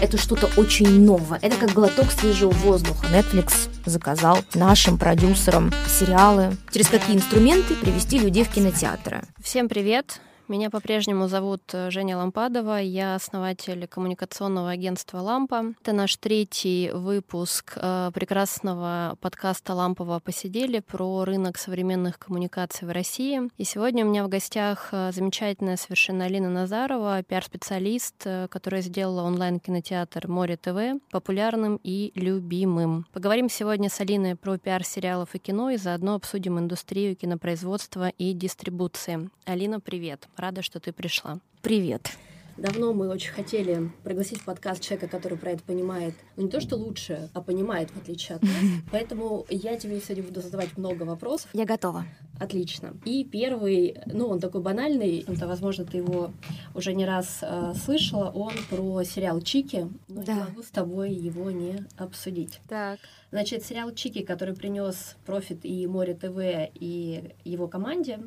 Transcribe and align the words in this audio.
это 0.00 0.16
что-то 0.16 0.48
очень 0.56 1.04
новое. 1.04 1.38
Это 1.42 1.56
как 1.56 1.72
глоток 1.72 2.10
свежего 2.10 2.50
воздуха. 2.50 3.06
Netflix 3.06 3.68
заказал 3.84 4.38
нашим 4.54 4.98
продюсерам 4.98 5.72
сериалы. 5.88 6.56
Через 6.72 6.88
какие 6.88 7.16
инструменты 7.16 7.74
привести 7.74 8.18
людей 8.18 8.44
в 8.44 8.48
кинотеатры. 8.48 9.22
Всем 9.42 9.68
привет! 9.68 10.20
Меня 10.48 10.70
по-прежнему 10.70 11.28
зовут 11.28 11.60
э, 11.74 11.90
Женя 11.90 12.16
Лампадова, 12.16 12.80
я 12.80 13.16
основатель 13.16 13.86
коммуникационного 13.86 14.70
агентства 14.70 15.18
«Лампа». 15.18 15.74
Это 15.82 15.92
наш 15.92 16.16
третий 16.16 16.90
выпуск 16.90 17.74
э, 17.76 18.10
прекрасного 18.14 19.18
подкаста 19.20 19.74
«Лампово 19.74 20.20
посидели» 20.20 20.80
про 20.80 21.26
рынок 21.26 21.58
современных 21.58 22.18
коммуникаций 22.18 22.88
в 22.88 22.90
России. 22.90 23.42
И 23.58 23.64
сегодня 23.64 24.06
у 24.06 24.08
меня 24.08 24.24
в 24.24 24.30
гостях 24.30 24.88
э, 24.92 25.12
замечательная 25.12 25.76
совершенно 25.76 26.24
Алина 26.24 26.48
Назарова, 26.48 27.22
пиар-специалист, 27.24 28.26
которая 28.48 28.80
сделала 28.80 29.24
онлайн-кинотеатр 29.24 30.28
«Море 30.28 30.56
ТВ» 30.56 30.98
популярным 31.10 31.78
и 31.82 32.10
любимым. 32.14 33.04
Поговорим 33.12 33.50
сегодня 33.50 33.90
с 33.90 34.00
Алиной 34.00 34.34
про 34.34 34.56
пиар 34.56 34.82
сериалов 34.82 35.34
и 35.34 35.38
кино 35.38 35.68
и 35.68 35.76
заодно 35.76 36.14
обсудим 36.14 36.58
индустрию 36.58 37.16
кинопроизводства 37.16 38.08
и 38.08 38.32
дистрибуции. 38.32 39.28
Алина, 39.44 39.78
привет! 39.78 40.26
Рада, 40.38 40.62
что 40.62 40.78
ты 40.78 40.92
пришла. 40.92 41.40
Привет. 41.62 42.12
Давно 42.56 42.92
мы 42.92 43.08
очень 43.08 43.32
хотели 43.32 43.90
пригласить 44.04 44.40
в 44.40 44.44
подкаст 44.44 44.82
человека, 44.82 45.08
который 45.08 45.36
про 45.36 45.50
это 45.50 45.62
понимает. 45.62 46.14
Ну, 46.36 46.44
не 46.44 46.48
то, 46.48 46.60
что 46.60 46.76
лучше, 46.76 47.28
а 47.34 47.40
понимает, 47.40 47.90
в 47.90 47.96
отличие 47.96 48.36
от 48.36 48.42
нас. 48.42 48.52
Поэтому 48.92 49.46
я 49.48 49.76
тебе 49.76 50.00
сегодня 50.00 50.24
буду 50.24 50.40
задавать 50.40 50.76
много 50.76 51.02
вопросов. 51.02 51.50
Я 51.52 51.64
готова. 51.64 52.04
Отлично. 52.40 52.96
И 53.04 53.24
первый, 53.24 53.98
ну, 54.06 54.28
он 54.28 54.40
такой 54.40 54.60
банальный, 54.60 55.24
это, 55.26 55.48
возможно, 55.48 55.84
ты 55.84 55.98
его 55.98 56.32
уже 56.74 56.94
не 56.94 57.04
раз 57.04 57.38
э, 57.42 57.74
слышала, 57.84 58.30
он 58.30 58.52
про 58.70 59.02
сериал 59.02 59.40
«Чики». 59.40 59.88
Но 60.08 60.22
да. 60.22 60.34
не 60.34 60.40
могу 60.40 60.62
с 60.62 60.70
тобой 60.70 61.12
его 61.12 61.50
не 61.50 61.84
обсудить. 61.96 62.60
Так. 62.68 63.00
Значит, 63.30 63.64
сериал 63.64 63.92
«Чики», 63.92 64.22
который 64.22 64.54
принес 64.54 65.16
профит 65.26 65.64
и 65.64 65.86
Море 65.86 66.14
ТВ, 66.14 66.70
и 66.74 67.34
его 67.44 67.66
команде, 67.66 68.20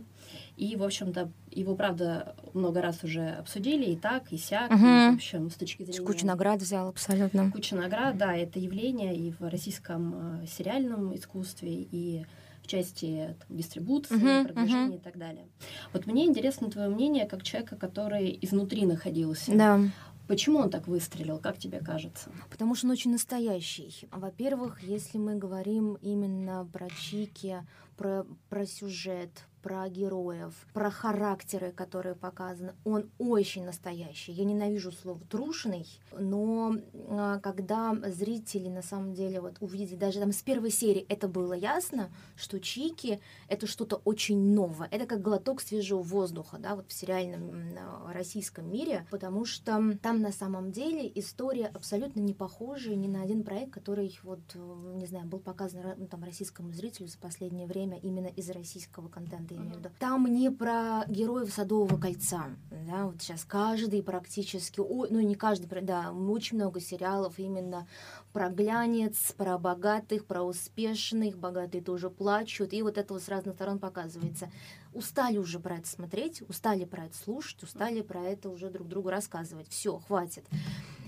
и, 0.61 0.75
в 0.75 0.83
общем-то, 0.83 1.31
его, 1.49 1.75
правда, 1.75 2.35
много 2.53 2.83
раз 2.83 3.03
уже 3.03 3.29
обсудили, 3.29 3.85
и 3.85 3.95
так, 3.95 4.31
и 4.31 4.37
сяк, 4.37 4.69
угу. 4.69 4.85
и, 4.85 5.09
в 5.09 5.15
общем, 5.15 5.49
с 5.49 5.55
точки 5.55 5.81
зрения... 5.81 6.05
Кучу 6.05 6.23
наград 6.27 6.61
взял, 6.61 6.87
абсолютно. 6.87 7.51
Куча 7.51 7.75
наград, 7.75 8.15
да, 8.15 8.35
это 8.35 8.59
явление 8.59 9.15
и 9.15 9.31
в 9.31 9.41
российском 9.49 10.43
э, 10.43 10.45
сериальном 10.45 11.15
искусстве, 11.15 11.87
и 11.91 12.27
в 12.61 12.67
части 12.67 13.35
там, 13.39 13.57
дистрибуции, 13.57 14.15
uh-huh, 14.15 14.45
продвижения 14.45 14.97
uh-huh. 14.97 14.99
и 14.99 15.01
так 15.01 15.17
далее. 15.17 15.47
Вот 15.93 16.05
мне 16.05 16.27
интересно 16.27 16.69
твое 16.69 16.89
мнение 16.89 17.25
как 17.25 17.41
человека, 17.41 17.75
который 17.75 18.37
изнутри 18.39 18.85
находился. 18.85 19.57
Да. 19.57 19.79
Почему 20.27 20.59
он 20.59 20.69
так 20.69 20.87
выстрелил, 20.87 21.39
как 21.39 21.57
тебе 21.57 21.79
кажется? 21.79 22.29
Потому 22.51 22.75
что 22.75 22.85
он 22.85 22.91
очень 22.91 23.11
настоящий. 23.11 24.07
Во-первых, 24.11 24.83
если 24.83 25.17
мы 25.17 25.37
говорим 25.37 25.95
именно 26.03 26.69
про 26.71 26.87
Чики, 26.89 27.65
про, 27.97 28.27
про 28.47 28.67
сюжет, 28.67 29.31
про 29.61 29.87
героев, 29.89 30.53
про 30.73 30.89
характеры, 30.89 31.71
которые 31.71 32.15
показаны. 32.15 32.73
Он 32.83 33.09
очень 33.17 33.65
настоящий. 33.65 34.31
Я 34.31 34.45
ненавижу 34.45 34.91
слово 34.91 35.19
трушный, 35.29 35.87
но 36.17 36.75
а, 37.09 37.39
когда 37.39 37.95
зрители 38.07 38.69
на 38.69 38.81
самом 38.81 39.13
деле 39.13 39.41
вот 39.41 39.57
увидели, 39.59 39.97
даже 39.97 40.19
там 40.19 40.31
с 40.31 40.41
первой 40.41 40.71
серии 40.71 41.05
это 41.09 41.27
было 41.27 41.53
ясно, 41.53 42.09
что 42.35 42.59
Чики— 42.59 43.19
это 43.47 43.67
что-то 43.67 44.01
очень 44.05 44.53
новое. 44.53 44.87
Это 44.91 45.05
как 45.05 45.21
глоток 45.21 45.61
свежего 45.61 46.01
воздуха, 46.01 46.57
да, 46.57 46.75
вот 46.75 46.89
в 46.89 46.93
сериальном 46.93 47.77
российском 48.11 48.71
мире, 48.71 49.05
потому 49.09 49.45
что 49.45 49.97
там 50.01 50.21
на 50.21 50.31
самом 50.31 50.71
деле 50.71 51.11
история 51.15 51.67
абсолютно 51.67 52.19
не 52.19 52.33
похожая 52.33 52.95
ни 52.95 53.07
на 53.07 53.23
один 53.23 53.43
проект, 53.43 53.73
который 53.73 54.19
вот, 54.23 54.41
не 54.55 55.05
знаю, 55.05 55.27
был 55.27 55.39
показан 55.39 55.81
ну, 55.97 56.07
там 56.07 56.23
российскому 56.23 56.71
зрителю 56.73 57.07
за 57.07 57.17
последнее 57.17 57.67
время 57.67 57.97
именно 57.97 58.27
из 58.27 58.49
российского 58.49 59.07
контента 59.07 59.50
я 59.51 59.57
имею 59.57 59.75
в 59.75 59.77
виду. 59.79 59.89
Там 59.99 60.25
не 60.27 60.49
про 60.49 61.03
героев 61.07 61.51
Садового 61.53 61.99
кольца. 61.99 62.45
Да, 62.87 63.05
вот 63.05 63.21
сейчас 63.21 63.43
каждый 63.45 64.01
практически, 64.03 64.79
о, 64.79 65.07
ну 65.09 65.19
не 65.19 65.35
каждый, 65.35 65.67
да, 65.81 66.11
очень 66.11 66.57
много 66.57 66.79
сериалов 66.79 67.37
именно 67.37 67.87
про 68.33 68.49
глянец, 68.49 69.33
про 69.37 69.57
богатых, 69.57 70.25
про 70.25 70.41
успешных, 70.41 71.37
богатые 71.37 71.83
тоже 71.83 72.09
плачут, 72.09 72.73
и 72.73 72.81
вот 72.81 72.97
это 72.97 73.13
вот 73.13 73.23
с 73.23 73.29
разных 73.29 73.55
сторон 73.55 73.79
показывается. 73.79 74.49
Устали 74.93 75.37
уже 75.37 75.59
про 75.59 75.77
это 75.77 75.87
смотреть, 75.87 76.41
устали 76.49 76.85
про 76.85 77.05
это 77.05 77.15
слушать, 77.15 77.63
устали 77.63 78.01
про 78.01 78.21
это 78.23 78.49
уже 78.49 78.69
друг 78.69 78.87
другу 78.87 79.09
рассказывать. 79.09 79.69
Все, 79.69 79.99
хватит. 79.99 80.45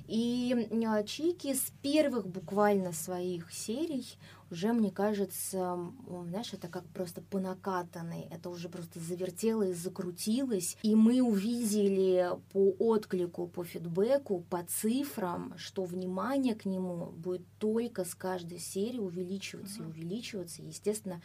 И 0.08 0.70
а, 0.86 1.04
Чики 1.04 1.54
с 1.54 1.72
первых 1.82 2.28
буквально 2.28 2.92
своих 2.92 3.52
серий 3.54 4.06
уже, 4.52 4.72
мне 4.72 4.92
кажется, 4.92 5.80
знаешь, 6.28 6.54
это 6.54 6.68
как 6.68 6.86
просто 6.90 7.22
по 7.22 7.40
накатанной, 7.40 8.28
это 8.30 8.50
уже 8.50 8.70
просто 8.70 9.00
завертелось, 9.00 9.78
закрутилось, 9.78 10.78
и 10.84 10.94
мы 10.94 11.22
увидели 11.22 12.30
по 12.52 12.76
отклику, 12.78 13.48
по 13.48 13.64
фидбэку, 13.64 14.46
по 14.50 14.64
цифрам, 14.64 15.54
что 15.58 15.86
внимание 15.86 16.54
к 16.54 16.66
нему 16.66 17.08
будет 17.08 17.42
только 17.58 18.06
с 18.06 18.14
каждой 18.14 18.60
серии 18.60 19.00
увеличиваться 19.00 19.82
и 19.82 19.86
увеличиваться, 19.88 20.62
естественно, 20.62 21.22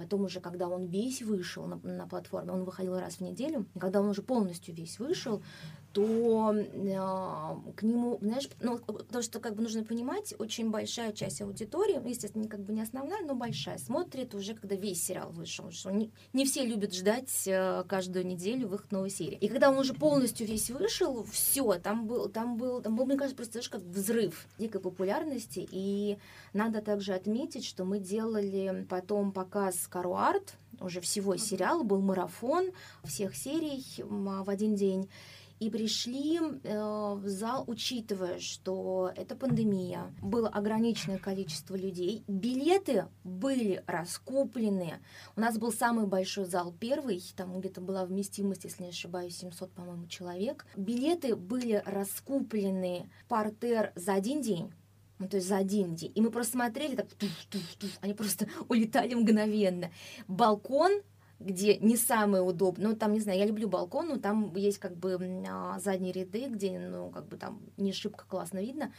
Потом 0.00 0.24
уже, 0.24 0.40
когда 0.40 0.66
он 0.66 0.86
весь 0.86 1.20
вышел 1.20 1.66
на, 1.66 1.76
на 1.82 2.06
платформе, 2.06 2.52
он 2.52 2.64
выходил 2.64 2.98
раз 2.98 3.16
в 3.16 3.20
неделю, 3.20 3.66
когда 3.78 4.00
он 4.00 4.08
уже 4.08 4.22
полностью 4.22 4.74
весь 4.74 4.98
вышел, 4.98 5.42
то 5.92 6.54
э, 6.54 7.72
к 7.74 7.82
нему, 7.82 8.18
знаешь, 8.20 8.48
ну, 8.60 8.78
потому 8.78 9.22
что 9.22 9.40
как 9.40 9.56
бы 9.56 9.62
нужно 9.62 9.84
понимать, 9.84 10.34
очень 10.38 10.70
большая 10.70 11.12
часть 11.12 11.42
аудитории, 11.42 12.00
естественно, 12.08 12.48
как 12.48 12.60
бы 12.60 12.72
не 12.72 12.80
основная, 12.80 13.22
но 13.24 13.34
большая, 13.34 13.76
смотрит 13.78 14.34
уже, 14.34 14.54
когда 14.54 14.76
весь 14.76 15.04
сериал 15.04 15.30
вышел, 15.32 15.70
что 15.72 15.90
не, 15.90 16.12
не 16.32 16.44
все 16.44 16.64
любят 16.64 16.94
ждать 16.94 17.30
э, 17.46 17.84
каждую 17.88 18.24
неделю 18.24 18.68
выход 18.68 18.92
новой 18.92 19.10
серии. 19.10 19.36
И 19.38 19.48
когда 19.48 19.70
он 19.70 19.78
уже 19.78 19.92
полностью 19.92 20.46
весь 20.46 20.70
вышел, 20.70 21.24
все, 21.24 21.74
там 21.74 22.06
был, 22.06 22.28
там 22.28 22.56
был, 22.56 22.80
там 22.80 22.96
был, 22.96 23.06
мне 23.06 23.16
кажется, 23.16 23.36
просто, 23.36 23.52
знаешь, 23.54 23.68
как 23.68 23.82
взрыв 23.82 24.46
дикой 24.58 24.80
популярности, 24.80 25.68
и 25.70 26.18
надо 26.52 26.82
также 26.82 27.14
отметить, 27.14 27.64
что 27.64 27.84
мы 27.84 27.98
делали 27.98 28.86
потом 28.88 29.32
показ 29.32 29.88
Кару 29.90 30.14
Арт, 30.14 30.54
уже 30.80 31.00
всего 31.00 31.36
сериала, 31.36 31.82
был 31.82 32.00
марафон 32.00 32.70
всех 33.04 33.36
серий 33.36 33.84
в 33.98 34.48
один 34.48 34.74
день 34.74 35.08
и 35.60 35.68
пришли 35.68 36.38
э, 36.38 37.14
в 37.14 37.28
зал, 37.28 37.64
учитывая, 37.66 38.40
что 38.40 39.12
это 39.14 39.36
пандемия, 39.36 40.12
было 40.22 40.48
ограниченное 40.48 41.18
количество 41.18 41.76
людей, 41.76 42.24
билеты 42.26 43.06
были 43.24 43.84
раскуплены. 43.86 45.00
У 45.36 45.40
нас 45.40 45.58
был 45.58 45.70
самый 45.70 46.06
большой 46.06 46.46
зал 46.46 46.74
первый, 46.80 47.22
там 47.36 47.60
где-то 47.60 47.82
была 47.82 48.06
вместимость, 48.06 48.64
если 48.64 48.84
не 48.84 48.88
ошибаюсь, 48.88 49.36
700, 49.36 49.70
по-моему, 49.72 50.06
человек. 50.06 50.66
Билеты 50.76 51.36
были 51.36 51.82
раскуплены 51.84 53.10
партер 53.28 53.92
за 53.94 54.14
один 54.14 54.40
день. 54.40 54.72
Ну, 55.20 55.28
то 55.28 55.36
есть 55.36 55.48
за 55.48 55.58
один 55.58 55.94
день. 55.94 56.12
И 56.14 56.20
мы 56.22 56.30
просто 56.30 56.54
смотрели, 56.54 56.96
так, 56.96 57.06
туф, 57.12 57.30
туф, 57.50 57.76
туф, 57.78 57.90
они 58.00 58.14
просто 58.14 58.48
улетали 58.68 59.14
мгновенно. 59.14 59.90
Балкон 60.26 61.02
где 61.38 61.78
не 61.78 61.96
самое 61.96 62.42
удобное, 62.42 62.88
ну, 62.88 62.94
там, 62.94 63.14
не 63.14 63.20
знаю, 63.20 63.38
я 63.38 63.46
люблю 63.46 63.66
балкон, 63.66 64.08
но 64.08 64.18
там 64.18 64.54
есть 64.56 64.76
как 64.76 64.94
бы 64.94 65.18
а, 65.48 65.78
задние 65.80 66.12
ряды, 66.12 66.48
где, 66.48 66.78
ну, 66.78 67.08
как 67.08 67.28
бы 67.28 67.38
там 67.38 67.62
не 67.78 67.94
шибко 67.94 68.26
классно 68.28 68.58
видно, 68.58 68.92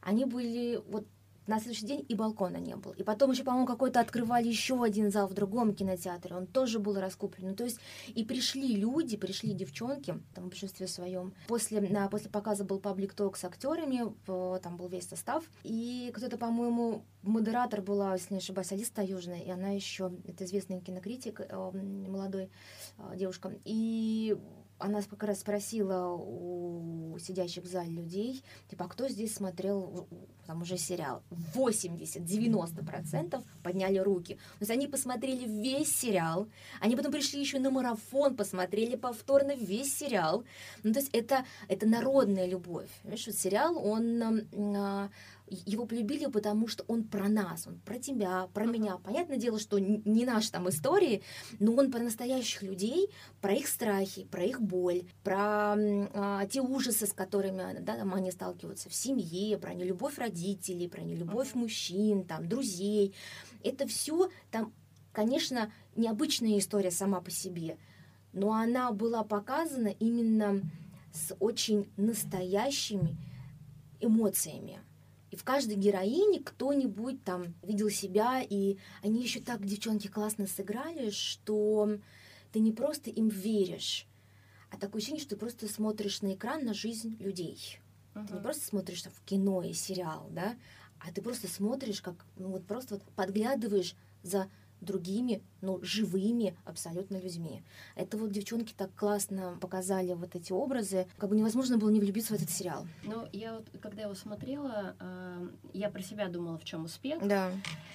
они 0.00 0.24
были 0.24 0.80
вот 0.88 1.06
на 1.46 1.58
следующий 1.58 1.86
день 1.86 2.04
и 2.08 2.14
балкона 2.14 2.56
не 2.56 2.76
было. 2.76 2.92
И 2.92 3.02
потом 3.02 3.30
еще, 3.30 3.44
по-моему, 3.44 3.66
какой-то 3.66 4.00
открывали 4.00 4.48
еще 4.48 4.82
один 4.82 5.10
зал 5.10 5.28
в 5.28 5.34
другом 5.34 5.74
кинотеатре, 5.74 6.34
он 6.34 6.46
тоже 6.46 6.78
был 6.78 6.98
раскуплен. 6.98 7.50
Ну, 7.50 7.54
то 7.54 7.64
есть 7.64 7.78
и 8.08 8.24
пришли 8.24 8.76
люди, 8.76 9.16
пришли 9.16 9.52
девчонки, 9.52 10.20
там 10.34 10.44
в 10.44 10.48
большинстве 10.48 10.86
своем. 10.86 11.34
После, 11.46 11.80
на, 11.80 12.08
после 12.08 12.30
показа 12.30 12.64
был 12.64 12.78
паблик 12.78 13.14
ток 13.14 13.36
с 13.36 13.44
актерами, 13.44 14.14
там 14.60 14.76
был 14.76 14.88
весь 14.88 15.08
состав. 15.08 15.44
И 15.62 16.10
кто-то, 16.14 16.38
по-моему, 16.38 17.04
модератор 17.22 17.82
была, 17.82 18.14
если 18.14 18.34
не 18.34 18.38
ошибаюсь, 18.38 18.72
Алиса 18.72 19.02
Южная, 19.02 19.40
и 19.40 19.50
она 19.50 19.70
еще, 19.70 20.12
это 20.26 20.44
известный 20.44 20.80
кинокритик, 20.80 21.40
э, 21.40 21.70
молодой 22.08 22.50
э, 22.98 23.16
девушка. 23.16 23.52
И 23.64 24.36
она 24.78 25.02
как 25.02 25.22
раз 25.22 25.40
спросила 25.40 26.14
у 26.14 27.16
сидящих 27.18 27.64
в 27.64 27.66
зале 27.66 27.90
людей, 27.90 28.42
типа, 28.68 28.84
а 28.86 28.88
кто 28.88 29.08
здесь 29.08 29.34
смотрел 29.34 30.08
там 30.46 30.62
уже 30.62 30.76
сериал? 30.76 31.22
80-90% 31.54 33.42
подняли 33.62 33.98
руки. 33.98 34.34
То 34.34 34.60
есть 34.60 34.70
они 34.70 34.86
посмотрели 34.86 35.46
весь 35.46 35.94
сериал, 35.94 36.48
они 36.80 36.96
потом 36.96 37.12
пришли 37.12 37.40
еще 37.40 37.58
на 37.58 37.70
марафон, 37.70 38.36
посмотрели 38.36 38.96
повторно 38.96 39.54
весь 39.54 39.96
сериал. 39.96 40.44
Ну, 40.82 40.92
то 40.92 40.98
есть 40.98 41.10
это, 41.14 41.44
это 41.68 41.86
народная 41.86 42.46
любовь. 42.46 42.88
Понимаешь, 43.02 43.26
вот 43.26 43.36
сериал, 43.36 43.78
он 43.78 44.44
а, 44.76 45.08
его 45.46 45.86
полюбили, 45.86 46.26
потому 46.26 46.68
что 46.68 46.84
он 46.88 47.04
про 47.04 47.28
нас, 47.28 47.66
он 47.66 47.78
про 47.80 47.98
тебя, 47.98 48.48
про 48.54 48.64
меня. 48.64 48.96
Понятное 48.98 49.36
дело, 49.36 49.58
что 49.58 49.78
не 49.78 50.24
наши 50.24 50.50
там 50.50 50.68
истории, 50.68 51.22
но 51.58 51.74
он 51.74 51.90
про 51.90 52.00
настоящих 52.00 52.62
людей, 52.62 53.10
про 53.40 53.52
их 53.52 53.68
страхи, 53.68 54.24
про 54.24 54.42
их 54.42 54.60
боль, 54.60 55.04
про 55.22 55.74
а, 55.76 56.46
те 56.46 56.60
ужасы, 56.60 57.06
с 57.06 57.12
которыми 57.12 57.80
да, 57.80 57.96
там, 57.96 58.14
они 58.14 58.30
сталкиваются 58.30 58.88
в 58.88 58.94
семье, 58.94 59.58
про 59.58 59.74
нелюбовь 59.74 60.18
родителей, 60.18 60.88
про 60.88 61.02
нелюбовь 61.02 61.54
мужчин, 61.54 62.24
там, 62.24 62.48
друзей. 62.48 63.14
Это 63.62 63.86
все 63.86 64.30
там, 64.50 64.72
конечно, 65.12 65.72
необычная 65.94 66.58
история 66.58 66.90
сама 66.90 67.20
по 67.20 67.30
себе, 67.30 67.76
но 68.32 68.52
она 68.52 68.92
была 68.92 69.24
показана 69.24 69.88
именно 69.88 70.62
с 71.12 71.34
очень 71.38 71.88
настоящими 71.96 73.16
эмоциями. 74.00 74.80
И 75.34 75.36
в 75.36 75.42
каждой 75.42 75.74
героине 75.74 76.38
кто-нибудь 76.38 77.24
там 77.24 77.56
видел 77.60 77.90
себя, 77.90 78.40
и 78.40 78.76
они 79.02 79.20
еще 79.20 79.40
так, 79.40 79.66
девчонки, 79.66 80.06
классно 80.06 80.46
сыграли, 80.46 81.10
что 81.10 81.98
ты 82.52 82.60
не 82.60 82.70
просто 82.70 83.10
им 83.10 83.30
веришь, 83.30 84.06
а 84.70 84.76
такое 84.76 85.00
ощущение, 85.00 85.20
что 85.20 85.30
ты 85.30 85.36
просто 85.36 85.66
смотришь 85.66 86.22
на 86.22 86.34
экран 86.34 86.64
на 86.64 86.72
жизнь 86.72 87.16
людей. 87.18 87.80
Uh-huh. 88.14 88.28
Ты 88.28 88.34
не 88.34 88.40
просто 88.42 88.64
смотришь 88.64 89.02
в 89.02 89.24
кино 89.24 89.64
и 89.64 89.72
сериал, 89.72 90.28
да, 90.30 90.54
а 91.00 91.10
ты 91.10 91.20
просто 91.20 91.48
смотришь, 91.48 92.00
как, 92.00 92.14
ну 92.36 92.50
вот 92.50 92.64
просто 92.64 92.94
вот 92.94 93.02
подглядываешь 93.16 93.96
за 94.22 94.48
другими, 94.80 95.42
но 95.60 95.78
живыми 95.82 96.56
абсолютно 96.64 97.16
людьми. 97.16 97.62
Это 97.96 98.16
вот 98.16 98.30
девчонки 98.30 98.74
так 98.76 98.94
классно 98.94 99.56
показали 99.60 100.12
вот 100.12 100.34
эти 100.34 100.52
образы, 100.52 101.06
как 101.16 101.30
бы 101.30 101.36
невозможно 101.36 101.78
было 101.78 101.90
не 101.90 102.00
влюбиться 102.00 102.34
в 102.34 102.36
этот 102.36 102.50
сериал. 102.50 102.86
Ну, 103.02 103.26
я 103.32 103.54
вот, 103.54 103.68
когда 103.80 104.02
его 104.02 104.14
смотрела, 104.14 104.94
э, 104.98 105.48
я 105.72 105.90
про 105.90 106.02
себя 106.02 106.28
думала, 106.28 106.58
в 106.58 106.64
чем 106.64 106.84
успех. 106.84 107.26
Да. 107.26 107.50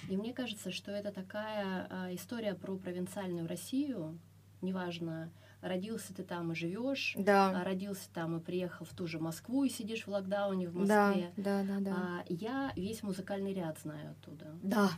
И 0.08 0.16
мне 0.16 0.32
кажется, 0.32 0.72
что 0.72 0.90
это 0.90 1.12
такая 1.12 1.86
э, 1.90 2.14
история 2.14 2.54
про 2.54 2.76
провинциальную 2.76 3.46
Россию, 3.46 4.18
неважно, 4.62 5.30
родился 5.60 6.14
ты 6.14 6.22
там 6.22 6.52
и 6.52 6.54
живешь, 6.54 7.14
да. 7.18 7.60
А 7.60 7.64
родился 7.64 8.08
там 8.12 8.36
и 8.38 8.40
приехал 8.40 8.84
в 8.84 8.94
ту 8.94 9.06
же 9.06 9.18
Москву 9.18 9.64
и 9.64 9.68
сидишь 9.68 10.06
в 10.06 10.08
локдауне 10.08 10.68
в 10.68 10.74
Москве. 10.74 11.32
Да, 11.36 11.62
да, 11.62 11.80
да. 11.80 11.80
да. 11.80 12.24
Я 12.28 12.72
весь 12.76 13.02
музыкальный 13.02 13.52
ряд 13.52 13.78
знаю 13.78 14.12
оттуда. 14.12 14.46
Да. 14.62 14.90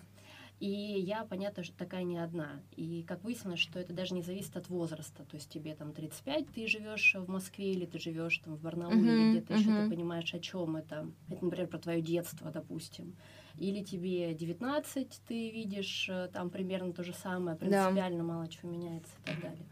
И 0.62 1.00
я, 1.00 1.24
понятно, 1.24 1.64
что 1.64 1.76
такая 1.76 2.04
не 2.04 2.18
одна. 2.18 2.62
И 2.76 3.02
как 3.02 3.24
выяснилось, 3.24 3.58
что 3.58 3.80
это 3.80 3.92
даже 3.92 4.14
не 4.14 4.22
зависит 4.22 4.56
от 4.56 4.68
возраста. 4.68 5.24
То 5.24 5.34
есть 5.34 5.50
тебе 5.50 5.74
там 5.74 5.92
35, 5.92 6.52
ты 6.54 6.68
живешь 6.68 7.16
в 7.18 7.28
Москве, 7.28 7.72
или 7.72 7.84
ты 7.84 7.98
живешь 7.98 8.38
там 8.38 8.54
в 8.54 8.60
Барнауле, 8.60 8.96
uh-huh, 8.96 9.02
или 9.02 9.30
где-то 9.32 9.54
uh-huh. 9.54 9.58
еще 9.58 9.82
ты 9.82 9.90
понимаешь, 9.90 10.32
о 10.32 10.38
чем 10.38 10.76
это. 10.76 11.10
Это, 11.28 11.44
например, 11.44 11.66
про 11.66 11.78
твое 11.78 12.00
детство, 12.00 12.52
допустим. 12.52 13.16
Или 13.58 13.82
тебе 13.82 14.34
19, 14.34 15.22
ты 15.26 15.50
видишь 15.50 16.08
э, 16.08 16.28
там 16.32 16.48
примерно 16.48 16.92
то 16.92 17.02
же 17.02 17.12
самое, 17.12 17.56
принципиально 17.56 18.18
да. 18.18 18.24
мало 18.24 18.46
чего 18.46 18.70
меняется 18.70 19.10
и 19.18 19.26
так 19.26 19.40
далее. 19.40 19.66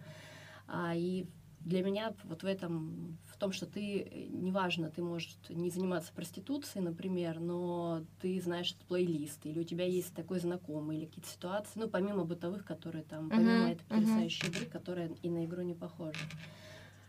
А, 0.66 0.96
и 0.96 1.25
для 1.60 1.84
меня 1.84 2.14
вот 2.25 2.42
в 2.42 2.46
этом, 2.46 3.16
том, 3.40 3.52
что 3.52 3.66
ты, 3.66 4.02
э, 4.02 4.26
неважно, 4.28 4.90
ты 4.90 5.02
можешь 5.02 5.37
не 5.48 5.70
заниматься 5.70 6.12
проституцией, 6.12 6.84
например, 6.84 7.40
но 7.40 8.04
ты 8.20 8.40
знаешь 8.40 8.72
этот 8.72 8.84
плейлист, 8.84 9.44
или 9.46 9.58
у 9.58 9.64
тебя 9.64 9.84
есть 9.84 10.14
такой 10.14 10.38
знакомый, 10.38 10.98
или 10.98 11.06
какие-то 11.06 11.31
ситуации, 11.31 11.81
ну, 11.81 11.88
помимо 11.88 12.25
бытовых, 12.25 12.64
которые 12.64 13.02
там, 13.02 13.26
uh-huh, 13.26 13.31
помимо 13.31 13.70
этой 13.70 13.84
потрясающей 13.87 14.46
uh-huh. 14.46 14.56
игры, 14.56 14.66
которая 14.66 15.10
и 15.22 15.31
на 15.31 15.44
игру 15.46 15.62
не 15.62 15.75
похожа. 15.75 16.20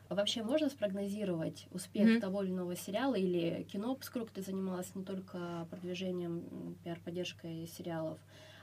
А 0.09 0.15
вообще 0.15 0.43
можно 0.43 0.69
спрогнозировать 0.69 1.67
успех 1.71 2.05
mm-hmm. 2.05 2.19
того 2.19 2.43
или 2.43 2.51
иного 2.51 2.75
сериала 2.75 3.15
или 3.15 3.63
кино, 3.71 3.95
поскольку 3.95 4.29
ты 4.33 4.41
занималась 4.41 4.93
не 4.93 5.05
только 5.05 5.65
продвижением, 5.69 6.75
пиар-поддержкой 6.83 7.65
сериалов, 7.67 8.19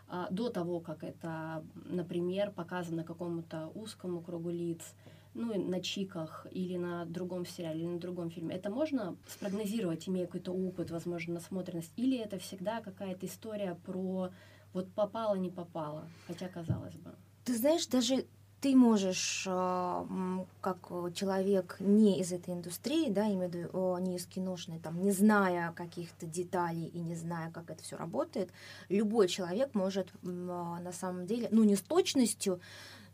а 0.09 0.29
до 0.31 0.51
того, 0.51 0.81
как 0.81 1.03
это, 1.05 1.65
например, 1.87 2.51
показано 2.51 3.03
какому-то 3.03 3.69
узкому 3.75 4.21
кругу 4.21 4.51
лиц, 4.51 4.95
ну, 5.39 5.69
на 5.69 5.81
чиках 5.81 6.47
или 6.51 6.77
на 6.77 7.05
другом 7.07 7.47
сериале, 7.47 7.81
или 7.81 7.87
на 7.87 7.99
другом 7.99 8.31
фильме, 8.31 8.57
это 8.57 8.71
можно 8.71 9.17
спрогнозировать, 9.29 10.09
имея 10.09 10.27
какой-то 10.27 10.53
опыт, 10.53 10.91
возможно, 10.91 11.35
насмотренность, 11.35 11.93
или 11.97 12.19
это 12.19 12.39
всегда 12.39 12.81
какая-то 12.81 13.27
история 13.27 13.77
про 13.87 14.31
вот 14.73 14.93
попало, 14.93 15.37
не 15.37 15.51
попало, 15.51 16.09
хотя 16.27 16.49
казалось 16.49 16.97
бы. 16.97 17.15
Ты 17.45 17.57
знаешь, 17.57 17.87
даже 17.87 18.27
ты 18.61 18.75
можешь, 18.75 19.45
а, 19.49 20.07
как 20.61 20.91
человек 21.15 21.77
не 21.79 22.19
из 22.21 22.33
этой 22.33 22.55
индустрии, 22.55 23.09
да, 23.09 23.27
имею 23.29 23.51
в 23.51 23.55
виду 23.55 23.99
не 23.99 24.17
из 24.17 24.27
киношной, 24.27 24.81
там, 24.81 25.01
не 25.01 25.13
зная 25.13 25.73
каких-то 25.73 26.27
деталей 26.27 26.87
и 26.87 26.99
не 26.99 27.15
зная, 27.15 27.53
как 27.53 27.71
это 27.71 27.83
все 27.83 27.97
работает, 27.97 28.51
любой 28.89 29.29
человек 29.29 29.75
может 29.75 30.09
а, 30.25 30.81
на 30.81 30.93
самом 30.93 31.27
деле, 31.27 31.49
ну 31.53 31.63
не 31.63 31.77
с 31.77 31.81
точностью, 31.81 32.61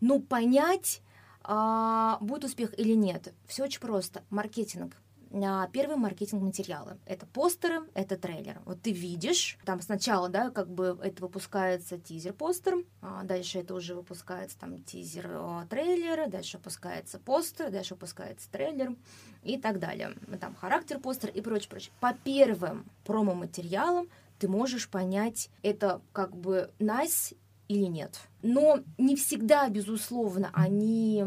но 0.00 0.18
понять, 0.18 1.02
а, 1.44 2.18
будет 2.20 2.44
успех 2.44 2.78
или 2.78 2.94
нет? 2.94 3.32
Все 3.46 3.64
очень 3.64 3.80
просто. 3.80 4.22
Маркетинг. 4.30 4.96
А, 5.42 5.66
первые 5.68 5.96
маркетинг-материалы. 5.96 6.98
Это 7.06 7.26
постеры, 7.26 7.82
это 7.94 8.16
трейлер. 8.16 8.60
Вот 8.64 8.80
ты 8.82 8.92
видишь, 8.92 9.58
там 9.64 9.80
сначала, 9.80 10.28
да, 10.28 10.50
как 10.50 10.68
бы 10.68 10.98
это 11.02 11.22
выпускается 11.22 11.98
тизер-постер, 11.98 12.84
а 13.02 13.24
дальше 13.24 13.58
это 13.58 13.74
уже 13.74 13.94
выпускается 13.94 14.58
там 14.58 14.78
тизер-трейлер, 14.84 16.30
дальше 16.30 16.58
выпускается 16.58 17.18
постер, 17.18 17.70
дальше 17.70 17.94
выпускается 17.94 18.48
трейлер 18.50 18.94
и 19.42 19.58
так 19.58 19.80
далее. 19.80 20.14
Там 20.40 20.54
характер 20.54 21.00
постер 21.00 21.30
и 21.30 21.40
прочее, 21.40 21.68
прочее. 21.68 21.92
По 22.00 22.14
первым 22.14 22.86
промо-материалам 23.04 24.08
ты 24.38 24.48
можешь 24.48 24.88
понять, 24.88 25.50
это 25.62 26.00
как 26.12 26.36
бы 26.36 26.70
nice 26.78 27.36
или 27.74 27.86
нет. 27.86 28.20
Но 28.42 28.80
не 28.98 29.16
всегда, 29.16 29.68
безусловно, 29.68 30.50
они 30.52 31.24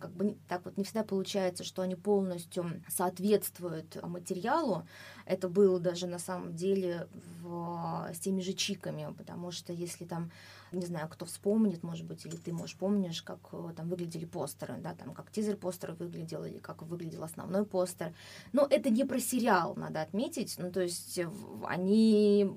как 0.00 0.12
бы 0.12 0.36
так 0.48 0.64
вот 0.64 0.76
не 0.76 0.84
всегда 0.84 1.04
получается, 1.04 1.62
что 1.62 1.82
они 1.82 1.94
полностью 1.94 2.82
соответствуют 2.88 4.02
материалу. 4.02 4.86
Это 5.26 5.48
было 5.48 5.78
даже 5.78 6.06
на 6.06 6.18
самом 6.18 6.56
деле 6.56 7.06
в, 7.42 8.10
с 8.12 8.18
теми 8.18 8.40
же 8.40 8.54
чиками, 8.54 9.12
потому 9.16 9.52
что 9.52 9.72
если 9.72 10.04
там 10.04 10.30
не 10.72 10.86
знаю, 10.86 11.08
кто 11.08 11.24
вспомнит, 11.24 11.82
может 11.82 12.06
быть, 12.06 12.24
или 12.24 12.36
ты, 12.36 12.52
можешь, 12.52 12.76
помнишь, 12.76 13.22
как 13.22 13.40
э, 13.52 13.72
там 13.76 13.88
выглядели 13.88 14.24
постеры, 14.24 14.76
да, 14.78 14.94
там, 14.94 15.14
как 15.14 15.30
тизер 15.30 15.56
постера 15.56 15.94
выглядел, 15.94 16.44
или 16.44 16.58
как 16.58 16.82
выглядел 16.82 17.24
основной 17.24 17.64
постер. 17.64 18.14
Но 18.52 18.66
это 18.70 18.88
не 18.88 19.04
про 19.04 19.18
сериал, 19.18 19.74
надо 19.76 20.00
отметить, 20.00 20.54
ну, 20.58 20.70
то 20.70 20.80
есть 20.80 21.18
они 21.66 22.52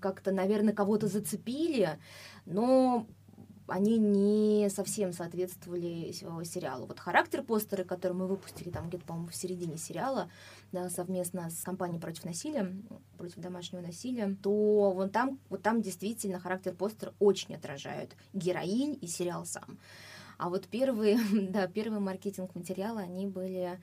как-то, 0.00 0.32
наверное, 0.32 0.74
кого-то 0.74 1.08
зацепили, 1.08 1.98
но 2.46 3.06
они 3.70 3.98
не 3.98 4.68
совсем 4.68 5.12
соответствовали 5.12 6.12
сериалу. 6.44 6.86
Вот 6.86 6.98
характер 6.98 7.42
постера, 7.42 7.84
который 7.84 8.12
мы 8.12 8.26
выпустили 8.26 8.70
там 8.70 8.88
где-то, 8.88 9.04
по-моему, 9.04 9.28
в 9.28 9.34
середине 9.34 9.76
сериала, 9.76 10.28
да, 10.72 10.90
совместно 10.90 11.50
с 11.50 11.62
компанией 11.62 12.00
против 12.00 12.24
насилия, 12.24 12.72
против 13.16 13.36
домашнего 13.36 13.80
насилия, 13.80 14.36
то 14.42 14.92
вот 14.92 15.12
там, 15.12 15.38
вот 15.48 15.62
там 15.62 15.82
действительно 15.82 16.40
характер 16.40 16.74
постера 16.74 17.14
очень 17.18 17.54
отражают 17.54 18.16
героинь 18.32 18.98
и 19.00 19.06
сериал 19.06 19.46
сам. 19.46 19.78
А 20.38 20.48
вот 20.48 20.66
первые, 20.66 21.18
да, 21.50 21.66
первые 21.66 22.00
маркетинг-материалы, 22.00 23.02
они 23.02 23.26
были 23.26 23.78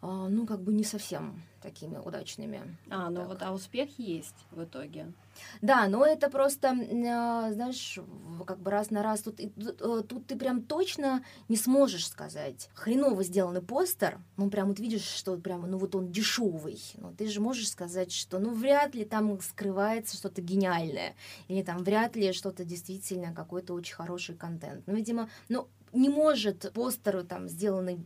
ну, 0.00 0.46
как 0.46 0.60
бы 0.60 0.72
не 0.72 0.84
совсем 0.84 1.42
такими 1.60 1.98
удачными. 1.98 2.76
А, 2.88 3.10
ну 3.10 3.16
так. 3.16 3.28
вот, 3.28 3.42
а 3.42 3.52
успех 3.52 3.98
есть 3.98 4.46
в 4.52 4.62
итоге. 4.62 5.12
Да, 5.60 5.88
но 5.88 6.04
это 6.04 6.30
просто, 6.30 6.68
а, 6.70 7.52
знаешь, 7.52 7.98
как 8.46 8.60
бы 8.60 8.70
раз 8.70 8.90
на 8.90 9.02
раз. 9.02 9.22
Тут, 9.22 9.40
э, 9.40 10.02
тут 10.08 10.26
ты 10.26 10.36
прям 10.36 10.62
точно 10.62 11.24
не 11.48 11.56
сможешь 11.56 12.08
сказать. 12.08 12.70
Хреново 12.74 13.24
сделанный 13.24 13.62
постер, 13.62 14.20
ну, 14.36 14.50
прям 14.50 14.68
вот 14.68 14.78
видишь, 14.78 15.02
что 15.02 15.36
прям, 15.36 15.68
ну, 15.68 15.78
вот 15.78 15.94
он 15.94 16.10
дешевый. 16.10 16.80
Но 16.96 17.12
ты 17.12 17.28
же 17.28 17.40
можешь 17.40 17.70
сказать, 17.70 18.12
что, 18.12 18.38
ну, 18.38 18.52
вряд 18.52 18.94
ли 18.94 19.04
там 19.04 19.40
скрывается 19.40 20.16
что-то 20.16 20.42
гениальное. 20.42 21.14
Или 21.48 21.62
там 21.62 21.82
вряд 21.82 22.16
ли 22.16 22.32
что-то 22.32 22.64
действительно 22.64 23.34
какой-то 23.34 23.74
очень 23.74 23.94
хороший 23.94 24.36
контент. 24.36 24.84
Ну, 24.86 24.94
видимо, 24.94 25.28
ну, 25.48 25.68
не 25.92 26.08
может 26.08 26.72
постер, 26.72 27.24
там, 27.24 27.48
сделанный 27.48 27.98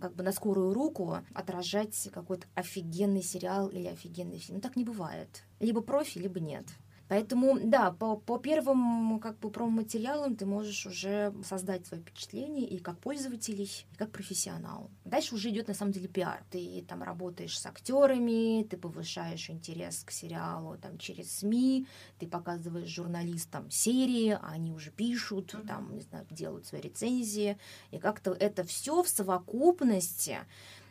как 0.00 0.14
бы 0.14 0.22
на 0.22 0.32
скорую 0.32 0.72
руку, 0.74 1.18
отражать 1.34 2.08
какой-то 2.12 2.46
офигенный 2.54 3.22
сериал 3.22 3.68
или 3.68 3.86
офигенный 3.86 4.38
фильм. 4.38 4.60
Так 4.60 4.76
не 4.76 4.84
бывает. 4.84 5.42
Либо 5.60 5.80
профи, 5.80 6.18
либо 6.18 6.40
нет. 6.40 6.66
Поэтому, 7.08 7.58
да, 7.62 7.92
по, 7.92 8.16
по 8.16 8.38
первым 8.38 9.20
как 9.20 9.38
бы 9.38 9.50
промо-материалам 9.50 10.36
ты 10.36 10.44
можешь 10.44 10.86
уже 10.86 11.32
создать 11.44 11.86
свое 11.86 12.02
впечатление 12.02 12.66
и 12.66 12.78
как 12.78 12.98
пользователь, 12.98 13.60
и 13.60 13.68
как 13.96 14.10
профессионал. 14.10 14.90
Дальше 15.04 15.34
уже 15.34 15.50
идет 15.50 15.68
на 15.68 15.74
самом 15.74 15.92
деле 15.92 16.08
пиар. 16.08 16.42
Ты 16.50 16.84
там 16.88 17.02
работаешь 17.02 17.58
с 17.58 17.66
актерами, 17.66 18.64
ты 18.64 18.76
повышаешь 18.76 19.50
интерес 19.50 20.02
к 20.04 20.10
сериалу 20.10 20.76
там 20.78 20.98
через 20.98 21.38
СМИ, 21.38 21.86
ты 22.18 22.26
показываешь 22.26 22.88
журналистам 22.88 23.70
серии, 23.70 24.30
а 24.30 24.48
они 24.48 24.72
уже 24.72 24.90
пишут, 24.90 25.54
там, 25.66 25.94
не 25.94 26.02
знаю, 26.02 26.26
делают 26.30 26.66
свои 26.66 26.80
рецензии. 26.80 27.56
И 27.90 27.98
как-то 27.98 28.32
это 28.32 28.64
все 28.64 29.02
в 29.02 29.08
совокупности 29.08 30.38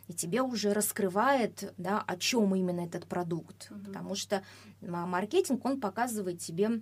и 0.08 0.14
тебе 0.14 0.42
уже 0.42 0.72
раскрывает, 0.72 1.72
да, 1.76 2.02
о 2.06 2.16
чем 2.16 2.54
именно 2.54 2.80
этот 2.80 3.06
продукт. 3.06 3.70
Мгм. 3.70 3.84
Потому 3.84 4.14
что 4.14 4.42
ма- 4.80 5.06
маркетинг, 5.06 5.64
он 5.64 5.80
показывает 5.80 6.40
тебе 6.40 6.80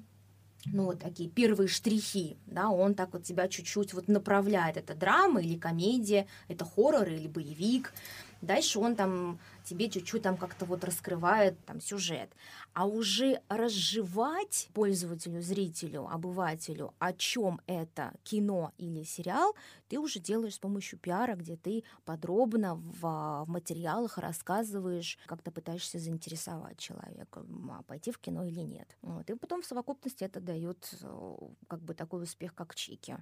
ну, 0.67 0.85
вот 0.85 1.01
такие 1.01 1.29
первые 1.29 1.69
штрихи, 1.69 2.39
да, 2.47 2.71
он 2.71 2.95
так 2.95 3.13
вот 3.13 3.25
тебя 3.25 3.49
чуть-чуть 3.49 3.93
вот 3.93 4.09
направляет, 4.09 4.79
это 4.79 4.95
драма 4.95 5.43
или 5.43 5.59
комедия, 5.59 6.27
это 6.49 6.65
хоррор 6.65 7.07
или 7.09 7.29
боевик, 7.29 7.93
дальше 8.41 8.79
он 8.79 8.97
там 8.97 9.39
тебе 9.65 9.89
чуть-чуть 9.89 10.23
там 10.23 10.37
как-то 10.37 10.65
вот 10.65 10.85
раскрывает 10.85 11.59
там 11.65 11.81
сюжет, 11.81 12.31
а 12.73 12.87
уже 12.87 13.41
разжевать 13.49 14.69
пользователю, 14.75 15.41
зрителю, 15.41 16.07
обывателю, 16.09 16.95
о 16.99 17.13
чем 17.13 17.61
это 17.67 18.13
кино 18.23 18.73
или 18.79 19.03
сериал, 19.03 19.55
ты 19.89 19.99
уже 19.99 20.19
делаешь 20.21 20.55
с 20.55 20.59
помощью 20.59 20.99
пиара, 20.99 21.35
где 21.35 21.57
ты 21.57 21.85
подробно 22.05 22.75
в, 22.75 23.01
в 23.01 23.45
материалах 23.49 24.19
рассказываешь, 24.19 25.19
как 25.27 25.43
ты 25.43 25.51
пытаешься 25.51 25.99
заинтересовать 25.99 26.79
человека, 26.79 27.45
а 27.71 27.83
пойти 27.83 28.11
в 28.11 28.19
кино 28.19 28.45
или 28.45 28.61
нет. 28.61 28.97
Вот. 29.03 29.29
И 29.31 29.35
потом 29.35 29.63
в 29.63 29.67
совокупности 29.67 30.25
это 30.25 30.41
дает 30.41 30.95
э, 31.01 31.37
как 31.69 31.81
бы 31.81 31.95
такой 31.95 32.23
успех, 32.23 32.55
как 32.55 32.75
чики. 32.75 33.17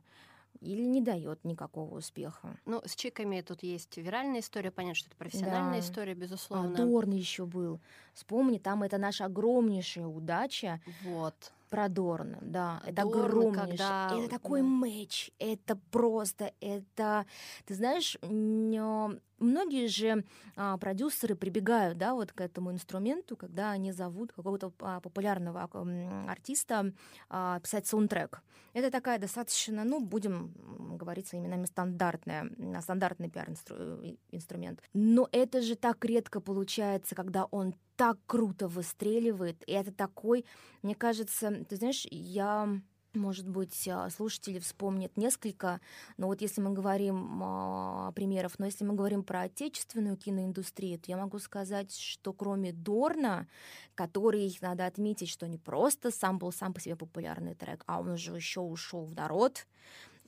Или 0.61 0.82
не 0.82 1.00
дает 1.00 1.44
никакого 1.44 1.97
успеха. 1.99 2.56
Ну, 2.66 2.80
с 2.85 2.94
чиками 2.94 3.40
тут 3.40 3.62
есть 3.62 3.97
виральная 3.97 4.40
история, 4.40 4.71
понятно, 4.71 4.94
что 4.94 5.09
это 5.09 5.16
профессиональная 5.16 5.80
Да. 5.80 5.87
история, 5.87 6.12
А 6.12 6.14
безусловно. 6.14 6.76
Дорн 6.76 7.11
еще 7.12 7.47
был. 7.47 7.80
Вспомни, 8.14 8.59
там 8.59 8.82
это 8.82 8.99
наша 8.99 9.25
огромнейшая 9.25 10.06
удача 10.06 10.80
Вот. 11.02 11.35
про 11.71 11.88
Дорна, 11.88 12.38
да, 12.42 12.82
это 12.87 13.02
Дорн, 13.02 13.25
огромнейшее. 13.25 13.66
когда- 13.78 14.14
Это 14.18 14.28
такой 14.28 14.61
да. 14.61 14.66
мэч, 14.66 15.30
это 15.38 15.76
просто, 15.90 16.52
это, 16.61 17.25
ты 17.64 17.75
знаешь, 17.75 18.16
м, 18.23 19.18
многие 19.42 19.87
же 19.88 20.25
а, 20.56 20.76
продюсеры 20.78 21.34
прибегают, 21.34 21.99
да, 21.99 22.14
вот 22.14 22.32
к 22.32 22.40
этому 22.40 22.72
инструменту, 22.72 23.37
когда 23.37 23.70
они 23.70 23.92
зовут 23.92 24.32
какого-то 24.32 24.72
а, 24.80 25.00
популярного 25.00 25.68
м, 25.75 26.28
артиста 26.28 26.92
а, 27.28 27.61
писать 27.61 27.87
саундтрек. 27.87 28.42
Это 28.72 28.90
такая 28.90 29.18
достаточно, 29.18 29.84
ну, 29.84 30.00
будем 30.00 30.54
говорить 30.96 31.28
своими 31.28 31.46
именами, 31.46 31.66
стандартная, 31.66 32.50
стандартный 32.80 33.28
пиар-инструмент. 33.28 34.80
Но 34.94 35.28
это 35.32 35.61
же 35.61 35.76
так 35.76 36.04
редко 36.04 36.40
получается, 36.40 37.14
когда 37.14 37.44
он 37.44 37.75
так 37.96 38.18
круто 38.26 38.68
выстреливает, 38.68 39.62
и 39.66 39.72
это 39.72 39.92
такой, 39.92 40.46
мне 40.82 40.94
кажется, 40.94 41.64
ты 41.68 41.76
знаешь, 41.76 42.06
я 42.11 42.80
может 43.14 43.49
быть, 43.49 43.88
а, 43.88 44.09
слушатели 44.11 44.59
вспомнят 44.59 45.16
несколько, 45.16 45.81
но 46.16 46.26
вот 46.26 46.40
если 46.40 46.61
мы 46.61 46.73
говорим 46.73 47.40
а, 47.42 48.12
примеров, 48.12 48.59
но 48.59 48.66
если 48.66 48.85
мы 48.85 48.95
говорим 48.95 49.23
про 49.23 49.42
отечественную 49.42 50.16
киноиндустрию, 50.16 50.99
то 50.99 51.11
я 51.11 51.16
могу 51.16 51.38
сказать, 51.38 51.97
что 51.97 52.33
кроме 52.33 52.73
Дорна, 52.73 53.49
который, 53.95 54.57
надо 54.61 54.87
отметить, 54.87 55.28
что 55.28 55.47
не 55.47 55.59
просто 55.59 56.11
сам 56.11 56.38
был 56.38 56.52
сам 56.52 56.73
по 56.73 56.81
себе 56.81 56.97
популярный 56.97 57.54
трек, 57.54 57.85
а 57.87 58.00
он 58.00 58.11
уже 58.11 58.35
еще 58.35 58.61
ушел 58.61 59.04
в 59.04 59.14
народ, 59.14 59.66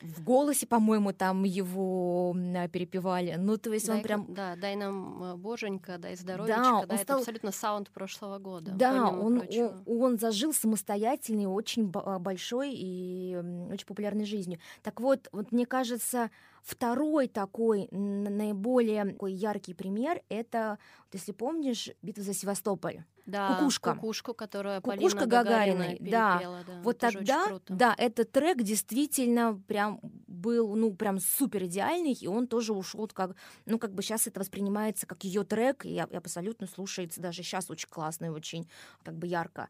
в 0.04 0.22
голосе, 0.22 0.66
по-моему, 0.66 1.12
там 1.12 1.44
его 1.44 2.32
м, 2.36 2.68
перепевали. 2.70 3.36
Ну, 3.38 3.56
то 3.56 3.72
есть 3.72 3.88
он 3.88 3.96
Дай- 3.96 4.02
прям 4.04 4.26
Да, 4.28 4.54
дай 4.56 4.76
нам 4.76 5.22
э, 5.22 5.36
боженька, 5.36 5.98
дай 5.98 6.14
здоровечка, 6.16 6.56
Да, 6.56 6.62
да, 6.70 6.78
он 6.78 6.84
это 6.84 6.96
стал- 7.02 7.18
абсолютно 7.20 7.52
саунд 7.52 7.90
прошлого 7.90 8.38
года. 8.38 8.72
Да, 8.72 9.08
он, 9.08 9.40
прочего. 9.40 9.82
он, 9.86 10.02
он 10.02 10.18
зажил 10.18 10.52
самостоятельной, 10.52 11.46
очень 11.46 11.86
бо- 11.86 12.02
а, 12.16 12.18
большой 12.18 12.72
и 12.74 13.36
очень 13.72 13.86
популярной 13.86 14.24
жизнью. 14.26 14.58
Так 14.82 15.00
вот, 15.00 15.28
вот 15.32 15.52
мне 15.52 15.64
кажется, 15.66 16.30
второй 16.64 17.28
такой 17.28 17.88
наиболее 17.90 19.04
такой 19.04 19.32
яркий 19.32 19.74
пример 19.74 20.22
это, 20.28 20.78
вот 21.04 21.14
если 21.14 21.32
помнишь, 21.32 21.90
битва 22.02 22.24
за 22.24 22.34
Севастополь. 22.34 23.04
Да, 23.26 23.54
Кукушка. 23.54 23.94
Кукушку, 23.94 24.34
которая 24.34 24.80
Кукушка 24.80 25.20
Полина 25.20 25.26
Гагарина 25.26 25.78
Гагариной, 25.78 26.10
да. 26.10 26.36
перепела, 26.38 26.64
да. 26.66 26.80
вот 26.82 26.98
тоже 26.98 27.18
очень 27.18 27.26
тогда, 27.26 27.60
да, 27.68 27.94
этот 27.96 28.32
трек 28.32 28.62
действительно 28.62 29.60
прям 29.66 30.00
был, 30.26 30.74
ну, 30.74 30.92
прям 30.94 31.18
супер 31.18 31.64
идеальный, 31.64 32.12
и 32.12 32.26
он 32.26 32.46
тоже 32.46 32.74
ушел 32.74 33.08
как, 33.08 33.34
ну, 33.64 33.78
как 33.78 33.94
бы 33.94 34.02
сейчас 34.02 34.26
это 34.26 34.40
воспринимается 34.40 35.06
как 35.06 35.24
ее 35.24 35.44
трек, 35.44 35.86
и, 35.86 35.94
и 35.94 35.98
абсолютно 35.98 36.66
слушается 36.66 37.20
даже 37.20 37.42
сейчас 37.42 37.70
очень 37.70 37.88
классно 37.88 38.26
и 38.26 38.28
очень 38.28 38.68
как 39.02 39.16
бы 39.16 39.26
ярко. 39.26 39.68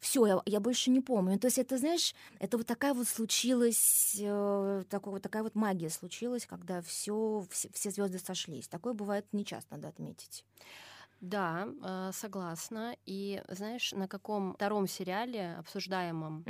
Все, 0.00 0.26
я, 0.26 0.42
я 0.46 0.60
больше 0.60 0.90
не 0.90 1.00
помню. 1.00 1.38
То 1.38 1.46
есть 1.48 1.58
это, 1.58 1.76
знаешь, 1.76 2.14
это 2.38 2.56
вот 2.56 2.66
такая 2.66 2.94
вот 2.94 3.08
случилась, 3.08 4.16
э, 4.20 4.84
такой, 4.88 5.12
вот 5.12 5.22
такая 5.22 5.42
вот 5.42 5.54
магия 5.54 5.90
случилась, 5.90 6.46
когда 6.46 6.80
все, 6.82 7.44
все, 7.50 7.68
все 7.72 7.90
звезды 7.90 8.18
сошлись. 8.18 8.68
Такое 8.68 8.92
бывает 8.92 9.26
нечасто, 9.32 9.74
надо 9.74 9.88
отметить. 9.88 10.44
Да, 11.20 11.68
э, 11.82 12.10
согласна. 12.12 12.96
И 13.04 13.42
знаешь, 13.48 13.92
на 13.92 14.06
каком 14.06 14.54
втором 14.54 14.86
сериале, 14.86 15.56
обсуждаемом, 15.58 16.44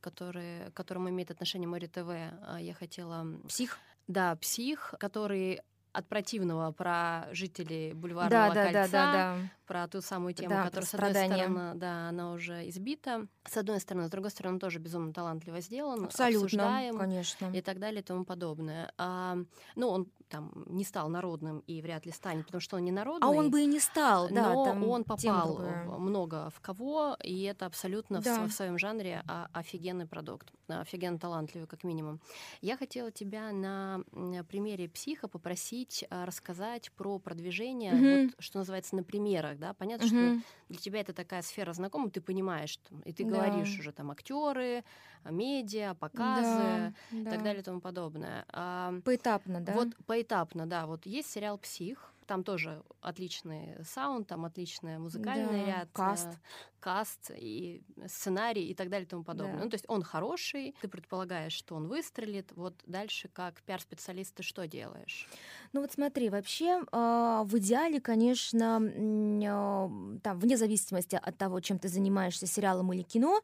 который, 0.00 0.70
к 0.70 0.74
которому 0.74 1.08
имеет 1.08 1.30
отношение 1.30 1.68
Море 1.68 1.88
ТВ, 1.88 2.08
э, 2.08 2.58
я 2.60 2.74
хотела... 2.74 3.26
Псих? 3.48 3.78
Да, 4.08 4.36
«Псих», 4.36 4.94
который 4.98 5.62
от 5.92 6.08
противного 6.08 6.72
про 6.72 7.28
жителей 7.32 7.90
Да, 7.92 7.98
бульварного 7.98 8.54
да, 8.54 8.64
кольца, 8.64 8.72
да, 8.72 8.88
да, 8.88 9.12
да. 9.12 9.38
про 9.66 9.88
ту 9.88 10.00
самую 10.00 10.34
тему, 10.34 10.50
Да, 10.50 10.64
которая, 10.64 10.86
с 10.86 10.94
одной 10.94 11.10
стороны, 11.14 11.74
да, 11.74 12.08
она 12.08 12.32
уже 12.32 12.68
избита, 12.68 13.26
с 13.44 13.56
одной 13.56 13.80
стороны, 13.80 14.06
с 14.08 14.10
другой 14.10 14.30
стороны, 14.30 14.58
тоже 14.58 14.78
безумно 14.78 15.12
талантливо 15.12 15.60
сделан, 15.60 16.04
Абсолютно, 16.04 16.44
обсуждаем 16.46 16.98
конечно. 16.98 17.50
и 17.54 17.60
так 17.60 17.78
далее 17.78 18.00
и 18.00 18.04
тому 18.04 18.24
подобное. 18.24 18.92
А, 18.98 19.36
ну, 19.76 19.88
он 19.88 20.08
там 20.32 20.50
не 20.66 20.82
стал 20.84 21.08
народным 21.10 21.62
и 21.66 21.82
вряд 21.82 22.06
ли 22.06 22.12
станет, 22.12 22.46
потому 22.46 22.60
что 22.62 22.76
он 22.76 22.84
не 22.84 22.90
народный. 22.90 23.26
А 23.28 23.30
он 23.30 23.50
бы 23.50 23.60
и 23.62 23.66
не 23.66 23.78
стал, 23.80 24.28
да. 24.30 24.54
но 24.54 24.64
там 24.64 24.82
он 24.88 25.04
попал 25.04 25.56
в- 25.56 25.98
много 25.98 26.48
в 26.50 26.60
кого, 26.60 27.16
и 27.22 27.42
это 27.42 27.66
абсолютно 27.66 28.20
в, 28.20 28.24
Да. 28.24 28.38
сво- 28.38 28.48
в 28.48 28.52
своем 28.52 28.78
жанре 28.78 29.22
а, 29.28 29.48
офигенный 29.52 30.06
продукт, 30.06 30.50
офигенно 30.68 31.18
талантливый, 31.18 31.66
как 31.68 31.84
минимум. 31.84 32.18
Я 32.62 32.76
хотела 32.76 33.10
тебя 33.10 33.52
на 33.52 34.00
примере 34.48 34.88
психа 34.88 35.28
попросить 35.28 36.04
а, 36.10 36.24
рассказать 36.26 36.90
про 36.92 37.18
продвижение, 37.18 37.92
Мгм. 37.92 38.26
вот, 38.26 38.34
что 38.44 38.58
называется, 38.58 38.96
на 38.96 39.02
примерах. 39.04 39.58
Да? 39.58 39.74
Понятно, 39.74 40.06
что 40.06 40.16
Мгм. 40.16 40.42
Для 40.72 40.80
тебя 40.80 41.00
это 41.00 41.12
такая 41.14 41.42
сфера 41.42 41.72
знакома, 41.74 42.10
ты 42.10 42.20
понимаешь, 42.20 42.76
там, 42.78 43.00
и 43.02 43.12
ты 43.12 43.24
Да. 43.34 43.48
говоришь 43.64 43.78
уже 43.78 43.92
там 43.92 44.10
актеры, 44.10 44.84
медиа, 45.24 45.94
показы 45.94 46.52
Да, 46.52 46.94
и 47.24 47.26
да. 47.26 47.30
так 47.30 47.42
далее 47.42 47.60
и 47.62 47.64
тому 47.64 47.80
подобное. 47.80 48.44
А, 48.48 48.94
Поэтапно, 49.04 49.60
да? 49.60 49.78
вот 49.78 49.96
поэтапно, 50.06 50.66
да. 50.66 50.86
Вот 50.86 51.06
есть 51.06 51.30
сериал 51.30 51.58
«Псих», 51.58 52.11
там 52.32 52.44
тоже 52.44 52.82
отличный 53.02 53.76
саунд, 53.84 54.26
там 54.26 54.46
отличный 54.46 54.96
музыкальный 54.98 55.60
Да, 55.60 55.66
ряд, 55.66 55.88
каст. 55.92 56.28
э, 56.28 56.36
каст 56.80 57.30
и 57.36 57.82
сценарий 58.06 58.70
и 58.70 58.74
так 58.74 58.88
далее 58.88 59.04
и 59.04 59.08
тому 59.08 59.22
подобное. 59.22 59.58
Да. 59.58 59.64
Ну, 59.64 59.68
то 59.68 59.74
есть 59.74 59.84
он 59.86 60.02
хороший, 60.02 60.74
ты 60.80 60.88
предполагаешь, 60.88 61.52
что 61.52 61.74
он 61.74 61.88
выстрелит. 61.88 62.50
Вот 62.56 62.74
дальше, 62.86 63.28
как 63.28 63.60
пиар-специалист, 63.64 64.34
ты 64.34 64.42
что 64.42 64.66
делаешь? 64.66 65.28
Ну 65.74 65.82
вот 65.82 65.92
смотри, 65.92 66.30
вообще 66.30 66.82
а, 66.90 67.44
в 67.44 67.58
идеале, 67.58 68.00
конечно, 68.00 68.76
а, 68.78 69.90
там, 70.22 70.38
вне 70.38 70.56
зависимости 70.56 71.20
от 71.22 71.36
того, 71.36 71.60
чем 71.60 71.78
ты 71.78 71.88
занимаешься, 71.88 72.46
сериалом 72.46 72.94
или 72.94 73.02
кино, 73.02 73.42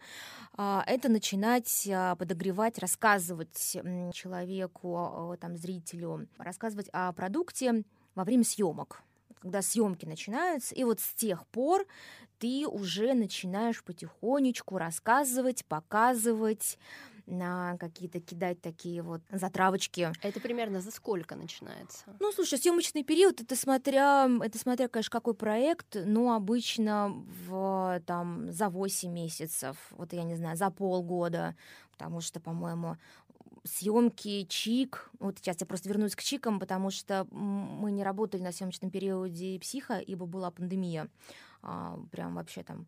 а, 0.56 0.82
это 0.86 1.10
начинать 1.10 1.86
подогревать, 2.18 2.78
рассказывать 2.78 3.76
человеку, 4.14 5.36
там, 5.42 5.58
зрителю, 5.58 6.26
рассказывать 6.38 6.88
о 6.94 7.12
продукте 7.12 7.84
во 8.18 8.24
время 8.24 8.44
съемок 8.44 9.02
когда 9.40 9.62
съемки 9.62 10.04
начинаются, 10.04 10.74
и 10.74 10.82
вот 10.82 10.98
с 10.98 11.14
тех 11.14 11.46
пор 11.46 11.86
ты 12.40 12.66
уже 12.66 13.14
начинаешь 13.14 13.84
потихонечку 13.84 14.78
рассказывать, 14.78 15.64
показывать, 15.64 16.76
на 17.28 17.76
какие-то 17.78 18.20
кидать 18.20 18.60
такие 18.60 19.02
вот 19.02 19.20
затравочки. 19.30 20.10
Это 20.22 20.40
примерно 20.40 20.80
за 20.80 20.90
сколько 20.90 21.36
начинается? 21.36 22.04
Ну, 22.20 22.32
слушай, 22.32 22.58
съемочный 22.58 23.04
период 23.04 23.40
это 23.40 23.54
смотря, 23.54 24.28
это 24.42 24.58
смотря, 24.58 24.88
конечно, 24.88 25.10
какой 25.10 25.34
проект, 25.34 25.96
но 26.04 26.34
обычно 26.34 27.22
в, 27.46 28.02
там, 28.06 28.50
за 28.50 28.68
8 28.68 29.12
месяцев, 29.12 29.76
вот 29.90 30.12
я 30.12 30.24
не 30.24 30.36
знаю, 30.36 30.56
за 30.56 30.70
полгода, 30.70 31.54
потому 31.92 32.20
что, 32.20 32.40
по-моему, 32.40 32.96
съемки 33.64 34.46
чик. 34.48 35.10
Вот 35.18 35.38
сейчас 35.38 35.60
я 35.60 35.66
просто 35.66 35.88
вернусь 35.88 36.16
к 36.16 36.22
чикам, 36.22 36.60
потому 36.60 36.90
что 36.90 37.26
мы 37.30 37.90
не 37.90 38.02
работали 38.02 38.42
на 38.42 38.52
съемочном 38.52 38.90
периоде 38.90 39.58
психа, 39.60 39.98
ибо 39.98 40.26
была 40.26 40.50
пандемия. 40.50 41.08
А, 41.62 41.98
прям 42.10 42.34
вообще 42.34 42.62
там. 42.62 42.86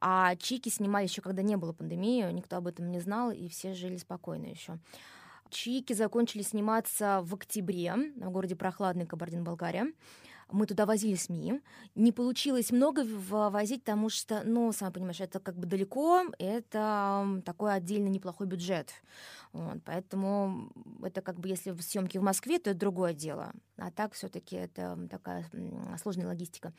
А 0.00 0.34
чики 0.36 0.68
снимали 0.68 1.04
еще, 1.04 1.22
когда 1.22 1.42
не 1.42 1.56
было 1.56 1.72
пандемии, 1.72 2.30
никто 2.32 2.56
об 2.56 2.66
этом 2.66 2.90
не 2.90 2.98
знал, 2.98 3.30
и 3.30 3.48
все 3.48 3.74
жили 3.74 3.96
спокойно 3.96 4.46
еще. 4.46 4.78
Чики 5.50 5.92
закончили 5.92 6.42
сниматься 6.42 7.20
в 7.22 7.34
октябре 7.34 7.94
в 8.16 8.30
городе 8.30 8.56
Прохладный, 8.56 9.06
Кабардино-Балкария. 9.06 9.92
Мы 10.52 10.66
туда 10.66 10.86
возили 10.86 11.14
СМИ. 11.14 11.60
Не 11.94 12.12
получилось 12.12 12.70
много 12.70 13.04
возить, 13.04 13.82
потому 13.82 14.08
что, 14.08 14.42
ну, 14.44 14.72
сам 14.72 14.92
понимаешь, 14.92 15.20
это 15.20 15.40
как 15.40 15.56
бы 15.56 15.66
далеко, 15.66 16.24
это 16.38 17.42
такой 17.44 17.74
отдельно 17.74 18.08
неплохой 18.08 18.46
бюджет. 18.46 18.90
Вот, 19.52 19.78
поэтому 19.84 20.70
это 21.02 21.20
как 21.20 21.38
бы, 21.38 21.48
если 21.48 21.74
съемки 21.80 22.18
в 22.18 22.22
Москве, 22.22 22.58
то 22.58 22.70
это 22.70 22.78
другое 22.78 23.12
дело. 23.12 23.52
А 23.76 23.90
так 23.90 24.14
все-таки 24.14 24.56
это 24.56 24.98
такая 25.10 25.50
сложная 26.00 26.26
логистика. 26.26 26.72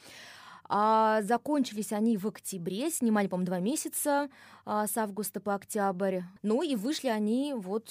А 0.69 1.21
закончились 1.23 1.91
они 1.91 2.17
в 2.17 2.25
октябре, 2.27 2.89
снимали, 2.89 3.27
по-моему, 3.27 3.47
два 3.47 3.59
месяца 3.59 4.29
а, 4.65 4.87
с 4.87 4.97
августа 4.97 5.41
по 5.41 5.55
октябрь. 5.55 6.21
Ну 6.41 6.63
и 6.63 6.75
вышли 6.75 7.09
они 7.09 7.53
вот... 7.53 7.89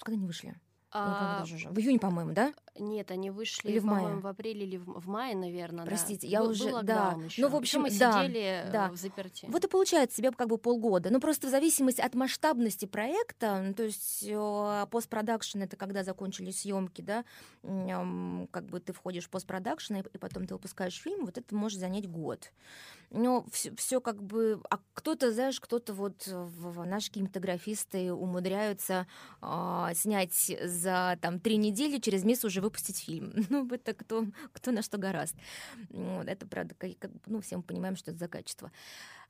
Когда 0.00 0.16
они 0.16 0.26
вышли? 0.26 0.54
А... 0.90 1.44
В 1.44 1.78
июне, 1.78 1.98
по-моему, 1.98 2.32
да? 2.32 2.54
Нет, 2.78 3.10
они 3.10 3.30
вышли, 3.30 3.70
или 3.70 3.78
в 3.78 3.84
мае? 3.84 4.16
в 4.16 4.26
апреле 4.26 4.66
или 4.66 4.76
в, 4.76 5.00
в 5.00 5.08
мае, 5.08 5.36
наверное. 5.36 5.86
Простите, 5.86 6.26
да. 6.26 6.30
я 6.30 6.40
был, 6.40 6.50
уже, 6.50 6.70
был 6.70 6.82
да. 6.82 7.16
Еще. 7.24 7.42
Ну, 7.42 7.48
в 7.48 7.56
общем, 7.56 7.82
мы 7.82 7.90
да, 7.90 8.24
сидели 8.24 8.68
да. 8.72 8.90
в 8.90 8.96
заперти. 8.96 9.46
Вот 9.48 9.64
и 9.64 9.68
получается 9.68 10.16
себе 10.16 10.30
как 10.32 10.48
бы 10.48 10.58
полгода. 10.58 11.10
Ну, 11.10 11.20
просто 11.20 11.46
в 11.46 11.50
зависимости 11.50 12.00
от 12.00 12.14
масштабности 12.14 12.86
проекта, 12.86 13.62
ну, 13.62 13.74
то 13.74 13.84
есть 13.84 14.26
постпродакшн 14.90 15.62
это 15.62 15.76
когда 15.76 16.04
закончились 16.04 16.60
съемки, 16.60 17.00
да, 17.00 17.24
как 17.62 18.66
бы 18.66 18.80
ты 18.80 18.92
входишь 18.92 19.24
в 19.24 19.30
постпродакшн, 19.30 19.96
и 19.96 20.18
потом 20.18 20.46
ты 20.46 20.54
выпускаешь 20.54 21.00
фильм, 21.00 21.26
вот 21.26 21.38
это 21.38 21.54
может 21.54 21.78
занять 21.78 22.08
год. 22.08 22.52
Но 23.10 23.46
все, 23.52 23.74
все 23.76 24.00
как 24.00 24.22
бы... 24.22 24.60
А 24.68 24.78
кто-то, 24.94 25.32
знаешь, 25.32 25.60
кто-то 25.60 25.94
вот 25.94 26.26
в, 26.26 26.84
наши 26.84 27.10
кинематографисты 27.12 28.12
умудряются 28.12 29.06
э, 29.40 29.90
снять 29.94 30.34
за 30.64 31.16
там 31.20 31.38
три 31.38 31.56
недели, 31.56 31.98
через 31.98 32.24
месяц 32.24 32.44
уже 32.46 32.60
выпустить 32.66 32.98
фильм. 32.98 33.32
Ну, 33.50 33.66
это 33.70 33.94
кто, 33.94 34.26
кто 34.52 34.72
на 34.72 34.82
что 34.82 34.98
гораст. 34.98 35.34
Вот, 35.90 36.28
это, 36.28 36.46
правда, 36.46 36.74
как, 36.74 37.10
ну, 37.26 37.40
все 37.40 37.56
мы 37.56 37.62
понимаем, 37.62 37.96
что 37.96 38.10
это 38.10 38.18
за 38.18 38.28
качество. 38.28 38.70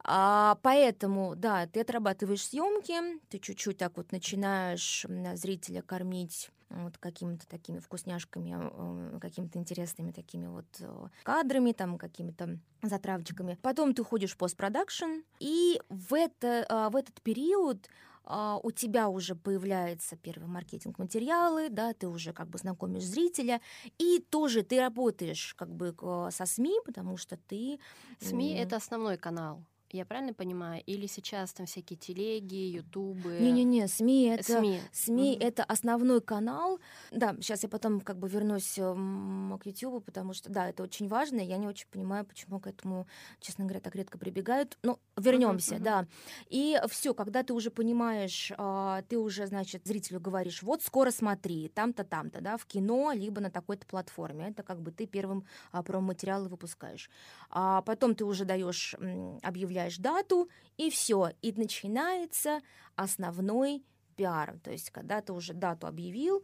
А, 0.01 0.59
поэтому, 0.63 1.35
да, 1.37 1.67
ты 1.67 1.81
отрабатываешь 1.81 2.47
съемки, 2.47 3.21
ты 3.29 3.39
чуть-чуть 3.39 3.79
так 3.79 3.97
вот 3.97 4.13
начинаешь 4.13 5.07
зрителя 5.35 5.83
кормить 5.83 6.51
вот 6.69 6.99
какими-то 6.99 7.47
такими 7.49 7.79
вкусняшками, 7.79 9.19
какими-то 9.21 9.59
интересными 9.59 10.11
такими 10.11 10.47
вот 10.47 10.67
э, 10.81 11.09
кадрами, 11.23 11.73
там 11.73 11.97
какими-то 11.97 12.59
затравочками. 12.83 13.59
Потом 13.63 13.95
ты 13.95 14.03
ходишь 14.03 14.33
в 14.33 14.37
постпродакшн, 14.37 15.23
и 15.39 15.81
в, 15.89 16.15
это, 16.15 16.67
а, 16.69 16.91
в 16.91 16.97
этот 16.97 17.23
период 17.23 17.89
а, 18.27 18.59
у 18.63 18.73
тебя 18.73 19.09
уже 19.09 19.35
появляются 19.35 20.17
первые 20.17 20.49
маркетинг-материалы, 20.49 21.69
да, 21.71 21.95
ты 21.95 22.09
уже 22.09 22.33
как 22.33 22.49
бы 22.49 22.59
знакомишь 22.59 23.05
зрителя, 23.05 23.61
и 23.99 24.19
тоже 24.19 24.63
ты 24.63 24.81
работаешь 24.81 25.55
как 25.57 25.71
бы 25.71 25.95
со 26.31 26.45
СМИ, 26.45 26.81
потому 26.85 27.17
что 27.17 27.37
ты... 27.37 27.79
СМИ— 28.21 28.55
это 28.59 28.77
основной 28.77 29.17
канал. 29.17 29.65
Я 29.93 30.05
правильно 30.05 30.35
понимаю? 30.35 30.83
Или 30.87 31.07
сейчас 31.07 31.53
там 31.53 31.67
всякие 31.67 31.97
телеги, 31.97 32.55
ютубы? 32.55 33.39
Не-не-не, 33.41 33.87
СМИ 33.87 34.25
это, 34.25 34.59
СМИ. 34.59 34.81
СМИ 34.93 35.35
mm-hmm. 35.35 35.45
это 35.45 35.65
основной 35.65 36.21
канал. 36.21 36.81
Да, 37.13 37.37
сейчас 37.37 37.63
я 37.63 37.69
потом 37.69 38.01
как 38.01 38.19
бы 38.19 38.29
вернусь 38.29 38.75
к 38.75 39.67
ютубу, 39.67 40.01
потому 40.01 40.33
что, 40.33 40.51
да, 40.51 40.69
это 40.69 40.83
очень 40.83 41.07
важно. 41.07 41.41
Я 41.41 41.57
не 41.57 41.69
очень 41.69 41.87
понимаю, 41.89 42.25
почему 42.25 42.59
к 42.59 42.67
этому, 42.67 43.07
честно 43.41 43.65
говоря, 43.65 43.81
так 43.81 43.95
редко 43.95 44.19
прибегают. 44.19 44.77
Но 44.83 44.99
вернемся, 45.17 45.77
mm-hmm. 45.77 45.83
да. 45.83 46.07
И 46.49 46.81
все, 46.89 47.15
когда 47.15 47.45
ты 47.45 47.53
уже 47.53 47.71
понимаешь, 47.71 48.51
а, 48.59 49.03
ты 49.03 49.19
уже, 49.19 49.47
значит, 49.47 49.87
зрителю 49.87 50.21
говоришь, 50.21 50.65
вот 50.65 50.83
скоро 50.83 51.13
смотри, 51.13 51.69
там-то, 51.69 52.03
там-то, 52.03 52.41
да, 52.41 52.57
в 52.57 52.67
кино, 52.67 53.13
либо 53.13 53.41
на 53.41 53.51
такой-то 53.51 53.87
платформе. 53.87 54.49
Это 54.49 54.65
как 54.65 54.83
бы 54.83 54.91
ты 54.91 55.07
первым 55.07 55.45
а, 55.71 55.85
промо-материалы 55.85 56.49
выпускаешь. 56.49 57.09
А 57.51 57.83
потом 57.83 58.17
ты 58.17 58.25
уже 58.25 58.45
даешь 58.45 58.97
объявление 59.43 59.76
объявляешь 59.77 59.99
дату, 59.99 60.49
и 60.77 60.91
все. 60.91 61.31
И 61.43 61.53
начинается 61.53 62.61
основной 62.95 63.85
пиар. 64.17 64.59
То 64.63 64.71
есть, 64.71 64.91
когда 64.91 65.21
ты 65.21 65.33
уже 65.33 65.53
дату 65.53 65.87
объявил, 65.87 66.43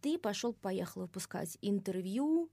ты 0.00 0.18
пошел, 0.18 0.52
поехал 0.52 1.02
выпускать 1.02 1.58
интервью, 1.60 2.48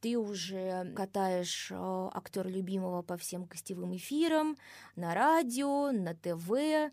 ты 0.00 0.16
уже 0.16 0.92
катаешь 0.94 1.70
э, 1.70 2.10
актера 2.12 2.48
любимого 2.48 3.02
по 3.02 3.16
всем 3.16 3.44
гостевым 3.44 3.96
эфирам, 3.96 4.56
на 4.94 5.14
радио, 5.14 5.90
на 5.90 6.14
ТВ, 6.14 6.50
а, 6.52 6.90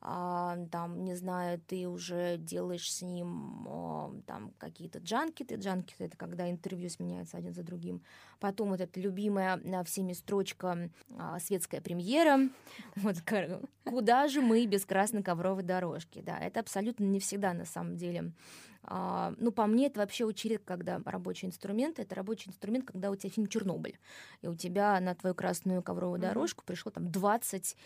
там, 0.00 1.04
не 1.04 1.14
знаю, 1.16 1.60
ты 1.66 1.88
уже 1.88 2.36
делаешь 2.38 2.92
с 2.92 3.02
ним 3.02 3.66
а, 3.68 4.12
там 4.26 4.52
какие-то 4.58 5.00
джанкеты. 5.00 5.56
Джанкеты— 5.56 6.04
это 6.06 6.16
когда 6.16 6.48
интервью 6.48 6.88
сменяются 6.88 7.36
один 7.36 7.52
за 7.52 7.64
другим. 7.64 8.02
Потом 8.38 8.68
вот 8.68 8.80
эта 8.80 9.00
любимая 9.00 9.60
всеми 9.84 10.12
строчка 10.12 10.90
а, 11.16 11.40
«Светская 11.40 11.80
премьера». 11.80 12.48
Вот, 12.96 13.16
куда 13.84 14.28
же 14.28 14.40
мы 14.40 14.66
без 14.66 14.84
красной 14.84 15.22
ковровой 15.22 15.62
дорожки? 15.62 16.20
Да, 16.20 16.38
это 16.38 16.60
абсолютно 16.60 17.04
не 17.04 17.18
всегда 17.18 17.52
на 17.52 17.64
самом 17.64 17.96
деле. 17.96 18.32
А, 18.84 19.34
ну, 19.38 19.50
по 19.50 19.66
мне, 19.66 19.86
это 19.86 20.00
вообще 20.00 20.24
очень 20.24 20.50
редко, 20.50 20.74
когда 20.74 21.00
рабочий 21.04 21.46
инструмент. 21.46 21.98
Это 21.98 22.14
рабочий 22.14 22.48
инструмент, 22.48 22.86
когда 22.86 23.10
у 23.10 23.16
тебя 23.16 23.30
фильм 23.30 23.46
«Чернобыль», 23.46 23.98
и 24.42 24.46
у 24.48 24.54
тебя 24.54 24.98
на 25.00 25.14
твою 25.14 25.34
красную 25.34 25.82
ковровую 25.82 26.20
дорожку 26.20 26.64
пришло 26.64 26.90
там 26.90 27.10
20 27.10 27.76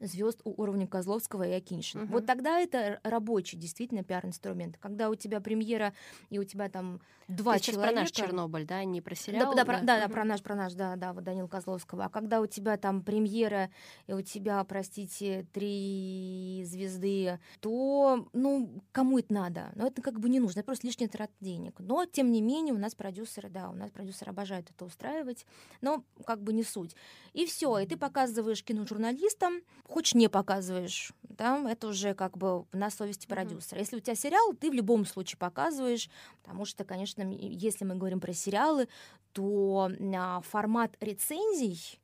звезд 0.00 0.40
у 0.44 0.60
уровня 0.60 0.86
Козловского 0.86 1.44
и 1.44 1.52
Акиншина. 1.52 2.04
Угу. 2.04 2.12
Вот 2.12 2.26
тогда 2.26 2.58
это 2.60 3.00
рабочий 3.02 3.56
действительно 3.56 4.02
пиар-инструмент. 4.04 4.76
Когда 4.78 5.10
у 5.10 5.14
тебя 5.14 5.40
премьера 5.40 5.92
и 6.30 6.38
у 6.38 6.44
тебя 6.44 6.68
там 6.68 7.00
два 7.28 7.54
Ты 7.54 7.64
человека... 7.64 7.92
про 7.92 8.00
наш 8.00 8.10
Чернобыль, 8.10 8.66
да, 8.66 8.84
не 8.84 9.00
про 9.00 9.14
сериал? 9.14 9.50
Да, 9.50 9.50
да, 9.50 9.56
да, 9.56 9.64
про, 9.64 9.86
да, 9.86 9.94
угу. 9.94 10.02
да 10.02 10.08
про 10.08 10.24
наш, 10.24 10.42
про 10.42 10.54
наш, 10.54 10.72
да, 10.74 10.96
да, 10.96 11.12
вот 11.12 11.24
Данил 11.24 11.48
Козловского. 11.48 12.06
А 12.06 12.08
когда 12.08 12.40
у 12.40 12.46
тебя 12.46 12.76
там 12.76 13.02
премьера 13.02 13.70
и 14.06 14.12
у 14.12 14.22
тебя, 14.22 14.62
простите, 14.64 15.46
три 15.52 16.62
звезды, 16.66 17.38
то, 17.60 18.28
ну, 18.32 18.82
кому 18.92 19.18
это 19.18 19.32
надо? 19.32 19.72
Ну, 19.74 19.86
это 19.86 20.02
как 20.02 20.20
бы 20.20 20.28
не 20.28 20.40
нужно, 20.40 20.60
это 20.60 20.66
просто 20.66 20.86
лишний 20.86 21.08
трат 21.08 21.30
денег. 21.40 21.74
Но, 21.78 22.04
тем 22.06 22.32
не 22.32 22.40
менее, 22.40 22.74
у 22.74 22.78
нас 22.78 22.94
продюсеры, 22.94 23.48
да, 23.48 23.68
у 23.68 23.74
нас 23.74 23.90
продюсеры 23.90 24.30
обожают 24.30 24.70
это 24.70 24.84
устраивать, 24.84 25.46
но 25.80 26.04
как 26.24 26.42
бы 26.42 26.52
не 26.52 26.64
суть. 26.64 26.96
И 27.34 27.46
все, 27.46 27.78
и 27.78 27.86
ты 27.86 27.96
показываешь 27.96 28.64
киножурналистам, 28.64 29.60
хочешь 29.88 30.14
не 30.14 30.28
показываешь, 30.28 31.12
да, 31.22 31.70
это 31.70 31.88
уже 31.88 32.14
как 32.14 32.36
бы 32.36 32.66
на 32.72 32.90
совести 32.90 33.26
продюсера. 33.26 33.78
Mm-hmm. 33.78 33.82
Если 33.82 33.96
у 33.96 34.00
тебя 34.00 34.14
сериал, 34.14 34.52
ты 34.54 34.70
в 34.70 34.74
любом 34.74 35.04
случае 35.06 35.38
показываешь, 35.38 36.08
потому 36.42 36.64
что, 36.64 36.84
конечно, 36.84 37.22
если 37.22 37.84
мы 37.84 37.96
говорим 37.96 38.20
про 38.20 38.32
сериалы, 38.32 38.88
то 39.32 39.90
а, 40.14 40.40
формат 40.42 40.96
рецензий 41.00 42.00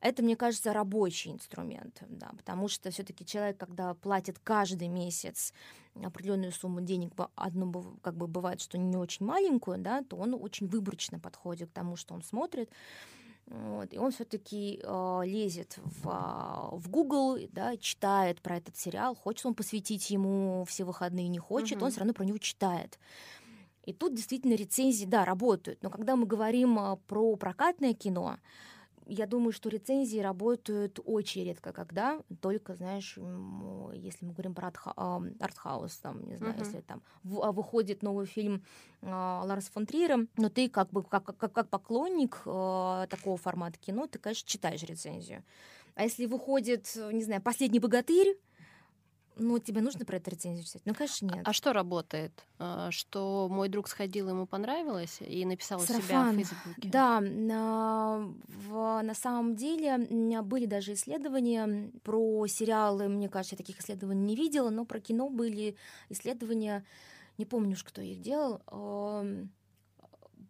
это, 0.00 0.22
мне 0.22 0.36
кажется, 0.36 0.72
рабочий 0.72 1.32
инструмент, 1.32 2.02
да, 2.08 2.30
потому 2.36 2.68
что 2.68 2.90
все-таки 2.90 3.24
человек, 3.24 3.58
когда 3.58 3.94
платит 3.94 4.38
каждый 4.38 4.88
месяц 4.88 5.52
определенную 6.00 6.52
сумму 6.52 6.80
денег, 6.80 7.12
одну 7.34 7.98
как 8.02 8.14
бы 8.16 8.26
бывает, 8.26 8.60
что 8.60 8.78
не 8.78 8.96
очень 8.96 9.26
маленькую, 9.26 9.78
да, 9.78 10.02
то 10.02 10.16
он 10.16 10.34
очень 10.34 10.68
выборочно 10.68 11.18
подходит 11.18 11.70
к 11.70 11.72
тому, 11.72 11.96
что 11.96 12.14
он 12.14 12.22
смотрит. 12.22 12.70
Вот, 13.46 13.92
и 13.92 13.98
он 13.98 14.10
все-таки 14.10 14.80
э, 14.82 15.20
лезет 15.24 15.78
в, 15.78 16.08
э, 16.08 16.76
в 16.76 16.88
Google, 16.88 17.38
да, 17.52 17.76
читает 17.76 18.40
про 18.42 18.56
этот 18.56 18.76
сериал, 18.76 19.14
хочет 19.14 19.46
он 19.46 19.54
посвятить 19.54 20.10
ему 20.10 20.64
все 20.66 20.82
выходные, 20.82 21.28
не 21.28 21.38
хочет, 21.38 21.76
угу. 21.76 21.84
он 21.84 21.90
все 21.92 22.00
равно 22.00 22.12
про 22.12 22.24
него 22.24 22.38
читает. 22.38 22.98
И 23.84 23.92
тут 23.92 24.14
действительно 24.14 24.54
рецензии, 24.54 25.04
да, 25.04 25.24
работают. 25.24 25.80
Но 25.80 25.90
когда 25.90 26.16
мы 26.16 26.26
говорим 26.26 26.76
э, 26.78 26.96
про 27.06 27.36
прокатное 27.36 27.94
кино, 27.94 28.38
я 29.06 29.26
думаю, 29.26 29.52
что 29.52 29.68
рецензии 29.68 30.18
работают 30.18 30.98
очень 31.04 31.44
редко, 31.44 31.72
когда 31.72 32.20
только, 32.40 32.74
знаешь, 32.74 33.18
если 33.94 34.24
мы 34.24 34.32
говорим 34.32 34.54
про 34.54 34.72
артхаус, 35.40 35.96
там, 35.98 36.26
не 36.26 36.36
знаю, 36.36 36.54
uh-huh. 36.54 36.64
если 36.64 36.80
там 36.80 37.02
а, 37.40 37.52
выходит 37.52 38.02
новый 38.02 38.26
фильм 38.26 38.64
э, 39.02 39.06
Ларса 39.08 39.70
фон 39.72 39.86
Триера, 39.86 40.26
но 40.36 40.48
ты 40.48 40.68
как 40.68 40.90
бы 40.90 41.02
как, 41.04 41.24
как, 41.24 41.52
как 41.52 41.68
поклонник 41.68 42.42
э, 42.44 43.06
такого 43.08 43.36
формата 43.36 43.78
кино, 43.78 44.06
ты, 44.06 44.18
конечно, 44.18 44.48
читаешь 44.48 44.82
рецензию. 44.82 45.44
А 45.94 46.02
если 46.02 46.26
выходит, 46.26 46.94
не 47.12 47.22
знаю, 47.22 47.40
«Последний 47.40 47.80
богатырь», 47.80 48.36
ну, 49.38 49.58
тебе 49.58 49.82
нужно 49.82 50.06
про 50.06 50.16
это 50.16 50.30
рецензию 50.30 50.64
читать? 50.64 50.82
Ну, 50.86 50.94
конечно, 50.94 51.26
нет. 51.26 51.46
А, 51.46 51.50
а 51.50 51.52
что 51.52 51.74
работает? 51.74 52.44
А, 52.58 52.90
что 52.90 53.48
мой 53.50 53.68
друг 53.68 53.86
сходил, 53.88 54.30
ему 54.30 54.46
понравилось, 54.46 55.18
и 55.20 55.44
написал 55.44 55.78
Сарафан. 55.80 56.02
себя 56.02 56.30
в 56.30 56.34
Фейсбуке? 56.34 56.88
Да, 56.88 57.20
на, 57.20 58.32
в, 58.48 59.02
на 59.02 59.14
самом 59.14 59.54
деле 59.54 59.98
были 60.42 60.64
даже 60.64 60.94
исследования 60.94 61.90
про 62.02 62.46
сериалы. 62.46 63.08
Мне 63.08 63.28
кажется, 63.28 63.54
я 63.54 63.58
таких 63.58 63.80
исследований 63.80 64.24
не 64.24 64.36
видела, 64.36 64.70
но 64.70 64.86
про 64.86 65.00
кино 65.00 65.28
были 65.28 65.76
исследования. 66.08 66.86
Не 67.36 67.44
помню 67.44 67.72
уж, 67.72 67.84
кто 67.84 68.00
их 68.00 68.22
делал. 68.22 68.62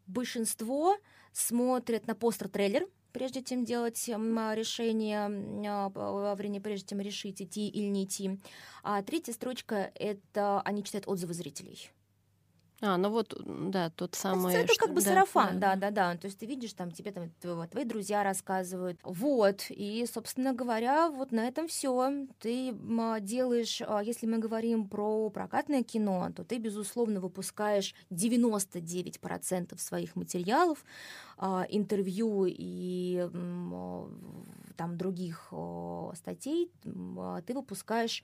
Большинство 0.06 0.96
смотрят 1.32 2.06
на 2.06 2.14
постер-трейлер, 2.14 2.88
прежде 3.16 3.42
чем 3.42 3.64
делать 3.64 4.06
решение, 4.08 5.90
во 5.94 6.34
время, 6.34 6.60
прежде 6.60 6.88
чем 6.88 7.00
решить, 7.00 7.40
идти 7.40 7.66
или 7.66 7.86
не 7.86 8.04
идти. 8.04 8.38
А 8.82 9.02
третья 9.02 9.32
строчка— 9.32 9.90
это 9.94 10.60
они 10.60 10.84
читают 10.84 11.08
отзывы 11.08 11.32
зрителей. 11.32 11.90
А, 12.82 12.98
ну 12.98 13.08
вот, 13.08 13.34
да, 13.44 13.88
тот 13.88 14.14
самый... 14.14 14.52
Это, 14.54 14.64
это 14.64 14.74
как 14.78 14.90
бы 14.90 15.00
да, 15.00 15.10
сарафан, 15.10 15.58
да. 15.58 15.76
да, 15.76 15.90
да, 15.90 16.12
да. 16.12 16.16
То 16.18 16.26
есть 16.26 16.38
ты 16.38 16.46
видишь, 16.46 16.74
там 16.74 16.90
тебе 16.90 17.10
там 17.10 17.30
твои 17.70 17.84
друзья 17.84 18.22
рассказывают. 18.22 19.00
Вот, 19.02 19.66
и, 19.70 20.06
собственно 20.12 20.52
говоря, 20.52 21.08
вот 21.10 21.32
на 21.32 21.48
этом 21.48 21.68
все. 21.68 22.26
Ты 22.38 22.74
делаешь, 23.20 23.80
а, 23.86 24.02
если 24.02 24.26
мы 24.26 24.38
говорим 24.38 24.88
про 24.88 25.30
прокатное 25.30 25.82
кино, 25.82 26.30
то 26.36 26.44
ты, 26.44 26.58
безусловно, 26.58 27.20
выпускаешь 27.20 27.94
99% 28.10 29.80
своих 29.80 30.14
материалов, 30.14 30.84
а, 31.38 31.66
интервью 31.70 32.44
и 32.46 33.26
там 34.76 34.98
других 34.98 35.52
статей 36.14 36.70
ты 36.82 37.54
выпускаешь 37.54 38.22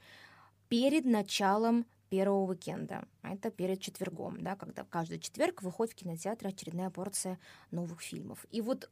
перед 0.69 1.05
началом 1.07 1.87
первого 2.13 2.51
уикенда. 2.51 3.07
Это 3.23 3.51
перед 3.51 3.81
четвергом, 3.81 4.43
да, 4.43 4.55
когда 4.55 4.85
каждый 4.85 5.19
четверг 5.19 5.63
выходит 5.63 5.95
в 5.95 5.97
кинотеатр 5.97 6.49
очередная 6.49 6.91
порция 6.91 7.39
новых 7.71 8.03
фильмов. 8.03 8.45
И 8.51 8.61
вот 8.61 8.91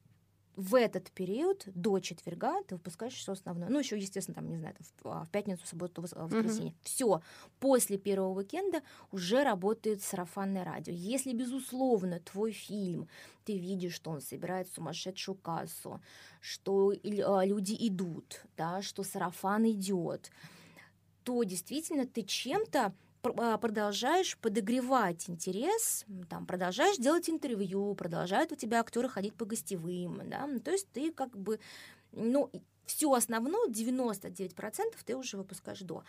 в 0.56 0.74
этот 0.74 1.10
период 1.10 1.64
до 1.66 2.00
четверга 2.00 2.62
ты 2.62 2.76
выпускаешь 2.76 3.12
все 3.12 3.32
основное. 3.32 3.68
Ну, 3.68 3.78
еще, 3.78 3.98
естественно, 3.98 4.36
там, 4.36 4.48
не 4.48 4.56
знаю, 4.56 4.74
там, 4.74 4.86
в, 4.86 5.08
а, 5.08 5.24
в 5.26 5.30
пятницу, 5.30 5.66
субботу, 5.66 6.00
воскресенье. 6.00 6.72
Mm-hmm. 6.72 6.84
Все. 6.84 7.20
После 7.58 7.98
первого 7.98 8.38
уикенда 8.38 8.80
уже 9.12 9.44
работает 9.44 10.02
сарафанное 10.02 10.64
радио. 10.64 10.94
Если, 10.94 11.34
безусловно, 11.34 12.20
твой 12.20 12.52
фильм, 12.52 13.06
ты 13.44 13.58
видишь, 13.58 13.92
что 13.92 14.12
он 14.12 14.22
собирает 14.22 14.66
сумасшедшую 14.72 15.36
кассу, 15.36 16.00
что 16.40 16.94
а, 17.26 17.44
люди 17.44 17.76
идут, 17.80 18.46
да, 18.56 18.80
что 18.80 19.02
сарафан 19.02 19.70
идет, 19.70 20.30
то 21.22 21.44
действительно 21.44 22.06
ты 22.06 22.22
чем-то 22.22 22.80
а, 22.86 22.92
продолжаешь 23.22 24.36
подогревать 24.38 25.28
интерес, 25.28 26.04
там, 26.28 26.46
продолжаешь 26.46 26.96
делать 26.96 27.28
интервью, 27.28 27.94
продолжают 27.94 28.52
у 28.52 28.56
тебя 28.56 28.80
актеры 28.80 29.08
ходить 29.08 29.34
по 29.34 29.44
гостевым, 29.44 30.28
да, 30.28 30.46
ну, 30.46 30.60
то 30.60 30.70
есть 30.70 30.88
ты 30.92 31.12
как 31.12 31.36
бы, 31.36 31.60
ну, 32.12 32.50
все 32.86 33.12
основное, 33.12 33.68
99% 33.68 35.04
ты 35.04 35.16
уже 35.16 35.36
выпускаешь 35.36 35.80
до. 35.80 36.02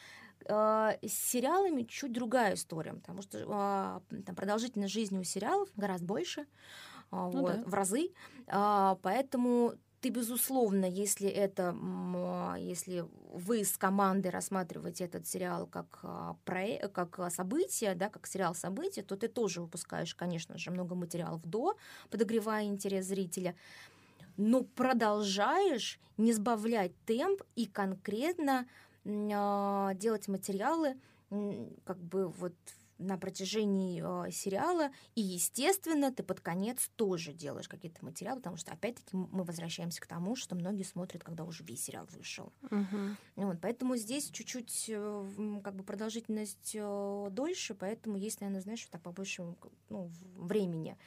А, 0.48 0.98
с 1.02 1.14
сериалами 1.14 1.84
чуть 1.84 2.12
другая 2.12 2.56
история, 2.56 2.94
потому 2.94 3.22
что 3.22 3.46
а, 3.50 4.02
там, 4.26 4.36
продолжительность 4.36 4.94
жизни 4.94 5.20
у 5.20 5.24
сериалов 5.24 5.70
гораздо 5.76 6.06
больше, 6.06 6.48
ну, 7.12 7.30
вот, 7.30 7.56
да. 7.58 7.64
в 7.66 7.74
разы, 7.74 8.12
поэтому 8.48 9.76
ты, 10.02 10.10
безусловно, 10.10 10.86
если 10.86 11.30
это, 11.30 11.76
а, 11.80 12.56
если 12.56 13.06
вы 13.32 13.64
с 13.64 13.78
командой 13.78 14.30
рассматриваете 14.30 15.06
этот 15.06 15.28
сериал 15.28 15.68
как, 15.68 16.00
а, 16.02 16.36
проект, 16.44 16.92
как 16.92 17.20
а, 17.20 17.30
событие, 17.30 17.94
да, 17.94 18.10
как 18.10 18.26
сериал 18.26 18.56
события, 18.56 19.04
то 19.04 19.16
ты 19.16 19.28
тоже 19.28 19.62
выпускаешь, 19.62 20.16
конечно 20.16 20.58
же, 20.58 20.72
много 20.72 20.96
материалов 20.96 21.42
до, 21.44 21.78
подогревая 22.10 22.66
интерес 22.66 23.06
зрителя, 23.06 23.56
но 24.38 24.64
продолжаешь 24.64 26.00
не 26.18 26.34
сбавлять 26.34 26.94
темп 27.06 27.44
и 27.56 27.68
конкретно 27.68 28.68
делать 29.04 30.28
материалы 30.28 30.96
как 31.86 31.98
бы 31.98 32.28
вот 32.28 32.54
на 33.02 33.18
протяжении 33.18 34.02
э, 34.02 34.32
сериала, 34.32 34.92
и, 35.16 35.22
естественно, 35.22 36.12
ты 36.12 36.24
под 36.24 36.40
конец 36.40 36.90
тоже 36.96 37.34
делаешь 37.34 37.68
какие-то 37.68 38.04
материалы, 38.06 38.40
потому 38.40 38.58
что, 38.58 38.72
опять-таки, 38.72 39.16
мы 39.16 39.44
возвращаемся 39.44 40.02
к 40.02 40.08
тому, 40.08 40.36
что 40.36 40.56
многие 40.56 40.84
смотрят, 40.84 41.24
когда 41.24 41.44
уже 41.44 41.64
весь 41.64 41.84
сериал 41.84 42.08
вышел. 42.12 42.54
Uh-huh. 42.64 43.16
Вот, 43.36 43.58
поэтому 43.62 43.96
здесь 43.96 44.30
чуть-чуть 44.30 44.86
э, 44.90 45.60
как 45.64 45.76
бы 45.76 45.84
продолжительность 45.84 46.76
э, 46.76 47.28
дольше, 47.32 47.74
поэтому 47.74 48.18
есть, 48.18 48.42
наверное, 48.42 48.62
знаешь, 48.62 48.86
так 48.86 49.02
побольше 49.02 49.56
ну, 49.90 50.12
времени. 50.36 50.98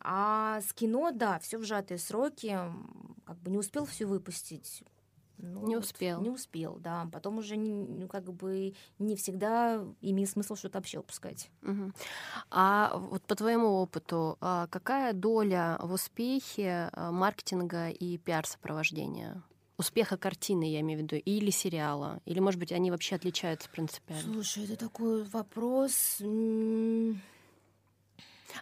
А 0.00 0.60
с 0.60 0.72
кино, 0.72 1.12
да, 1.12 1.38
все 1.38 1.58
в 1.58 1.64
сжатые 1.64 1.98
сроки, 1.98 2.58
как 3.24 3.38
бы 3.38 3.50
не 3.50 3.58
успел 3.58 3.86
все 3.86 4.04
выпустить, 4.04 4.82
ну, 5.42 5.66
не 5.66 5.76
успел. 5.76 6.20
не 6.20 6.30
успел, 6.30 6.78
да. 6.78 7.08
Потом 7.12 7.38
уже 7.38 7.56
ну, 7.56 8.08
как 8.08 8.32
бы 8.32 8.74
не 8.98 9.16
всегда 9.16 9.84
имеет 10.00 10.30
смысл 10.30 10.54
что-то 10.54 10.78
вообще 10.78 10.98
выпускать. 10.98 11.50
Угу. 11.62 11.92
А 12.50 12.96
вот 12.96 13.22
по 13.24 13.34
твоему 13.34 13.68
опыту, 13.68 14.38
а 14.40 14.68
какая 14.68 15.12
доля 15.12 15.78
в 15.82 15.92
успехе 15.92 16.90
а, 16.92 17.10
маркетинга 17.10 17.90
и 17.90 18.18
пиар-сопровождения? 18.18 19.42
успеха 19.78 20.16
картины, 20.16 20.70
я 20.70 20.80
имею 20.80 21.00
в 21.00 21.02
виду, 21.02 21.16
или 21.16 21.50
сериала? 21.50 22.20
Или, 22.24 22.38
может 22.38 22.60
быть, 22.60 22.70
они 22.70 22.92
вообще 22.92 23.16
отличаются 23.16 23.68
принципиально? 23.68 24.32
Слушай, 24.32 24.64
это 24.64 24.76
такой 24.76 25.24
вопрос. 25.24 26.18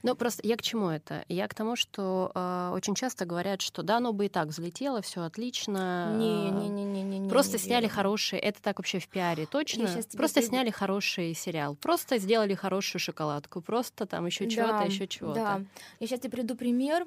Ну, 0.03 0.14
просто 0.14 0.46
я 0.46 0.57
к 0.57 0.62
чему 0.62 0.88
это? 0.88 1.24
Я 1.29 1.48
к 1.48 1.55
тому, 1.55 1.76
что 1.76 2.33
э, 2.35 2.72
очень 2.74 2.94
часто 2.94 3.24
говорят, 3.24 3.61
что 3.61 3.83
да, 3.83 3.98
оно 3.98 4.12
бы 4.12 4.26
и 4.26 4.29
так 4.29 4.48
взлетело, 4.48 5.03
все 5.03 5.22
отлично. 5.22 6.14
Не, 6.16 6.50
не, 6.50 6.68
не, 6.68 6.85
не, 6.85 7.18
не. 7.18 7.29
Просто 7.29 7.59
не 7.59 7.64
сняли 7.64 7.83
верю. 7.83 7.94
хорошие. 7.94 8.40
Это 8.40 8.62
так 8.62 8.79
вообще 8.79 8.98
в 8.98 9.09
пиаре, 9.09 9.46
точно? 9.46 9.88
Просто 10.16 10.40
тебе... 10.40 10.48
сняли 10.48 10.70
хороший 10.70 11.35
сериал, 11.35 11.74
просто 11.76 12.18
сделали 12.18 12.55
хорошую 12.55 13.00
шоколадку, 13.00 13.61
просто 13.61 14.07
там 14.07 14.26
еще 14.26 14.44
да, 14.44 14.50
чего-то, 14.50 14.85
еще 14.85 15.07
чего-то. 15.07 15.35
Да. 15.35 15.61
Я 15.98 16.07
сейчас 16.07 16.20
тебе 16.20 16.31
приду 16.31 16.57
пример 16.57 17.07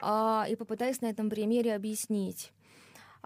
а, 0.00 0.46
и 0.48 0.56
попытаюсь 0.56 1.00
на 1.00 1.06
этом 1.06 1.30
примере 1.30 1.74
объяснить. 1.74 2.52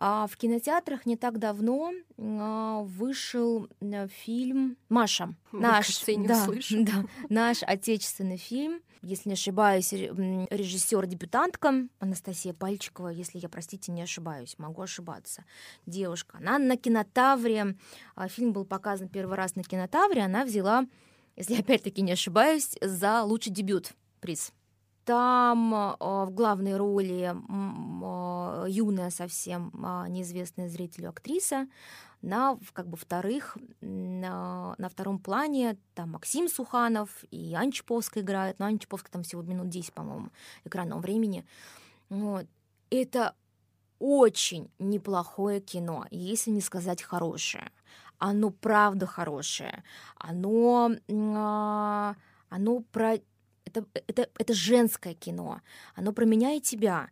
А 0.05 0.27
в 0.27 0.37
кинотеатрах 0.37 1.07
не 1.07 1.17
так 1.17 1.38
давно 1.38 1.93
а, 2.19 2.81
вышел 2.83 3.69
э, 3.81 4.09
фильм 4.09 4.77
Маша. 4.88 5.33
Наш, 5.53 6.05
не 6.09 6.27
да, 6.27 6.49
да, 6.71 7.05
наш 7.29 7.62
отечественный 7.62 8.37
фильм. 8.37 8.81
Если 9.03 9.29
не 9.29 9.35
ошибаюсь, 9.35 9.93
режиссер-дебютантка 9.93 11.87
Анастасия 12.01 12.53
Пальчикова, 12.53 13.11
если 13.11 13.38
я, 13.38 13.49
простите, 13.49 13.93
не 13.93 14.03
ошибаюсь, 14.03 14.59
могу 14.59 14.83
ошибаться. 14.83 15.45
Девушка. 15.87 16.38
Она 16.38 16.59
на 16.59 16.77
кинотавре, 16.77 17.77
а, 18.17 18.27
фильм 18.27 18.53
был 18.53 18.65
показан 18.65 19.09
первый 19.09 19.37
раз 19.37 19.55
на 19.55 19.62
кинотавре, 19.62 20.23
она 20.23 20.45
взяла, 20.45 20.85
если 21.37 21.61
опять-таки 21.61 22.03
не 22.03 22.11
ошибаюсь, 22.11 22.77
за 22.81 23.23
лучший 23.23 23.53
дебют 23.53 23.93
приз. 24.19 24.53
Там 25.05 25.75
э, 25.75 25.97
в 25.99 26.31
главной 26.31 26.77
роли 26.77 27.35
э, 27.35 28.71
юная 28.71 29.11
совсем 29.11 29.73
э, 29.75 30.09
неизвестная 30.09 30.69
зрителю 30.69 31.11
актриса. 31.11 31.67
На 32.21 32.57
как 32.73 32.87
бы 32.87 32.97
вторых, 32.97 33.59
на, 33.81 34.77
на 34.79 34.88
втором 34.88 35.19
плане 35.19 35.77
там 35.95 36.11
Максим 36.11 36.49
Суханов 36.49 37.25
и 37.33 37.53
Анчиповская 37.55 38.23
играют. 38.23 38.61
Но 38.61 38.67
Анчиповская 38.67 39.11
там 39.11 39.25
всего 39.25 39.43
минут 39.43 39.71
10, 39.71 39.93
по-моему, 39.93 40.29
экранного 40.65 41.01
времени. 41.01 41.45
Вот. 42.09 42.47
Это 42.91 43.35
очень 43.99 44.71
неплохое 44.79 45.61
кино, 45.61 46.07
если 46.12 46.53
не 46.53 46.61
сказать 46.61 47.03
хорошее. 47.03 47.73
Оно 48.19 48.51
правда 48.51 49.07
хорошее. 49.07 49.83
Оно, 50.17 50.93
оно 51.09 52.85
про 52.93 53.19
это, 53.64 53.87
это, 54.07 54.29
это 54.38 54.55
женское 54.55 55.14
кино. 55.14 55.61
Оно 55.94 56.12
про 56.12 56.25
меня 56.25 56.53
и 56.53 56.61
тебя, 56.61 57.11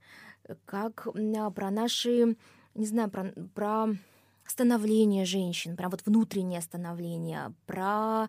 как 0.64 1.06
а, 1.06 1.50
про 1.50 1.70
наши, 1.70 2.36
не 2.74 2.86
знаю, 2.86 3.10
про, 3.10 3.32
про 3.54 3.88
становление 4.46 5.24
женщин, 5.24 5.76
про 5.76 5.88
вот 5.88 6.04
внутреннее 6.04 6.60
становление, 6.60 7.54
про 7.66 8.28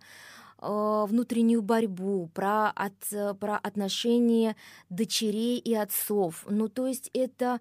э, 0.62 1.05
внутреннюю 1.07 1.62
борьбу, 1.62 2.29
про, 2.34 2.69
от, 2.69 2.93
про 3.39 3.57
отношения 3.57 4.55
дочерей 4.89 5.57
и 5.57 5.73
отцов. 5.73 6.45
Ну, 6.47 6.69
то 6.69 6.86
есть 6.86 7.10
это 7.13 7.60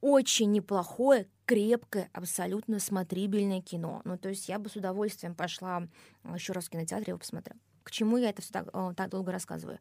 очень 0.00 0.52
неплохое, 0.52 1.26
крепкое, 1.44 2.08
абсолютно 2.12 2.78
смотрибельное 2.78 3.62
кино. 3.62 4.00
Ну, 4.04 4.16
то 4.16 4.28
есть 4.28 4.48
я 4.48 4.58
бы 4.58 4.68
с 4.68 4.76
удовольствием 4.76 5.34
пошла 5.34 5.88
еще 6.34 6.52
раз 6.52 6.66
в 6.66 6.70
кинотеатре 6.70 7.10
его 7.10 7.18
посмотрела. 7.18 7.58
К 7.88 7.90
чему 7.90 8.18
я 8.18 8.28
это 8.28 8.42
все 8.42 8.52
так, 8.52 8.70
так 8.94 9.08
долго 9.08 9.32
рассказываю? 9.32 9.78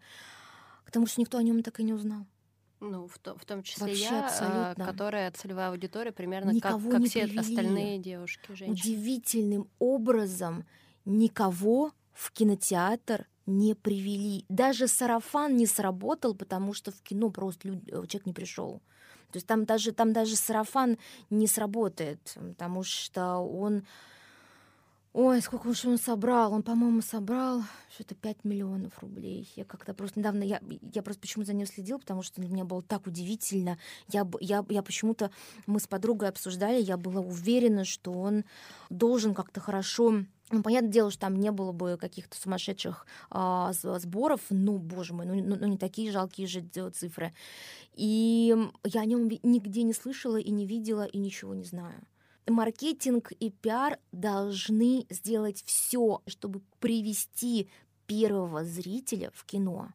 К 0.85 0.91
тому, 0.91 1.07
что 1.07 1.19
никто 1.19 1.37
о 1.37 1.43
нем 1.43 1.61
так 1.61 1.77
и 1.81 1.83
не 1.83 1.91
узнал. 1.91 2.25
Ну, 2.79 3.09
в, 3.09 3.19
то, 3.19 3.35
в 3.35 3.43
том 3.43 3.63
числе 3.63 3.87
Вообще, 3.87 4.03
я, 4.03 4.21
а, 4.21 4.25
абсолютно. 4.27 4.85
которая 4.85 5.31
целевая 5.31 5.71
аудитория 5.71 6.13
примерно 6.13 6.51
никого 6.51 6.89
как, 6.89 7.01
как 7.01 7.09
все 7.09 7.23
привели. 7.23 7.39
остальные 7.39 7.99
девушки, 7.99 8.53
женщины. 8.53 8.71
Удивительным 8.71 9.69
образом 9.79 10.65
никого 11.03 11.91
в 12.13 12.31
кинотеатр 12.31 13.27
не 13.45 13.75
привели. 13.75 14.45
Даже 14.47 14.87
сарафан 14.87 15.57
не 15.57 15.65
сработал, 15.65 16.33
потому 16.33 16.73
что 16.73 16.91
в 16.91 17.01
кино 17.01 17.29
просто 17.29 17.67
люд... 17.67 17.83
Э, 17.87 18.07
человек 18.07 18.25
не 18.25 18.33
пришел. 18.33 18.81
То 19.31 19.37
есть 19.37 19.47
там 19.47 19.65
даже, 19.65 19.91
там 19.91 20.13
даже 20.13 20.37
сарафан 20.37 20.97
не 21.29 21.47
сработает, 21.47 22.21
потому 22.35 22.83
что 22.83 23.39
он 23.39 23.83
Ой, 25.13 25.41
сколько 25.41 25.67
уж 25.67 25.85
он 25.85 25.97
собрал? 25.97 26.53
Он, 26.53 26.61
по-моему, 26.61 27.01
собрал 27.01 27.63
что-то 27.93 28.13
5 28.13 28.43
миллионов 28.43 28.99
рублей. 28.99 29.49
Я 29.55 29.65
как-то 29.65 29.93
просто 29.93 30.19
недавно, 30.19 30.43
я, 30.43 30.61
я 30.93 31.01
просто 31.01 31.21
почему 31.21 31.43
за 31.43 31.53
ним 31.53 31.65
следил, 31.65 31.97
потому 31.97 32.21
что 32.21 32.41
меня 32.41 32.65
было 32.65 32.83
так 32.83 33.07
удивительно. 33.07 33.79
Я, 34.09 34.27
я, 34.39 34.63
я 34.69 34.83
почему-то, 34.83 35.31
мы 35.65 35.79
с 35.79 35.87
подругой 35.87 36.29
обсуждали, 36.29 36.79
я 36.79 36.97
была 36.97 37.21
уверена, 37.21 37.83
что 37.83 38.11
он 38.11 38.43
должен 38.89 39.33
как-то 39.33 39.59
хорошо 39.59 40.23
Ну, 40.51 40.61
понятное 40.61 40.91
дело, 40.91 41.09
что 41.09 41.21
там 41.21 41.39
не 41.39 41.51
было 41.51 41.71
бы 41.71 41.97
каких-то 41.97 42.39
сумасшедших 42.39 43.07
а, 43.31 43.73
сборов, 43.73 44.41
ну, 44.49 44.77
боже 44.77 45.13
мой, 45.13 45.25
ну, 45.25 45.33
ну, 45.33 45.57
ну 45.59 45.67
не 45.67 45.77
такие 45.77 46.11
жалкие 46.11 46.47
же 46.47 46.61
цифры. 46.93 47.33
И 47.95 48.55
я 48.83 49.01
о 49.01 49.05
нем 49.05 49.29
нигде 49.41 49.83
не 49.83 49.93
слышала 49.93 50.37
и 50.37 50.51
не 50.51 50.67
видела, 50.67 51.05
и 51.05 51.17
ничего 51.17 51.55
не 51.55 51.63
знаю. 51.63 52.05
Маркетинг 52.47 53.31
и 53.39 53.51
пиар 53.51 53.99
должны 54.11 55.05
сделать 55.09 55.63
все, 55.65 56.21
чтобы 56.27 56.61
привести 56.79 57.69
первого 58.05 58.63
зрителя 58.63 59.31
в 59.33 59.45
кино. 59.45 59.89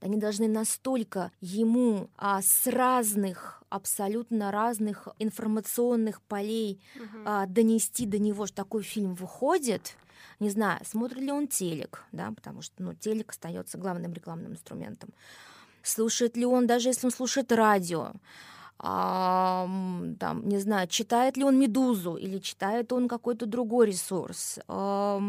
Они 0.00 0.16
должны 0.16 0.48
настолько 0.48 1.30
ему 1.42 2.08
а, 2.16 2.40
с 2.40 2.66
разных, 2.66 3.62
абсолютно 3.68 4.50
разных 4.50 5.08
информационных 5.18 6.22
полей 6.22 6.80
угу. 6.96 7.18
а, 7.26 7.46
донести 7.46 8.06
до 8.06 8.18
него, 8.18 8.46
что 8.46 8.56
такой 8.56 8.82
фильм 8.82 9.14
выходит. 9.14 9.96
Не 10.38 10.48
знаю, 10.48 10.80
смотрит 10.86 11.20
ли 11.20 11.30
он 11.30 11.48
телек, 11.48 12.04
да, 12.12 12.32
потому 12.34 12.62
что 12.62 12.82
ну, 12.82 12.94
телек 12.94 13.30
остается 13.30 13.76
главным 13.76 14.14
рекламным 14.14 14.52
инструментом. 14.52 15.10
Слушает 15.82 16.36
ли 16.36 16.46
он, 16.46 16.66
даже 16.66 16.88
если 16.88 17.06
он 17.06 17.12
слушает 17.12 17.52
радио, 17.52 18.12
а, 18.82 19.68
там, 20.18 20.48
не 20.48 20.58
знаю, 20.58 20.88
читает 20.88 21.36
ли 21.36 21.44
он 21.44 21.58
«Медузу» 21.58 22.16
или 22.16 22.38
читает 22.38 22.92
он 22.92 23.08
какой-то 23.08 23.44
другой 23.44 23.88
ресурс. 23.88 24.58
А, 24.68 25.20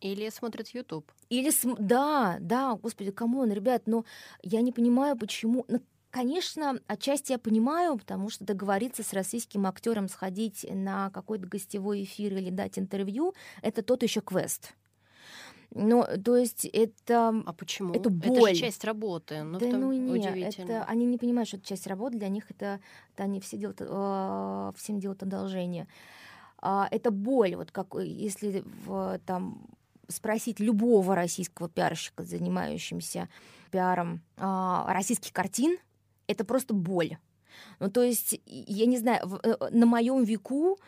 или 0.00 0.30
смотрит 0.30 0.68
YouTube. 0.68 1.10
Или, 1.28 1.50
да, 1.80 2.36
да, 2.40 2.74
господи, 2.74 3.10
кому 3.10 3.40
он, 3.40 3.52
ребят, 3.52 3.82
но 3.86 4.04
я 4.42 4.60
не 4.60 4.70
понимаю, 4.70 5.16
почему... 5.16 5.64
Ну, 5.66 5.80
конечно, 6.10 6.78
отчасти 6.86 7.32
я 7.32 7.38
понимаю, 7.38 7.98
потому 7.98 8.30
что 8.30 8.44
договориться 8.44 9.02
с 9.02 9.12
российским 9.12 9.66
актером 9.66 10.08
сходить 10.08 10.64
на 10.70 11.10
какой-то 11.10 11.48
гостевой 11.48 12.04
эфир 12.04 12.36
или 12.36 12.50
дать 12.50 12.78
интервью, 12.78 13.34
это 13.62 13.82
тот 13.82 14.04
еще 14.04 14.20
квест. 14.20 14.72
Ну, 15.74 16.04
то 16.24 16.36
есть 16.36 16.64
это... 16.66 17.42
А 17.44 17.52
почему? 17.52 17.92
Это 17.94 18.08
боль. 18.08 18.52
Это 18.52 18.54
же 18.54 18.60
часть 18.60 18.84
работы. 18.84 19.42
Ну, 19.42 19.58
да 19.58 19.66
ну 19.66 19.92
нет, 19.92 20.58
это, 20.58 20.84
они 20.84 21.04
не 21.04 21.18
понимают, 21.18 21.48
что 21.48 21.56
это 21.56 21.66
часть 21.66 21.86
работы, 21.88 22.16
для 22.16 22.28
них 22.28 22.50
это, 22.50 22.80
это 23.12 23.24
они 23.24 23.40
все 23.40 23.56
делают, 23.56 23.80
э, 23.80 24.72
всем 24.76 25.00
делают 25.00 25.24
одолжение. 25.24 25.88
Э, 26.62 26.84
это 26.92 27.10
боль, 27.10 27.56
вот 27.56 27.72
как 27.72 27.94
если 27.96 28.62
в, 28.86 29.18
там 29.26 29.66
спросить 30.08 30.60
любого 30.60 31.16
российского 31.16 31.68
пиарщика, 31.68 32.22
занимающимся 32.22 33.28
пиаром 33.72 34.22
э, 34.36 34.84
российских 34.86 35.32
картин, 35.32 35.76
это 36.28 36.44
просто 36.44 36.72
боль. 36.72 37.18
Ну, 37.80 37.90
то 37.90 38.02
есть, 38.02 38.40
я 38.46 38.86
не 38.86 38.98
знаю, 38.98 39.26
в, 39.26 39.40
э, 39.42 39.56
на 39.70 39.86
моем 39.86 40.22
веку 40.22 40.78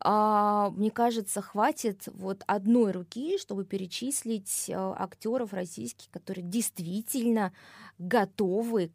а, 0.00 0.70
мне 0.70 0.90
кажется, 0.90 1.40
хватит 1.40 2.02
вот 2.06 2.42
одной 2.46 2.92
руки, 2.92 3.38
чтобы 3.38 3.64
перечислить 3.64 4.70
а, 4.70 4.94
актеров 4.98 5.52
российских, 5.52 6.10
которые 6.10 6.44
действительно 6.44 7.52
готовы 7.98 8.90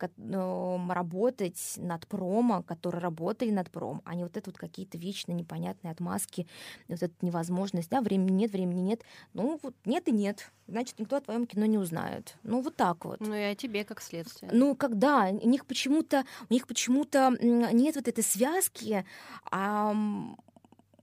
работать 0.90 1.74
над 1.78 2.08
промо, 2.08 2.62
которые 2.62 3.02
работали 3.02 3.50
над 3.50 3.72
промо, 3.72 4.02
а 4.06 4.14
не 4.14 4.24
вот 4.24 4.38
это 4.38 4.52
вот 4.52 4.60
какие-то 4.60 4.98
вечно 4.98 5.32
непонятные 5.32 5.92
отмазки, 5.92 6.48
вот 6.88 7.02
эта 7.02 7.14
невозможность, 7.22 7.90
да, 7.90 8.02
времени 8.02 8.32
нет, 8.32 8.52
времени 8.52 8.82
нет, 8.82 9.02
ну 9.34 9.60
вот 9.64 9.74
нет 9.86 10.08
и 10.08 10.12
нет, 10.12 10.52
значит, 10.68 11.00
никто 11.00 11.16
о 11.16 11.22
твоем 11.22 11.48
кино 11.48 11.66
не 11.66 11.80
узнает. 11.80 12.36
Ну 12.44 12.62
вот 12.62 12.76
так 12.76 13.04
вот. 13.06 13.20
Ну 13.22 13.34
и 13.34 13.42
о 13.42 13.56
тебе 13.56 13.84
как 13.84 14.02
следствие. 14.02 14.52
Ну 14.54 14.76
когда 14.76 15.30
у 15.30 15.48
них 15.48 15.66
почему-то 15.66 16.24
у 16.50 16.54
них 16.54 16.68
почему-то 16.68 17.36
нет 17.42 17.96
вот 17.96 18.08
этой 18.08 18.24
связки, 18.24 19.04
а 19.50 19.96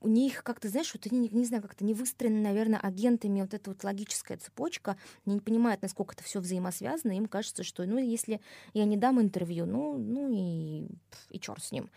у 0.01 0.07
них 0.07 0.43
как-то, 0.43 0.69
знаешь, 0.69 0.93
вот 0.93 1.05
они, 1.11 1.29
не 1.29 1.45
знаю, 1.45 1.61
как-то 1.61 1.83
не 1.83 1.93
выстроены, 1.93 2.41
наверное, 2.41 2.79
агентами 2.79 3.41
вот 3.41 3.53
эта 3.53 3.69
вот 3.69 3.83
логическая 3.83 4.37
цепочка, 4.37 4.97
они 5.25 5.35
не 5.35 5.41
понимают, 5.41 5.81
насколько 5.81 6.13
это 6.13 6.23
все 6.23 6.39
взаимосвязано, 6.39 7.11
им 7.11 7.27
кажется, 7.27 7.63
что, 7.63 7.85
ну, 7.85 7.97
если 7.97 8.41
я 8.73 8.85
не 8.85 8.97
дам 8.97 9.21
интервью, 9.21 9.65
ну, 9.65 9.97
ну 9.97 10.29
и, 10.31 10.87
и 11.29 11.39
черт 11.39 11.63
с 11.63 11.71
ним. 11.71 11.89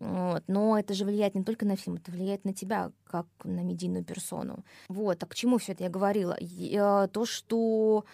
Вот. 0.00 0.42
Но 0.48 0.78
это 0.78 0.92
же 0.94 1.04
влияет 1.04 1.34
не 1.34 1.44
только 1.44 1.66
на 1.66 1.76
фильм, 1.76 1.96
это 1.96 2.10
влияет 2.10 2.44
на 2.44 2.52
тебя, 2.52 2.90
как 3.04 3.26
на 3.44 3.60
медийную 3.60 4.04
персону. 4.04 4.64
Вот. 4.88 5.22
А 5.22 5.26
к 5.26 5.34
чему 5.34 5.58
все 5.58 5.72
это 5.72 5.84
я 5.84 5.90
говорила? 5.90 6.36
Я, 6.40 7.08
то, 7.08 7.24
что, 7.26 8.04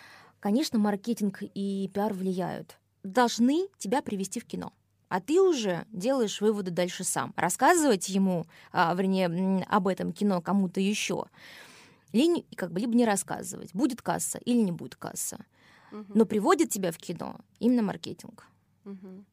конечно, 0.41 0.79
маркетинг 0.79 1.39
и 1.43 1.91
пиар 1.93 2.13
влияют. 2.13 2.79
Должны 3.03 3.69
тебя 3.79 4.03
привести 4.03 4.41
в 4.41 4.45
кино 4.45 4.73
а 5.11 5.21
ты 5.21 5.43
уже 5.43 5.85
делаешь 5.93 6.41
выводы 6.41 6.71
дальше 6.71 7.05
сам. 7.05 7.35
Рассказывать 7.37 8.09
ему, 8.09 8.47
а, 8.73 8.95
вернее, 8.95 9.67
об 9.69 9.89
этом 9.89 10.13
кино 10.13 10.41
кому-то 10.41 10.81
еще, 10.81 11.27
или 12.13 12.47
как 12.55 12.73
бы 12.73 12.81
либо 12.81 12.95
не 12.95 13.05
рассказывать, 13.05 13.75
будет 13.75 14.01
касса 14.01 14.39
или 14.39 14.59
не 14.59 14.73
будет 14.73 14.95
касса. 14.95 15.45
Угу. 15.93 16.13
Но 16.15 16.25
приводит 16.25 16.71
тебя 16.71 16.93
в 16.93 16.97
кино 16.97 17.41
именно 17.59 17.83
маркетинг. 17.83 18.47
Угу. 18.85 19.25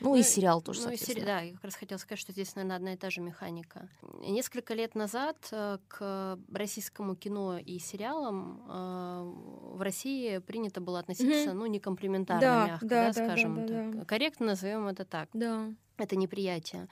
Ну, 0.00 0.10
ну 0.10 0.16
и 0.16 0.22
сериал 0.22 0.62
тоже, 0.62 0.82
ну, 0.82 0.96
сери... 0.96 1.20
Да, 1.20 1.40
я 1.40 1.52
как 1.54 1.64
раз 1.64 1.74
хотела 1.74 1.98
сказать, 1.98 2.18
что 2.18 2.32
здесь, 2.32 2.54
наверное, 2.54 2.76
одна 2.76 2.92
и 2.94 2.96
та 2.96 3.10
же 3.10 3.20
механика. 3.20 3.88
Несколько 4.20 4.74
лет 4.74 4.94
назад 4.94 5.36
э, 5.52 5.78
к 5.88 6.38
российскому 6.52 7.14
кино 7.16 7.58
и 7.58 7.78
сериалам 7.78 8.62
э, 8.68 9.76
в 9.76 9.82
России 9.82 10.38
принято 10.38 10.80
было 10.80 10.98
относиться, 10.98 11.50
mm-hmm. 11.50 11.54
ну, 11.54 11.66
не 11.66 11.80
комплиментарно, 11.80 12.40
да, 12.40 12.66
мягко, 12.66 12.86
да, 12.86 13.06
да, 13.06 13.12
скажем 13.12 13.54
да, 13.54 13.62
да, 13.62 13.68
так. 13.68 13.98
Да. 13.98 14.04
Корректно 14.04 14.46
назовем 14.46 14.86
это 14.86 15.04
так. 15.04 15.28
Да. 15.32 15.72
Это 15.98 16.16
неприятие. 16.16 16.88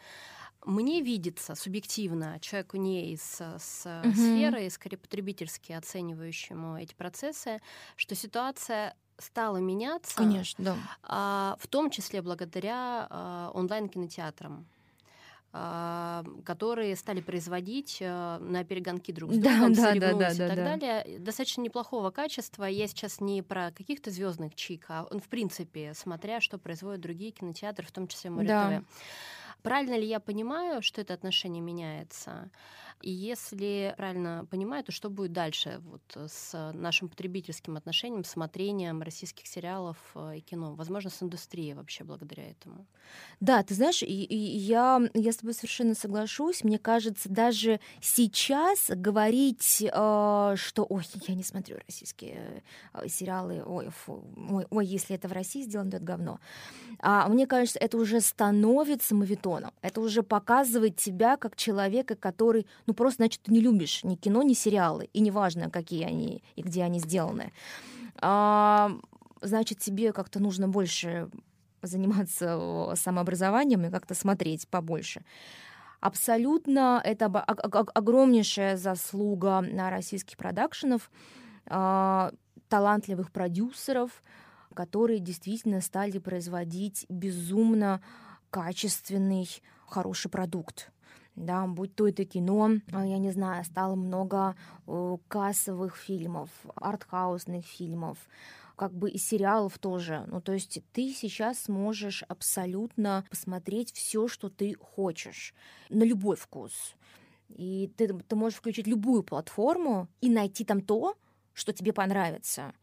Мне 0.64 1.02
видится 1.02 1.54
субъективно, 1.54 2.38
человеку 2.40 2.76
не 2.76 3.12
из 3.12 3.22
с 3.22 4.02
угу. 4.04 4.12
сферы, 4.12 4.68
скорее 4.70 4.96
потребительски 4.96 5.72
оценивающему 5.72 6.78
эти 6.78 6.94
процессы, 6.94 7.60
что 7.96 8.14
ситуация 8.14 8.96
стала 9.18 9.58
меняться. 9.58 10.16
Конечно, 10.16 10.64
да. 10.64 10.76
А, 11.02 11.56
в 11.60 11.66
том 11.68 11.90
числе 11.90 12.22
благодаря 12.22 13.06
а, 13.10 13.50
онлайн-кинотеатрам 13.54 14.66
а, 15.56 16.24
которые 16.44 16.96
стали 16.96 17.20
производить 17.20 17.98
а, 18.02 18.40
на 18.40 18.64
перегонки 18.64 19.12
друг 19.12 19.32
с 19.32 19.38
другом, 19.38 19.72
да, 19.72 19.94
да, 19.94 20.00
да, 20.00 20.12
да, 20.14 20.32
и 20.32 20.36
так 20.36 20.56
да. 20.56 20.76
далее. 20.76 21.18
Достаточно 21.20 21.60
неплохого 21.60 22.10
качества. 22.10 22.64
Я 22.64 22.88
сейчас 22.88 23.20
не 23.20 23.40
про 23.40 23.70
каких-то 23.70 24.10
звездных 24.10 24.56
чик, 24.56 24.86
а 24.88 25.06
в 25.12 25.28
принципе, 25.28 25.94
смотря, 25.94 26.40
что 26.40 26.58
производят 26.58 27.02
другие 27.02 27.30
кинотеатры, 27.30 27.86
в 27.86 27.92
том 27.92 28.08
числе 28.08 28.30
Море 28.30 28.48
да. 28.48 28.82
Правильно 29.64 29.96
ли 29.96 30.06
я 30.06 30.20
понимаю, 30.20 30.82
что 30.82 31.00
это 31.00 31.14
отношение 31.14 31.62
меняется? 31.62 32.50
И 33.02 33.10
если 33.10 33.94
правильно 33.96 34.46
понимаю, 34.50 34.84
то 34.84 34.92
что 34.92 35.10
будет 35.10 35.32
дальше 35.32 35.80
вот 35.84 36.30
с 36.30 36.72
нашим 36.72 37.08
потребительским 37.08 37.76
отношением, 37.76 38.24
смотрением 38.24 39.02
российских 39.02 39.46
сериалов 39.46 39.96
э, 40.14 40.38
и 40.38 40.40
кино? 40.40 40.74
Возможно, 40.74 41.10
с 41.10 41.22
индустрией 41.22 41.74
вообще 41.74 42.04
благодаря 42.04 42.50
этому. 42.50 42.86
Да, 43.40 43.62
ты 43.62 43.74
знаешь, 43.74 44.02
я, 44.02 45.00
я 45.12 45.32
с 45.32 45.36
тобой 45.36 45.54
совершенно 45.54 45.94
соглашусь. 45.94 46.64
Мне 46.64 46.78
кажется, 46.78 47.28
даже 47.28 47.80
сейчас 48.00 48.86
говорить, 48.88 49.82
э, 49.82 50.54
что 50.56 50.86
ой, 50.88 51.04
я 51.28 51.34
не 51.34 51.42
смотрю 51.42 51.78
российские 51.86 52.62
э, 52.94 53.08
сериалы, 53.08 53.62
ой, 53.64 53.90
фу, 53.90 54.24
ой, 54.50 54.66
ой, 54.70 54.86
если 54.86 55.16
это 55.16 55.28
в 55.28 55.32
России 55.32 55.62
сделано, 55.62 55.90
то 55.90 55.96
это 55.98 56.06
говно. 56.06 56.40
А, 57.00 57.28
мне 57.28 57.46
кажется, 57.46 57.78
это 57.78 57.98
уже 57.98 58.20
становится 58.20 59.14
мавитоном. 59.14 59.72
Это 59.82 60.00
уже 60.00 60.22
показывает 60.22 60.96
тебя 60.96 61.36
как 61.36 61.56
человека, 61.56 62.16
который, 62.16 62.66
ну, 62.86 62.94
просто, 62.94 63.22
значит, 63.22 63.42
ты 63.42 63.52
не 63.52 63.60
любишь 63.60 64.04
ни 64.04 64.16
кино, 64.16 64.42
ни 64.42 64.52
сериалы, 64.52 65.08
и 65.12 65.20
неважно, 65.20 65.70
какие 65.70 66.04
они 66.04 66.42
и 66.56 66.62
где 66.62 66.82
они 66.82 66.98
сделаны. 66.98 67.52
А, 68.20 68.92
значит, 69.40 69.78
тебе 69.78 70.12
как-то 70.12 70.40
нужно 70.40 70.68
больше 70.68 71.30
заниматься 71.82 72.92
самообразованием 72.96 73.84
и 73.86 73.90
как-то 73.90 74.14
смотреть 74.14 74.68
побольше. 74.68 75.22
Абсолютно 76.00 77.00
это 77.02 77.26
огромнейшая 77.26 78.76
заслуга 78.76 79.64
российских 79.90 80.36
продакшенов, 80.36 81.10
а, 81.66 82.32
талантливых 82.68 83.32
продюсеров, 83.32 84.22
которые 84.74 85.20
действительно 85.20 85.80
стали 85.80 86.18
производить 86.18 87.06
безумно 87.08 88.02
качественный, 88.50 89.48
хороший 89.86 90.30
продукт 90.30 90.92
да, 91.36 91.66
будь 91.66 91.94
то 91.94 92.08
это 92.08 92.24
кино, 92.24 92.70
а, 92.92 93.06
я 93.06 93.18
не 93.18 93.30
знаю, 93.30 93.64
стало 93.64 93.94
много 93.94 94.56
э, 94.86 95.16
кассовых 95.28 95.96
фильмов, 95.96 96.50
артхаусных 96.76 97.64
фильмов, 97.64 98.18
как 98.76 98.92
бы 98.92 99.10
и 99.10 99.18
сериалов 99.18 99.78
тоже. 99.78 100.24
Ну, 100.28 100.40
то 100.40 100.52
есть 100.52 100.80
ты 100.92 101.12
сейчас 101.12 101.64
сможешь 101.64 102.22
абсолютно 102.28 103.24
посмотреть 103.30 103.92
все, 103.92 104.28
что 104.28 104.48
ты 104.48 104.74
хочешь, 104.74 105.54
на 105.88 106.04
любой 106.04 106.36
вкус. 106.36 106.94
И 107.48 107.92
ты, 107.96 108.08
ты 108.08 108.36
можешь 108.36 108.58
включить 108.58 108.86
любую 108.86 109.22
платформу 109.22 110.08
и 110.20 110.30
найти 110.30 110.64
там 110.64 110.80
то, 110.80 111.16
что 111.52 111.72
тебе 111.72 111.92
понравится. 111.92 112.74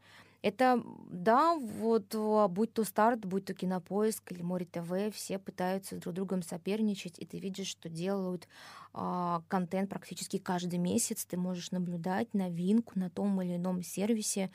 Это, 0.42 0.82
да, 1.08 1.54
вот 1.56 2.14
будь 2.50 2.72
то 2.72 2.82
старт, 2.82 3.24
будь 3.24 3.44
то 3.44 3.54
кинопоиск 3.54 4.32
или 4.32 4.42
море 4.42 4.66
ТВ, 4.66 5.14
все 5.14 5.38
пытаются 5.38 5.96
друг 5.96 6.12
с 6.12 6.16
другом 6.16 6.42
соперничать, 6.42 7.18
и 7.20 7.24
ты 7.24 7.38
видишь, 7.38 7.68
что 7.68 7.88
делают 7.88 8.48
а, 8.92 9.42
контент 9.46 9.88
практически 9.88 10.38
каждый 10.38 10.80
месяц. 10.80 11.24
Ты 11.24 11.36
можешь 11.36 11.70
наблюдать 11.70 12.34
новинку 12.34 12.98
на 12.98 13.08
том 13.08 13.40
или 13.40 13.54
ином 13.54 13.84
сервисе, 13.84 14.50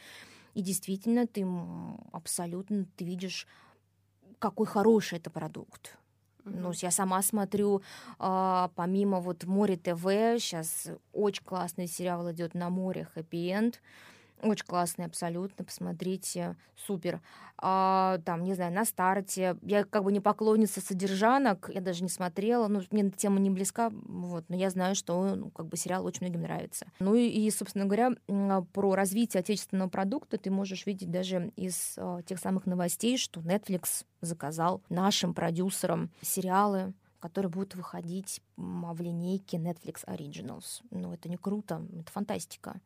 и 0.54 0.62
действительно 0.62 1.26
ты 1.26 1.48
абсолютно 2.12 2.86
ты 2.98 3.06
видишь, 3.06 3.48
какой 4.40 4.68
хороший 4.68 5.20
это 5.20 5.30
продукт. 5.30 5.98
Ну, 6.44 6.72
я 6.76 6.92
сама 6.92 7.22
смотрю, 7.22 7.82
а, 8.20 8.72
помимо 8.76 9.22
вот 9.22 9.46
Море 9.46 9.78
ТВ, 9.78 10.04
сейчас 10.40 10.90
очень 11.14 11.44
классный 11.44 11.88
сериал 11.88 12.30
идет 12.32 12.54
на 12.54 12.70
море 12.70 13.08
Happy 13.16 13.50
End. 13.52 13.76
Очень 14.42 14.66
классный, 14.66 15.06
абсолютно, 15.06 15.66
посмотрите, 15.66 16.56
супер. 16.76 17.22
А, 17.58 18.20
там, 18.24 18.44
не 18.44 18.54
знаю, 18.54 18.72
на 18.72 18.86
старте. 18.86 19.58
Я 19.64 19.84
как 19.84 20.04
бы 20.04 20.12
не 20.12 20.20
поклонница 20.20 20.80
содержанок, 20.80 21.72
я 21.74 21.82
даже 21.82 22.04
не 22.04 22.10
смотрела, 22.10 22.68
ну, 22.68 22.82
мне 22.92 23.08
эта 23.08 23.18
тема 23.18 23.40
не 23.40 23.50
близка, 23.50 23.90
вот, 23.92 24.46
но 24.48 24.56
я 24.56 24.70
знаю, 24.70 24.94
что 24.94 25.36
ну, 25.36 25.50
как 25.50 25.68
бы 25.68 25.76
сериал 25.76 26.06
очень 26.06 26.22
многим 26.22 26.42
нравится. 26.42 26.86
Ну 27.00 27.16
и, 27.16 27.28
и, 27.28 27.50
собственно 27.50 27.86
говоря, 27.86 28.12
про 28.74 28.94
развитие 28.94 29.40
отечественного 29.40 29.90
продукта 29.90 30.38
ты 30.38 30.52
можешь 30.52 30.86
видеть 30.86 31.10
даже 31.10 31.52
из 31.56 31.96
а, 31.98 32.22
тех 32.22 32.40
самых 32.40 32.68
новостей, 32.68 33.18
что 33.18 33.42
Netflix 33.42 34.06
заказал 34.22 34.84
нашим 34.90 35.34
продюсерам 35.34 36.12
сериалы, 36.22 36.94
которые 37.20 37.50
будут 37.50 37.76
выходить 37.76 38.42
в 38.56 39.02
линейке 39.02 39.58
Netflix 39.58 40.06
Originals. 40.06 40.84
Ну, 40.92 41.14
это 41.14 41.28
не 41.28 41.38
круто, 41.38 41.82
это 42.00 42.12
фантастика. 42.12 42.80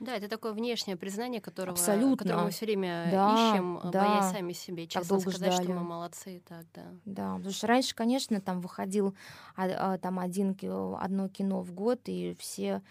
Да, 0.00 0.16
это 0.16 0.28
такое 0.28 0.52
внешнее 0.52 0.96
признание, 0.96 1.40
которого, 1.40 1.72
Абсолютно. 1.72 2.16
которое 2.16 2.44
мы 2.44 2.50
все 2.50 2.66
время 2.66 3.08
да, 3.10 3.34
ищем, 3.34 3.80
да. 3.90 4.04
боясь 4.04 4.32
сами 4.32 4.52
себе 4.52 4.86
честно 4.86 5.20
сказать, 5.20 5.52
ждали. 5.52 5.64
что 5.64 5.72
мы 5.72 5.84
молодцы. 5.84 6.42
Так, 6.46 6.66
да. 6.74 6.84
да, 7.04 7.34
потому 7.36 7.52
что 7.52 7.66
раньше, 7.66 7.94
конечно, 7.94 8.40
там 8.40 8.60
выходил 8.60 9.14
а, 9.56 9.94
а, 9.94 9.98
там 9.98 10.18
один, 10.18 10.56
одно 10.98 11.28
кино 11.28 11.62
в 11.62 11.72
год, 11.72 12.00
и 12.06 12.36
все 12.38 12.82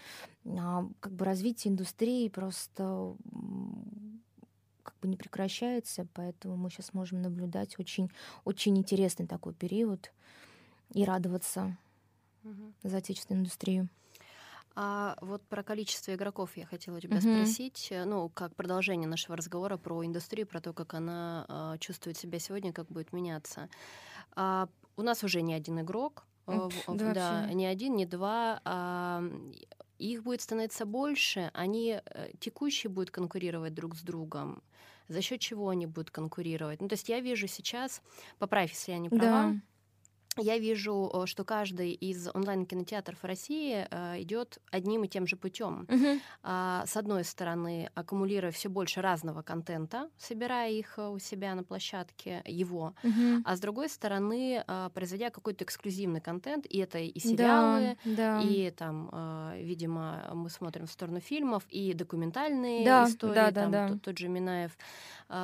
а, 0.45 0.88
как 0.99 1.13
бы 1.13 1.25
развитие 1.25 1.71
индустрии 1.71 2.29
просто 2.29 3.15
как 4.84 4.95
бы 5.01 5.08
не 5.08 5.17
прекращается, 5.17 6.08
поэтому 6.13 6.58
мы 6.58 6.69
сейчас 6.69 6.93
можем 6.93 7.21
наблюдать 7.21 7.79
очень, 7.79 8.12
очень 8.43 8.77
интересный 8.77 9.27
такой 9.27 9.53
период 9.53 10.12
и 10.93 11.06
радоваться 11.06 11.77
угу. 12.43 12.73
за 12.84 12.97
отечественную 12.97 13.41
индустрию. 13.41 13.89
А 14.75 15.17
вот 15.21 15.43
про 15.43 15.62
количество 15.62 16.13
игроков 16.15 16.57
я 16.57 16.65
хотела 16.65 16.99
тебя 16.99 17.17
mm-hmm. 17.17 17.43
спросить, 17.43 17.88
э, 17.91 18.05
ну, 18.05 18.29
как 18.29 18.55
продолжение 18.55 19.07
нашего 19.07 19.38
разговора 19.38 19.77
про 19.77 20.03
индустрию, 20.03 20.47
про 20.47 20.62
то, 20.62 20.73
как 20.73 20.95
она 20.95 21.45
э, 21.47 21.77
чувствует 21.79 22.17
себя 22.17 22.39
сегодня, 22.39 22.73
как 22.73 22.88
будет 22.88 23.13
меняться. 23.13 23.69
А, 24.36 24.67
у 24.95 25.03
нас 25.03 25.23
уже 25.23 25.41
не 25.41 25.53
один 25.53 25.81
игрок, 25.81 26.25
э, 26.47 26.69
да, 26.88 27.13
да 27.13 27.53
не 27.53 27.67
один, 27.67 27.95
не 27.95 28.07
два. 28.07 28.62
А, 28.65 29.23
их 29.99 30.23
будет 30.23 30.41
становиться 30.41 30.86
больше, 30.86 31.51
они 31.53 32.01
э, 32.03 32.31
текущие 32.39 32.89
будут 32.89 33.12
конкурировать 33.12 33.75
друг 33.75 33.95
с 33.95 34.01
другом. 34.01 34.63
За 35.07 35.21
счет 35.21 35.39
чего 35.39 35.69
они 35.69 35.86
будут 35.86 36.09
конкурировать? 36.09 36.81
Ну, 36.81 36.88
то 36.88 36.93
есть 36.93 37.09
я 37.09 37.19
вижу 37.19 37.47
сейчас, 37.47 38.01
поправь, 38.39 38.71
если 38.71 38.93
я 38.93 38.97
не 38.97 39.09
права, 39.09 39.53
да 39.53 39.55
я 40.38 40.58
вижу, 40.58 41.12
э, 41.13 41.26
что 41.26 41.43
каждый 41.43 41.91
из 41.91 42.28
онлайн-кинотеатров 42.34 43.24
России 43.24 43.88
э, 43.89 44.22
идет 44.22 44.58
одним 44.72 45.04
и 45.04 45.08
тем 45.08 45.28
же 45.28 45.36
путем. 45.36 45.88
Uh-huh. 45.89 46.19
С 46.86 46.98
одной 46.98 47.24
стороны, 47.24 47.89
аккумулируя 47.96 48.52
все 48.52 48.69
больше 48.69 49.02
разного 49.02 49.41
контента, 49.41 50.10
собирая 50.17 50.72
их 50.72 50.98
э, 50.98 51.08
у 51.08 51.19
себя 51.19 51.56
на 51.56 51.63
площадке 51.63 52.41
его, 52.46 52.93
uh-huh. 53.04 53.41
а 53.46 53.56
с 53.56 53.60
другой 53.60 53.89
стороны, 53.89 54.63
производя 54.93 55.30
какой-то 55.30 55.63
эксклюзивный 55.63 56.22
контент, 56.22 56.65
и 56.65 56.80
это 56.80 57.00
и 57.00 57.19
сериалы, 57.19 57.98
да, 58.06 58.39
да. 58.39 58.41
и 58.41 58.72
там, 58.72 59.10
видимо, 59.56 60.30
мы 60.34 60.50
смотрим 60.50 60.88
в 60.88 60.91
сторону 60.91 61.19
фильмов, 61.19 61.63
и 61.69 61.93
документальные 61.93 62.86
да, 62.86 63.06
истории, 63.08 63.36
да, 63.36 63.52
да, 63.52 63.62
там, 63.62 63.72
да. 63.72 63.88
Тот, 63.89 64.02
тот 64.02 64.17
же 64.17 64.28
Минаев, 64.28 64.78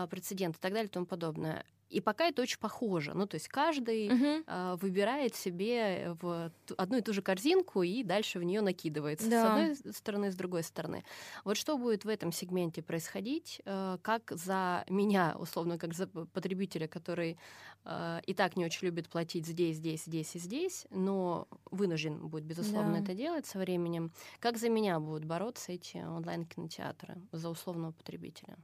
прецедент 0.10 0.56
и 0.56 0.60
так 0.60 0.72
далее 0.72 0.88
и 0.88 0.92
тому 0.92 1.06
подобное. 1.06 1.66
И 1.90 2.02
пока 2.02 2.28
это 2.28 2.42
очень 2.44 2.60
похоже. 2.60 3.14
Ну, 3.16 3.26
то 3.26 3.36
есть 3.36 3.48
каждый 3.48 4.14
угу. 4.14 4.44
э, 4.46 4.78
выбирает 4.80 5.36
себе 5.36 6.16
в 6.22 6.52
одну 6.78 6.98
и 6.98 7.02
ту 7.02 7.14
же 7.14 7.22
корзинку 7.22 7.82
и 7.82 8.04
дальше 8.04 8.40
в 8.40 8.44
нее 8.44 8.62
накидывается. 8.62 9.30
Да. 9.30 9.44
С 9.44 9.50
одной 9.50 9.94
стороны, 9.94 10.32
с 10.32 10.36
другой 10.36 10.64
стороны. 10.64 11.04
Вот 11.44 11.58
что 11.58 11.78
будет 11.78 12.06
в 12.06 12.10
этом 12.10 12.32
сегменте 12.32 12.84
происходить? 12.84 13.62
Э, 13.66 13.98
как 14.04 14.32
за 14.32 14.86
меня, 14.88 15.36
условно, 15.40 15.80
как 15.80 15.94
за 15.94 16.08
потребителя, 16.08 16.88
который 16.88 17.40
э, 17.86 18.20
и 18.26 18.34
так 18.36 18.56
не 18.56 18.66
очень 18.66 18.86
любит 18.86 19.10
платить 19.10 19.48
здесь, 19.48 19.78
здесь, 19.78 20.04
здесь 20.04 20.36
и 20.36 20.40
здесь, 20.40 20.86
но 20.92 21.48
вынужден 21.72 22.28
будет, 22.28 22.44
безусловно, 22.44 22.94
да. 22.94 23.00
это 23.00 23.14
делать 23.16 23.48
со 23.48 23.58
временем. 23.58 24.12
Как 24.40 24.58
за 24.58 24.70
меня 24.70 25.00
будут 25.00 25.26
бороться 25.26 25.72
эти 25.72 25.98
онлайн-кинотеатры 25.98 27.18
за 27.32 27.50
условного 27.50 27.94
потребителя? 27.94 28.58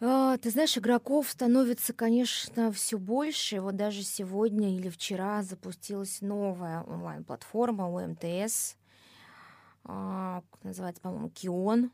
А, 0.00 0.36
ты 0.38 0.50
знаешь, 0.50 0.76
игроков 0.76 1.28
становится, 1.30 1.92
конечно, 1.92 2.72
все 2.72 2.98
больше. 2.98 3.60
Вот 3.60 3.76
даже 3.76 4.02
сегодня 4.02 4.76
или 4.76 4.88
вчера 4.88 5.42
запустилась 5.42 6.20
новая 6.20 6.82
онлайн-платформа 6.82 7.88
у 7.88 8.00
МТС, 8.00 8.76
а, 9.84 10.42
называется, 10.62 11.00
по-моему, 11.02 11.30
Кион. 11.30 11.90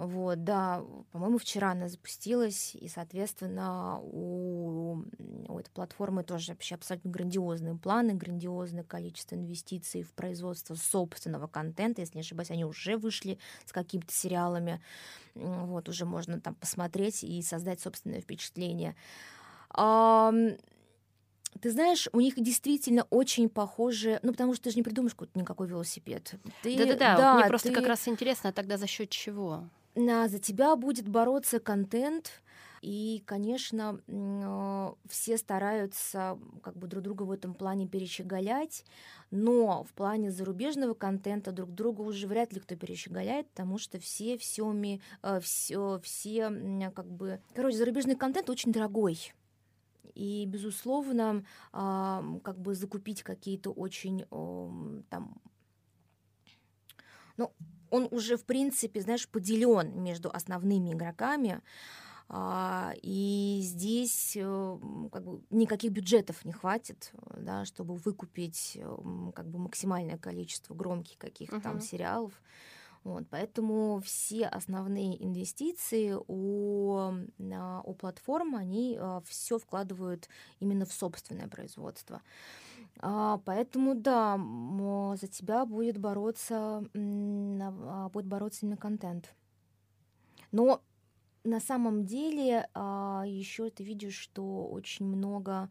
Вот, 0.00 0.44
да, 0.44 0.84
по-моему, 1.10 1.38
вчера 1.38 1.72
она 1.72 1.88
запустилась, 1.88 2.76
и, 2.76 2.86
соответственно, 2.86 3.98
у, 4.00 5.02
у 5.48 5.58
этой 5.58 5.70
платформы 5.70 6.22
тоже 6.22 6.52
вообще 6.52 6.76
абсолютно 6.76 7.10
грандиозные 7.10 7.74
планы, 7.74 8.14
грандиозное 8.14 8.84
количество 8.84 9.34
инвестиций 9.34 10.04
в 10.04 10.12
производство 10.12 10.76
собственного 10.76 11.48
контента. 11.48 12.00
Если 12.00 12.14
не 12.14 12.20
ошибаюсь, 12.20 12.52
они 12.52 12.64
уже 12.64 12.96
вышли 12.96 13.40
с 13.66 13.72
какими-то 13.72 14.12
сериалами. 14.12 14.80
Вот, 15.34 15.88
уже 15.88 16.04
можно 16.04 16.40
там 16.40 16.54
посмотреть 16.54 17.24
и 17.24 17.42
создать 17.42 17.80
собственное 17.80 18.20
впечатление. 18.20 18.94
Ты 21.60 21.72
знаешь, 21.72 22.08
у 22.12 22.20
них 22.20 22.34
действительно 22.36 23.04
очень 23.10 23.48
похожие, 23.48 24.20
ну 24.22 24.30
потому 24.30 24.54
что 24.54 24.64
ты 24.64 24.70
же 24.70 24.76
не 24.76 24.84
придумаешь 24.84 25.14
какой-то 25.14 25.36
никакой 25.36 25.66
велосипед. 25.66 26.34
Да-да-да, 26.62 27.16
да, 27.16 27.34
мне 27.34 27.46
просто 27.46 27.70
ты... 27.70 27.74
как 27.74 27.88
раз 27.88 28.06
интересно, 28.06 28.50
а 28.50 28.52
тогда 28.52 28.76
за 28.76 28.86
счет 28.86 29.10
чего? 29.10 29.68
За 30.28 30.38
тебя 30.38 30.76
будет 30.76 31.08
бороться 31.08 31.60
контент, 31.60 32.42
и, 32.80 33.22
конечно, 33.26 34.00
э, 34.06 34.92
все 35.08 35.36
стараются 35.36 36.38
как 36.62 36.76
бы 36.76 36.86
друг 36.86 37.02
друга 37.02 37.24
в 37.24 37.32
этом 37.32 37.54
плане 37.54 37.88
перещеголять, 37.88 38.84
но 39.32 39.82
в 39.82 39.92
плане 39.94 40.30
зарубежного 40.30 40.94
контента 40.94 41.50
друг 41.50 41.74
друга 41.74 42.02
уже 42.02 42.28
вряд 42.28 42.52
ли 42.52 42.60
кто 42.60 42.76
перещеголяет, 42.76 43.48
потому 43.48 43.78
что 43.78 43.98
все 43.98 44.38
все, 44.38 45.00
все, 45.40 46.00
все 46.02 46.90
как 46.94 47.10
бы... 47.10 47.40
Короче, 47.54 47.78
зарубежный 47.78 48.14
контент 48.14 48.48
очень 48.48 48.72
дорогой. 48.72 49.32
И, 50.14 50.46
безусловно, 50.46 51.44
а, 51.72 52.24
как 52.42 52.58
бы 52.58 52.74
закупить 52.74 53.22
какие-то 53.22 53.70
очень 53.70 54.24
там 55.10 55.40
ну, 57.38 57.52
он 57.90 58.08
уже, 58.10 58.36
в 58.36 58.44
принципе, 58.44 59.00
знаешь, 59.00 59.28
поделен 59.28 60.02
между 60.02 60.30
основными 60.30 60.92
игроками, 60.92 61.60
а, 62.30 62.92
и 63.02 63.60
здесь 63.62 64.36
э, 64.36 64.78
как 65.10 65.24
бы 65.24 65.40
никаких 65.48 65.92
бюджетов 65.92 66.44
не 66.44 66.52
хватит, 66.52 67.10
да, 67.38 67.64
чтобы 67.64 67.94
выкупить 67.94 68.76
э, 68.78 68.96
как 69.34 69.48
бы 69.48 69.58
максимальное 69.58 70.18
количество 70.18 70.74
громких 70.74 71.16
каких-то 71.16 71.56
uh-huh. 71.56 71.62
там 71.62 71.80
сериалов. 71.80 72.32
Вот, 73.02 73.24
поэтому 73.30 74.02
все 74.04 74.46
основные 74.46 75.24
инвестиции 75.24 76.14
у, 76.26 77.12
у 77.38 77.94
платформ, 77.94 78.56
они 78.56 78.98
э, 79.00 79.20
все 79.26 79.58
вкладывают 79.58 80.28
именно 80.60 80.84
в 80.84 80.92
собственное 80.92 81.48
производство. 81.48 82.20
А, 83.00 83.38
поэтому 83.44 83.94
да, 83.94 84.36
за 85.16 85.28
тебя 85.28 85.64
будет 85.64 85.98
бороться, 85.98 86.84
а, 86.94 88.08
будет 88.08 88.26
бороться 88.26 88.60
именно 88.66 88.76
контент. 88.76 89.34
Но 90.50 90.82
на 91.44 91.60
самом 91.60 92.04
деле 92.04 92.68
а, 92.74 93.24
еще 93.26 93.70
ты 93.70 93.84
видишь, 93.84 94.16
что 94.16 94.66
очень 94.66 95.06
много 95.06 95.70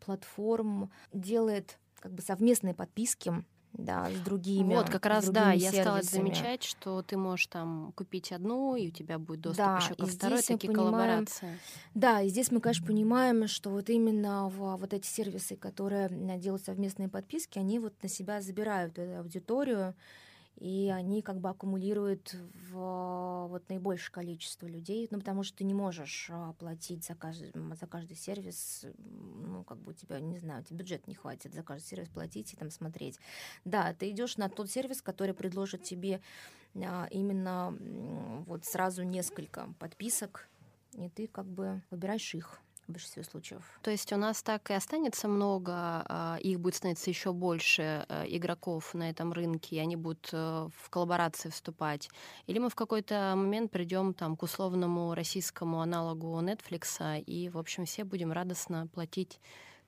платформ 0.00 0.90
делает 1.12 1.78
как 1.98 2.12
бы 2.12 2.22
совместные 2.22 2.74
подписки 2.74 3.44
да, 3.72 4.10
с 4.10 4.20
другими. 4.20 4.74
Вот, 4.74 4.90
как 4.90 5.06
раз, 5.06 5.28
да, 5.28 5.52
я 5.52 5.72
стала 5.72 6.02
замечать, 6.02 6.62
что 6.62 7.02
ты 7.02 7.16
можешь 7.16 7.46
там 7.46 7.92
купить 7.96 8.32
одну, 8.32 8.76
и 8.76 8.88
у 8.88 8.90
тебя 8.90 9.18
будет 9.18 9.40
доступ 9.40 9.64
да, 9.64 9.78
еще 9.78 9.94
ко 9.94 10.06
второй, 10.06 10.42
такие 10.42 10.70
понимаем, 10.70 10.92
коллаборации. 10.92 11.58
Да, 11.94 12.20
и 12.20 12.28
здесь 12.28 12.50
мы, 12.50 12.60
конечно, 12.60 12.86
понимаем, 12.86 13.48
что 13.48 13.70
вот 13.70 13.88
именно 13.88 14.48
в, 14.48 14.76
вот 14.76 14.92
эти 14.92 15.06
сервисы, 15.06 15.56
которые 15.56 16.08
делают 16.38 16.64
совместные 16.64 17.08
подписки, 17.08 17.58
они 17.58 17.78
вот 17.78 17.94
на 18.02 18.08
себя 18.08 18.40
забирают 18.40 18.98
эту 18.98 19.20
аудиторию, 19.20 19.94
и 20.58 20.90
они 20.94 21.22
как 21.22 21.40
бы 21.40 21.48
аккумулируют 21.48 22.34
в 22.70 23.48
вот 23.48 23.68
наибольшее 23.68 24.12
количество 24.12 24.66
людей, 24.66 25.08
ну, 25.10 25.18
потому 25.18 25.42
что 25.42 25.58
ты 25.58 25.64
не 25.64 25.74
можешь 25.74 26.30
оплатить 26.30 27.04
за 27.04 27.14
каждый, 27.14 27.52
за 27.52 27.86
каждый 27.86 28.16
сервис, 28.16 28.86
ну, 28.96 29.64
как 29.64 29.78
бы 29.78 29.90
у 29.90 29.94
тебя, 29.94 30.20
не 30.20 30.38
знаю, 30.38 30.62
у 30.62 30.64
тебя 30.64 30.78
бюджет 30.78 31.06
не 31.06 31.14
хватит 31.14 31.54
за 31.54 31.62
каждый 31.62 31.86
сервис 31.86 32.08
платить 32.08 32.52
и 32.52 32.56
там 32.56 32.70
смотреть. 32.70 33.18
Да, 33.64 33.92
ты 33.94 34.10
идешь 34.10 34.36
на 34.36 34.48
тот 34.48 34.70
сервис, 34.70 35.02
который 35.02 35.34
предложит 35.34 35.82
тебе 35.82 36.20
а, 36.76 37.06
именно 37.10 37.76
вот 38.46 38.64
сразу 38.64 39.02
несколько 39.02 39.68
подписок, 39.78 40.48
и 40.92 41.08
ты 41.08 41.26
как 41.26 41.46
бы 41.46 41.82
выбираешь 41.90 42.34
их 42.34 42.60
в 42.88 42.92
большинстве 42.92 43.24
случаев. 43.24 43.62
То 43.82 43.90
есть 43.90 44.12
у 44.12 44.16
нас 44.16 44.42
так 44.42 44.70
и 44.70 44.74
останется 44.74 45.28
много, 45.28 45.72
а, 45.74 46.38
их 46.40 46.60
будет 46.60 46.74
становиться 46.74 47.10
еще 47.10 47.32
больше 47.32 48.04
а, 48.08 48.24
игроков 48.26 48.94
на 48.94 49.10
этом 49.10 49.32
рынке, 49.32 49.76
и 49.76 49.78
они 49.78 49.96
будут 49.96 50.30
э, 50.32 50.68
в 50.74 50.90
коллаборации 50.90 51.48
вступать. 51.50 52.08
Или 52.46 52.58
мы 52.58 52.68
в 52.68 52.74
какой-то 52.74 53.34
момент 53.36 53.70
придем 53.70 54.14
там 54.14 54.36
к 54.36 54.42
условному 54.42 55.14
российскому 55.14 55.80
аналогу 55.80 56.40
Netflix, 56.40 57.20
и, 57.20 57.48
в 57.48 57.58
общем, 57.58 57.84
все 57.84 58.04
будем 58.04 58.32
радостно 58.32 58.88
платить 58.88 59.40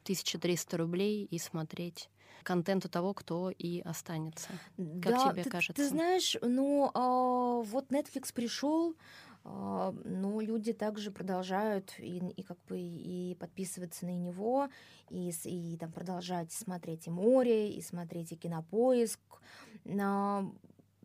1300 0.04 0.76
рублей 0.76 1.24
и 1.24 1.38
смотреть 1.38 2.08
контент 2.44 2.84
у 2.84 2.88
того, 2.88 3.14
кто 3.14 3.50
и 3.50 3.80
останется. 3.80 4.48
Как 4.76 5.12
да, 5.12 5.32
тебе 5.32 5.44
ты, 5.44 5.50
кажется? 5.50 5.82
Ты 5.82 5.88
знаешь, 5.88 6.36
ну 6.42 6.90
а, 6.94 7.62
вот 7.62 7.90
Netflix 7.90 8.32
пришел, 8.32 8.94
но 9.44 10.40
люди 10.40 10.72
также 10.72 11.10
продолжают 11.10 11.94
и, 11.98 12.18
и 12.18 12.42
как 12.42 12.58
бы 12.66 12.78
и 12.78 13.36
подписываться 13.38 14.06
на 14.06 14.16
него, 14.16 14.68
и, 15.10 15.32
и 15.44 15.76
там 15.76 15.92
продолжать 15.92 16.50
смотреть 16.52 17.06
и 17.06 17.10
море, 17.10 17.70
и 17.70 17.82
смотреть 17.82 18.32
и 18.32 18.36
кинопоиск. 18.36 19.20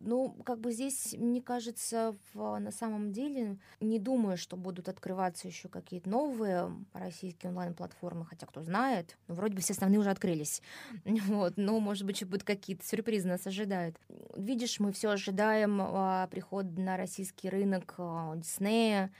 Ну, 0.02 0.34
как 0.44 0.60
бы 0.60 0.72
здесь, 0.72 1.14
мне 1.18 1.42
кажется, 1.42 2.16
в, 2.32 2.58
на 2.58 2.70
самом 2.70 3.12
деле 3.12 3.58
не 3.80 3.98
думаю, 3.98 4.38
что 4.38 4.56
будут 4.56 4.88
открываться 4.88 5.46
еще 5.46 5.68
какие-то 5.68 6.08
новые 6.08 6.74
российские 6.94 7.50
онлайн-платформы, 7.50 8.24
хотя 8.24 8.46
кто 8.46 8.62
знает, 8.62 9.18
ну, 9.28 9.34
вроде 9.34 9.54
бы 9.54 9.60
все 9.60 9.74
основные 9.74 10.00
уже 10.00 10.10
открылись. 10.10 10.62
Вот, 11.30 11.54
но, 11.56 11.78
может 11.80 12.06
быть, 12.06 12.16
еще 12.16 12.26
будут 12.26 12.44
какие-то 12.44 12.84
сюрпризы 12.86 13.28
нас 13.28 13.46
ожидают. 13.46 13.96
Видишь, 14.36 14.80
мы 14.80 14.92
все 14.92 15.10
ожидаем 15.10 15.80
а, 15.80 16.26
прихода 16.28 16.80
на 16.80 16.96
российский 16.96 17.50
рынок 17.50 17.94
а, 17.98 18.34
Диснея. 18.36 19.12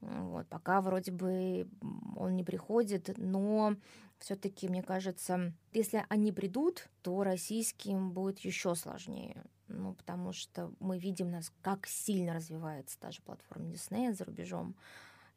Вот, 0.00 0.46
пока 0.48 0.80
вроде 0.80 1.10
бы 1.10 1.68
он 2.16 2.36
не 2.36 2.44
приходит, 2.44 3.14
но 3.16 3.74
все-таки, 4.18 4.68
мне 4.68 4.82
кажется, 4.82 5.52
если 5.72 6.04
они 6.08 6.32
придут, 6.32 6.88
то 7.02 7.24
российским 7.24 8.10
будет 8.12 8.38
еще 8.40 8.74
сложнее. 8.74 9.42
Ну, 9.68 9.94
потому 9.94 10.32
что 10.32 10.72
мы 10.80 10.98
видим, 10.98 11.30
нас, 11.30 11.52
как 11.62 11.86
сильно 11.86 12.34
развивается 12.34 12.98
та 12.98 13.10
же 13.10 13.20
платформа 13.22 13.66
Disney 13.66 14.12
за 14.12 14.24
рубежом. 14.24 14.74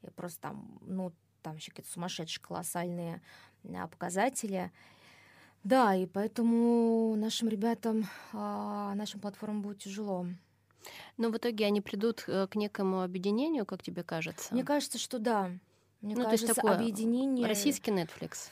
И 0.03 0.09
просто 0.09 0.41
там, 0.41 0.79
ну, 0.81 1.11
там 1.41 1.57
еще 1.57 1.71
какие-то 1.71 1.91
сумасшедшие 1.91 2.41
колоссальные 2.41 3.21
а, 3.75 3.87
показатели. 3.87 4.71
Да, 5.63 5.95
и 5.95 6.05
поэтому 6.07 7.15
нашим 7.15 7.49
ребятам, 7.49 8.07
а, 8.33 8.95
нашим 8.95 9.19
платформам 9.19 9.61
будет 9.61 9.79
тяжело. 9.79 10.25
Но 11.17 11.29
в 11.29 11.37
итоге 11.37 11.67
они 11.67 11.81
придут 11.81 12.23
э, 12.25 12.47
к 12.47 12.55
некому 12.55 13.03
объединению, 13.03 13.67
как 13.67 13.83
тебе 13.83 14.01
кажется? 14.01 14.51
Мне 14.51 14.63
кажется, 14.63 14.97
что 14.97 15.19
да. 15.19 15.51
Мне 16.01 16.15
ну, 16.15 16.23
кажется, 16.23 16.47
то 16.47 16.51
есть 16.51 16.55
такое 16.55 16.75
объединение... 16.75 17.47
Российский 17.47 17.91
Netflix. 17.91 18.49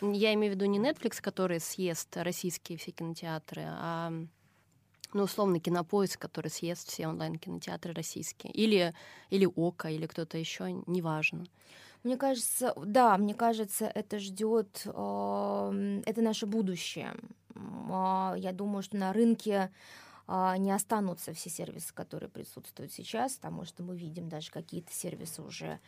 Я 0.00 0.32
имею 0.34 0.52
в 0.52 0.56
виду 0.56 0.66
не 0.66 0.78
Netflix, 0.78 1.20
который 1.20 1.58
съест 1.58 2.16
российские 2.16 2.78
все 2.78 2.92
кинотеатры, 2.92 3.64
а 3.66 4.12
ну, 5.14 5.24
условно, 5.24 5.60
кинопоиск, 5.60 6.20
который 6.20 6.48
съест 6.48 6.88
все 6.88 7.06
онлайн-кинотеатры 7.08 7.92
российские. 7.92 8.52
Или, 8.52 8.94
или 9.30 9.46
ОКО, 9.46 9.88
или 9.88 10.06
кто-то 10.06 10.38
еще, 10.38 10.72
неважно. 10.86 11.46
Мне 12.02 12.16
кажется, 12.16 12.74
да, 12.76 13.16
мне 13.16 13.34
кажется, 13.34 13.86
это 13.86 14.18
ждет, 14.18 14.82
э, 14.86 16.02
это 16.04 16.22
наше 16.22 16.46
будущее. 16.46 17.14
Э, 17.54 18.34
я 18.36 18.52
думаю, 18.52 18.82
что 18.82 18.96
на 18.96 19.12
рынке 19.12 19.70
э, 20.26 20.54
не 20.58 20.72
останутся 20.72 21.32
все 21.32 21.48
сервисы, 21.48 21.94
которые 21.94 22.28
присутствуют 22.28 22.92
сейчас, 22.92 23.34
потому 23.34 23.64
что 23.64 23.84
мы 23.84 23.96
видим 23.96 24.28
даже 24.28 24.50
какие-то 24.50 24.92
сервисы 24.92 25.42
уже 25.42 25.78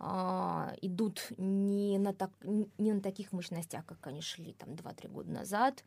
а, 0.00 0.74
идут 0.80 1.32
не 1.38 1.98
на, 1.98 2.12
так, 2.12 2.30
не 2.42 2.92
на 2.92 3.00
таких 3.00 3.32
мощностях, 3.32 3.84
как 3.84 4.06
они 4.06 4.20
шли 4.20 4.52
там 4.52 4.70
2-3 4.70 5.08
года 5.08 5.30
назад, 5.32 5.82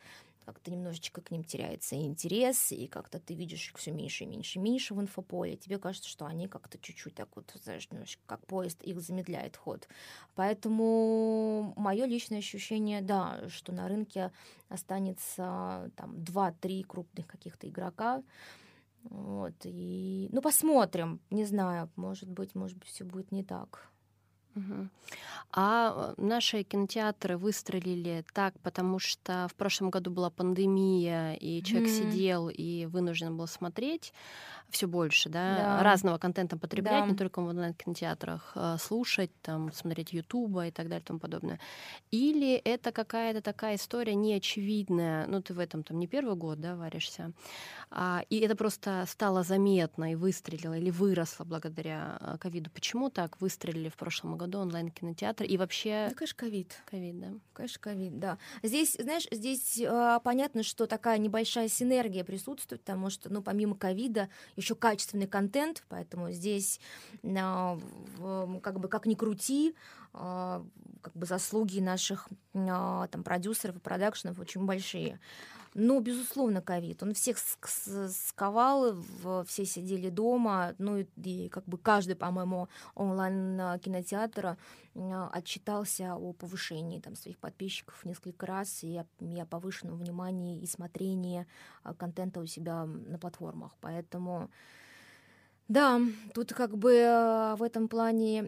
как-то 0.45 0.71
немножечко 0.71 1.21
к 1.21 1.31
ним 1.31 1.43
теряется 1.43 1.95
интерес, 1.95 2.71
и 2.71 2.87
как-то 2.87 3.19
ты 3.19 3.33
видишь 3.33 3.69
их 3.69 3.77
все 3.77 3.91
меньше 3.91 4.23
и 4.23 4.27
меньше 4.27 4.59
и 4.59 4.61
меньше 4.61 4.93
в 4.93 5.01
инфополе, 5.01 5.55
тебе 5.55 5.77
кажется, 5.77 6.09
что 6.09 6.25
они 6.25 6.47
как-то 6.47 6.77
чуть-чуть 6.77 7.15
так 7.15 7.29
вот, 7.35 7.53
знаешь, 7.63 7.89
немножко 7.91 8.21
как 8.25 8.45
поезд 8.47 8.81
их 8.83 8.99
замедляет 9.01 9.57
ход. 9.57 9.87
Поэтому 10.35 11.73
мое 11.75 12.05
личное 12.05 12.39
ощущение, 12.39 13.01
да, 13.01 13.47
что 13.49 13.71
на 13.71 13.87
рынке 13.87 14.31
останется 14.69 15.91
там 15.95 16.15
2-3 16.15 16.83
крупных 16.83 17.27
каких-то 17.27 17.67
игрока, 17.67 18.23
вот, 19.03 19.55
и, 19.63 20.29
ну, 20.31 20.41
посмотрим, 20.41 21.21
не 21.31 21.45
знаю, 21.45 21.89
может 21.95 22.29
быть, 22.29 22.55
может 22.55 22.77
быть, 22.77 22.87
все 22.87 23.03
будет 23.03 23.31
не 23.31 23.43
так. 23.43 23.90
Угу. 24.55 24.89
А 25.53 26.13
э, 26.17 26.21
наши 26.21 26.63
кинотеатры 26.63 27.37
выстрелили 27.37 28.23
так, 28.33 28.53
потому 28.61 28.99
что 28.99 29.47
в 29.49 29.55
прошлом 29.55 29.89
году 29.89 30.11
была 30.11 30.29
пандемия, 30.29 31.33
и 31.33 31.61
человек 31.63 31.89
mm 31.89 31.91
сидел 31.91 32.49
и 32.49 32.85
вынужден 32.85 33.35
был 33.37 33.47
смотреть 33.47 34.13
все 34.71 34.87
больше, 34.87 35.29
да, 35.29 35.55
да. 35.55 35.83
разного 35.83 36.17
контента 36.17 36.57
потреблять, 36.57 37.03
да. 37.03 37.11
не 37.11 37.15
только 37.15 37.41
в 37.41 37.47
онлайн-кинотеатрах, 37.47 38.51
а 38.55 38.77
слушать, 38.77 39.31
там, 39.41 39.71
смотреть 39.73 40.13
Ютуба 40.13 40.67
и 40.67 40.71
так 40.71 40.87
далее 40.87 41.01
и 41.01 41.05
тому 41.05 41.19
подобное. 41.19 41.59
Или 42.09 42.55
это 42.55 42.91
какая-то 42.91 43.41
такая 43.41 43.75
история 43.75 44.15
неочевидная, 44.15 45.27
ну, 45.27 45.41
ты 45.41 45.53
в 45.53 45.59
этом 45.59 45.83
там 45.83 45.99
не 45.99 46.07
первый 46.07 46.35
год, 46.35 46.61
да, 46.61 46.75
варишься, 46.75 47.33
а, 47.89 48.23
и 48.29 48.39
это 48.39 48.55
просто 48.55 49.05
стало 49.07 49.43
заметно 49.43 50.13
и 50.13 50.15
выстрелило, 50.15 50.77
или 50.77 50.89
выросло 50.89 51.43
благодаря 51.43 52.17
а, 52.21 52.37
ковиду. 52.37 52.69
Почему 52.69 53.09
так 53.09 53.39
выстрелили 53.41 53.89
в 53.89 53.95
прошлом 53.95 54.37
году 54.37 54.40
онлайн-кинотеатры 54.59 55.45
и 55.45 55.57
вообще... 55.57 56.07
Да, 56.09 56.15
конечно, 56.15 56.37
ковид. 56.37 56.75
Ковид, 56.89 57.19
да. 57.19 57.27
Конечно, 57.53 57.79
ковид, 57.79 58.19
да. 58.19 58.37
Здесь, 58.63 58.95
знаешь, 58.99 59.27
здесь 59.31 59.79
э, 59.79 60.19
понятно, 60.23 60.63
что 60.63 60.87
такая 60.87 61.17
небольшая 61.17 61.67
синергия 61.67 62.23
присутствует, 62.23 62.81
потому 62.81 63.09
что, 63.09 63.31
ну, 63.31 63.41
помимо 63.41 63.75
ковида, 63.75 64.29
еще 64.55 64.75
качественный 64.75 65.27
контент, 65.27 65.83
поэтому 65.89 66.31
здесь 66.31 66.79
э, 67.23 67.77
как 68.61 68.79
бы 68.79 68.87
как 68.87 69.05
ни 69.05 69.15
крути, 69.15 69.75
э, 70.13 70.63
как 71.01 71.13
бы 71.13 71.25
заслуги 71.25 71.79
наших 71.79 72.27
э, 72.53 73.07
там 73.11 73.23
продюсеров 73.23 73.77
и 73.77 73.79
продакшенов 73.79 74.39
очень 74.39 74.65
большие. 74.65 75.19
Ну, 75.73 76.01
безусловно, 76.01 76.61
ковид. 76.61 77.01
Он 77.01 77.13
всех 77.13 77.37
сковал, 77.37 79.01
все 79.45 79.65
сидели 79.65 80.09
дома. 80.09 80.75
Ну, 80.79 81.05
и 81.23 81.47
как 81.47 81.63
бы 81.65 81.77
каждый, 81.77 82.15
по-моему, 82.15 82.67
онлайн-кинотеатр 82.95 84.57
отчитался 85.31 86.15
о 86.15 86.33
повышении 86.33 86.99
там, 86.99 87.15
своих 87.15 87.37
подписчиков 87.37 88.03
несколько 88.03 88.45
раз 88.45 88.83
и 88.83 88.97
о, 88.97 89.05
повышенном 89.45 89.97
внимании 89.97 90.59
и 90.59 90.67
смотрении 90.67 91.47
контента 91.97 92.41
у 92.41 92.45
себя 92.45 92.85
на 92.85 93.17
платформах. 93.17 93.71
Поэтому 93.79 94.49
да, 95.69 96.01
тут 96.33 96.51
как 96.53 96.77
бы 96.77 97.55
в 97.57 97.63
этом 97.63 97.87
плане 97.87 98.41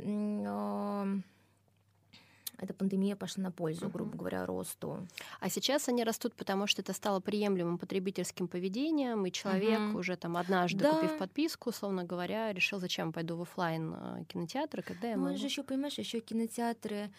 эта 2.64 2.74
пандемия 2.74 3.16
пошла 3.16 3.44
на 3.44 3.52
пользу, 3.52 3.90
грубо 3.90 4.18
говоря, 4.18 4.46
росту. 4.46 5.08
А 5.40 5.50
сейчас 5.50 5.90
они 5.90 6.04
растут, 6.04 6.34
потому 6.34 6.68
что 6.68 6.82
это 6.82 6.94
стало 6.94 7.20
приемлемым 7.20 7.78
потребительским 7.78 8.48
поведением, 8.48 9.26
и 9.26 9.32
человек 9.32 9.80
uh 9.80 9.94
уже 9.94 10.16
там 10.16 10.38
однажды 10.38 10.80
да. 10.80 10.94
купив 10.94 11.18
подписку, 11.18 11.70
условно 11.70 12.04
говоря, 12.04 12.52
решил, 12.54 12.80
зачем 12.80 13.12
пойду 13.12 13.36
в 13.36 13.42
офлайн 13.42 13.94
э, 13.94 14.24
кинотеатры, 14.28 14.82
когда 14.82 15.10
я 15.10 15.18
ну, 15.18 15.24
могу. 15.24 15.38
же 15.38 15.46
еще 15.46 15.64
понимаешь, 15.64 15.98
еще 15.98 16.20
кинотеатры, 16.20 17.12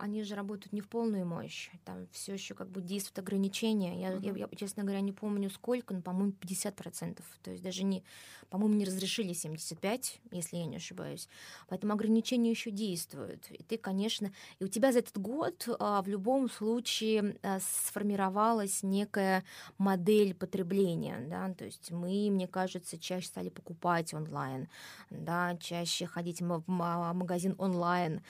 они 0.00 0.24
же 0.24 0.34
работают 0.34 0.72
не 0.72 0.80
в 0.80 0.88
полную 0.88 1.24
мощь, 1.24 1.70
там 1.84 2.06
все 2.12 2.32
еще 2.34 2.54
как 2.54 2.68
бы 2.68 2.80
действуют 2.80 3.18
ограничения. 3.20 4.00
Я, 4.00 4.12
uh 4.14 4.20
я, 4.20 4.32
я, 4.32 4.48
честно 4.56 4.82
говоря, 4.82 5.00
не 5.00 5.12
помню 5.12 5.50
сколько, 5.50 5.94
но, 5.94 6.00
по-моему, 6.00 6.32
50%. 6.40 7.22
То 7.42 7.50
есть 7.50 7.62
даже 7.62 7.84
не, 7.84 8.02
по-моему, 8.50 8.74
не 8.74 8.84
разрешили 8.84 9.32
75, 9.32 10.20
если 10.32 10.56
я 10.56 10.66
не 10.66 10.76
ошибаюсь. 10.76 11.28
Поэтому 11.68 11.92
ограничения 11.92 12.50
еще 12.50 12.70
действуют. 12.70 13.50
И 13.50 13.62
ты, 13.62 13.78
конечно, 13.78 14.32
и 14.58 14.64
у 14.64 14.68
тебя 14.68 14.92
за 14.92 15.00
этот 15.00 15.18
год 15.18 15.68
а, 15.78 16.02
в 16.02 16.08
любом 16.08 16.50
случае 16.50 17.36
а, 17.42 17.58
сформировалась 17.60 18.82
некая 18.82 19.44
модель 19.78 20.34
потребления, 20.34 21.18
да, 21.28 21.52
то 21.54 21.64
есть 21.64 21.90
мы, 21.90 22.30
мне 22.30 22.48
кажется, 22.48 22.98
чаще 22.98 23.26
стали 23.26 23.48
покупать 23.48 24.14
онлайн, 24.14 24.68
да, 25.10 25.56
чаще 25.60 26.06
ходить 26.06 26.40
в 26.40 26.62
магазин 26.66 27.54
онлайн, 27.58 28.22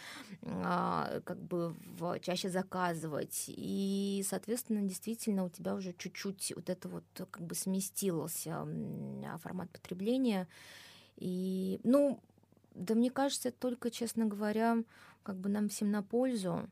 а, 0.42 0.97
как 1.24 1.38
бы 1.42 1.74
в, 1.98 2.18
чаще 2.20 2.48
заказывать. 2.48 3.44
И, 3.48 4.24
соответственно, 4.28 4.82
действительно 4.82 5.44
у 5.44 5.48
тебя 5.48 5.74
уже 5.74 5.92
чуть-чуть 5.92 6.52
вот 6.56 6.70
это 6.70 6.88
вот 6.88 7.04
как 7.14 7.42
бы 7.42 7.54
сместился 7.54 8.66
формат 9.42 9.70
потребления. 9.70 10.48
И, 11.16 11.80
ну, 11.84 12.20
да 12.74 12.94
мне 12.94 13.10
кажется, 13.10 13.50
только, 13.50 13.90
честно 13.90 14.26
говоря, 14.26 14.78
как 15.22 15.36
бы 15.36 15.48
нам 15.48 15.68
всем 15.68 15.90
на 15.90 16.02
пользу. 16.02 16.68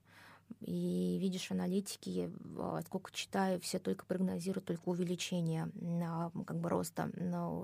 И 0.60 1.18
видишь, 1.20 1.50
аналитики, 1.50 2.30
а, 2.58 2.80
сколько 2.86 3.10
читаю, 3.12 3.60
все 3.60 3.78
только 3.78 4.06
прогнозируют 4.06 4.64
только 4.64 4.88
увеличение 4.88 5.68
на, 5.74 6.30
как 6.46 6.58
бы 6.60 6.68
роста 6.68 7.10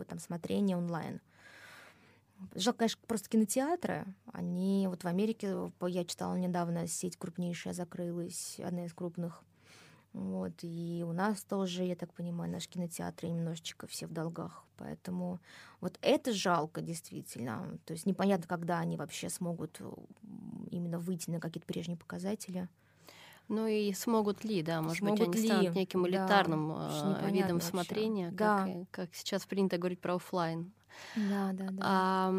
там, 0.08 0.18
смотрения 0.18 0.76
онлайн. 0.76 1.20
Жалко, 2.54 2.80
конечно, 2.80 3.00
просто 3.06 3.28
кинотеатры. 3.28 4.06
Они 4.32 4.86
вот 4.88 5.04
в 5.04 5.06
Америке, 5.06 5.70
я 5.86 6.04
читала 6.04 6.34
недавно, 6.36 6.86
сеть 6.86 7.16
крупнейшая 7.16 7.74
закрылась, 7.74 8.58
одна 8.58 8.86
из 8.86 8.92
крупных. 8.92 9.42
Вот, 10.12 10.52
и 10.60 11.02
у 11.06 11.12
нас 11.12 11.42
тоже, 11.42 11.84
я 11.84 11.96
так 11.96 12.12
понимаю, 12.12 12.50
наши 12.50 12.68
кинотеатры 12.68 13.28
немножечко 13.28 13.86
все 13.86 14.06
в 14.06 14.12
долгах. 14.12 14.64
Поэтому 14.76 15.40
вот 15.80 15.98
это 16.02 16.32
жалко 16.34 16.82
действительно. 16.82 17.78
То 17.86 17.94
есть 17.94 18.04
непонятно, 18.04 18.46
когда 18.46 18.78
они 18.78 18.98
вообще 18.98 19.30
смогут 19.30 19.80
именно 20.70 20.98
выйти 20.98 21.30
на 21.30 21.40
какие-то 21.40 21.66
прежние 21.66 21.96
показатели. 21.96 22.68
Ну 23.48 23.66
и 23.66 23.92
смогут 23.92 24.44
ли, 24.44 24.62
да, 24.62 24.82
может 24.82 24.98
смогут 24.98 25.28
быть, 25.28 25.38
они 25.38 25.42
ли? 25.42 25.48
станут 25.48 25.74
неким 25.74 26.06
элитарным 26.06 26.68
да, 26.68 27.28
видом 27.30 27.54
вообще. 27.54 27.68
смотрения, 27.68 28.30
да. 28.30 28.66
как, 28.66 28.90
как 28.90 29.14
сейчас 29.14 29.46
принято 29.46 29.78
говорить 29.78 30.00
про 30.00 30.16
офлайн. 30.16 30.72
Да, 31.14 31.52
да, 31.52 31.70
да. 31.72 31.82
А, 31.84 32.32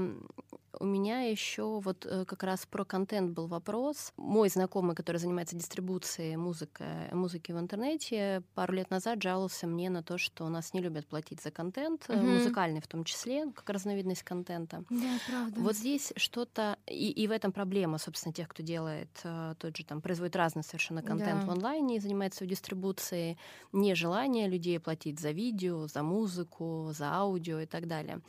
у 0.80 0.86
меня 0.86 1.22
еще 1.22 1.80
вот 1.80 2.06
э, 2.06 2.26
как 2.26 2.44
раз 2.44 2.66
про 2.66 2.86
контент 2.86 3.32
был 3.32 3.48
вопрос. 3.48 4.12
Мой 4.18 4.50
знакомый, 4.50 4.96
который 4.96 5.18
занимается 5.18 5.56
дистрибуцией 5.56 6.36
музыки, 6.36 6.84
музыки 7.12 7.52
в 7.52 7.60
интернете, 7.60 8.44
пару 8.56 8.74
лет 8.74 8.90
назад 8.90 9.22
жаловался 9.22 9.68
мне 9.68 9.90
на 9.90 10.04
то, 10.04 10.18
что 10.18 10.48
нас 10.50 10.74
не 10.74 10.82
любят 10.82 11.08
платить 11.08 11.42
за 11.42 11.52
контент, 11.52 12.06
угу. 12.08 12.18
музыкальный 12.18 12.82
в 12.82 12.88
том 12.88 13.04
числе, 13.04 13.52
как 13.52 13.70
разновидность 13.70 14.24
контента. 14.24 14.84
Да, 14.90 15.20
правда. 15.28 15.60
Вот 15.60 15.76
здесь 15.76 16.14
что-то, 16.16 16.78
и, 16.88 17.12
и 17.12 17.28
в 17.28 17.32
этом 17.32 17.52
проблема, 17.52 17.98
собственно, 17.98 18.34
тех, 18.34 18.48
кто 18.48 18.64
делает 18.64 19.10
э, 19.24 19.56
тот 19.60 19.76
же 19.78 19.86
там, 19.86 20.02
производит 20.02 20.36
разный 20.36 20.64
совершенно 20.64 21.02
контент 21.02 21.42
да. 21.42 21.48
в 21.48 21.52
онлайне 21.52 21.98
и 21.98 22.00
занимается 22.00 22.46
дистрибуцией, 22.46 23.38
нежелание 23.72 24.48
людей 24.48 24.80
платить 24.80 25.20
за 25.20 25.32
видео, 25.32 25.88
за 25.88 26.04
музыку, 26.04 26.92
за 26.94 27.14
аудио 27.14 27.60
и 27.60 27.66
так 27.66 27.88
далее. 27.88 28.22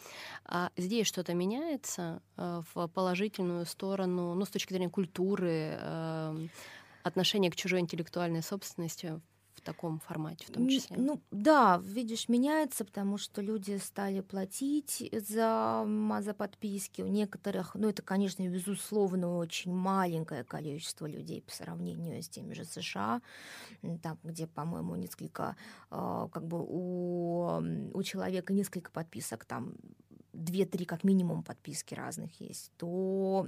А 0.44 0.70
здесь 0.76 1.06
что-то 1.06 1.34
меняется, 1.34 2.22
в 2.36 2.88
положительную 2.88 3.66
сторону, 3.66 4.34
ну, 4.34 4.44
с 4.44 4.50
точки 4.50 4.72
зрения 4.72 4.90
культуры, 4.90 5.78
эм, 5.80 6.50
отношения 7.02 7.50
к 7.50 7.56
чужой 7.56 7.80
интеллектуальной 7.80 8.42
собственности 8.42 9.20
в 9.54 9.60
таком 9.60 10.00
формате 10.00 10.46
в 10.48 10.52
том 10.52 10.68
числе? 10.68 10.96
Ну 10.96 11.20
да, 11.30 11.80
видишь, 11.82 12.28
меняется, 12.28 12.84
потому 12.84 13.18
что 13.18 13.40
люди 13.40 13.78
стали 13.78 14.20
платить 14.20 15.08
за, 15.12 15.86
за 16.20 16.34
подписки. 16.34 17.02
У 17.02 17.06
некоторых, 17.06 17.74
ну 17.74 17.88
это, 17.88 18.02
конечно, 18.02 18.46
безусловно, 18.48 19.36
очень 19.36 19.72
маленькое 19.72 20.44
количество 20.44 21.06
людей 21.06 21.42
по 21.42 21.52
сравнению 21.52 22.22
с 22.22 22.28
теми 22.28 22.54
же 22.54 22.64
США, 22.64 23.22
там, 24.02 24.18
где, 24.22 24.46
по-моему, 24.46 24.96
несколько, 24.96 25.56
э, 25.90 26.28
как 26.32 26.46
бы 26.46 26.58
у, 26.60 27.60
у 27.92 28.02
человека 28.02 28.52
несколько 28.52 28.90
подписок, 28.90 29.44
там 29.44 29.74
две-три 30.34 30.84
как 30.84 31.04
минимум 31.04 31.42
подписки 31.42 31.94
разных 31.94 32.40
есть, 32.40 32.72
то 32.76 33.46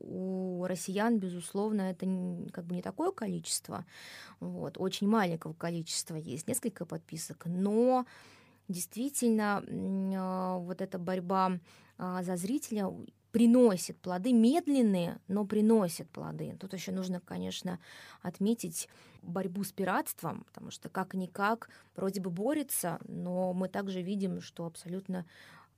у 0.00 0.64
россиян, 0.66 1.18
безусловно, 1.18 1.82
это 1.82 2.06
как 2.52 2.64
бы 2.64 2.74
не 2.74 2.82
такое 2.82 3.10
количество, 3.10 3.84
вот, 4.40 4.78
очень 4.78 5.08
маленького 5.08 5.52
количества 5.52 6.16
есть, 6.16 6.48
несколько 6.48 6.86
подписок, 6.86 7.46
но 7.46 8.06
действительно 8.68 9.64
а, 10.16 10.58
вот 10.58 10.80
эта 10.80 10.98
борьба 10.98 11.58
а, 11.96 12.22
за 12.22 12.36
зрителя 12.36 12.92
приносит 13.32 13.98
плоды, 13.98 14.32
медленные, 14.32 15.20
но 15.28 15.44
приносит 15.44 16.08
плоды. 16.10 16.56
Тут 16.58 16.72
еще 16.72 16.92
нужно, 16.92 17.20
конечно, 17.20 17.78
отметить 18.22 18.88
борьбу 19.22 19.64
с 19.64 19.72
пиратством, 19.72 20.44
потому 20.44 20.70
что 20.70 20.88
как-никак 20.88 21.68
вроде 21.94 22.20
бы 22.20 22.30
борется, 22.30 22.98
но 23.06 23.52
мы 23.52 23.68
также 23.68 24.00
видим, 24.00 24.40
что 24.40 24.64
абсолютно 24.64 25.26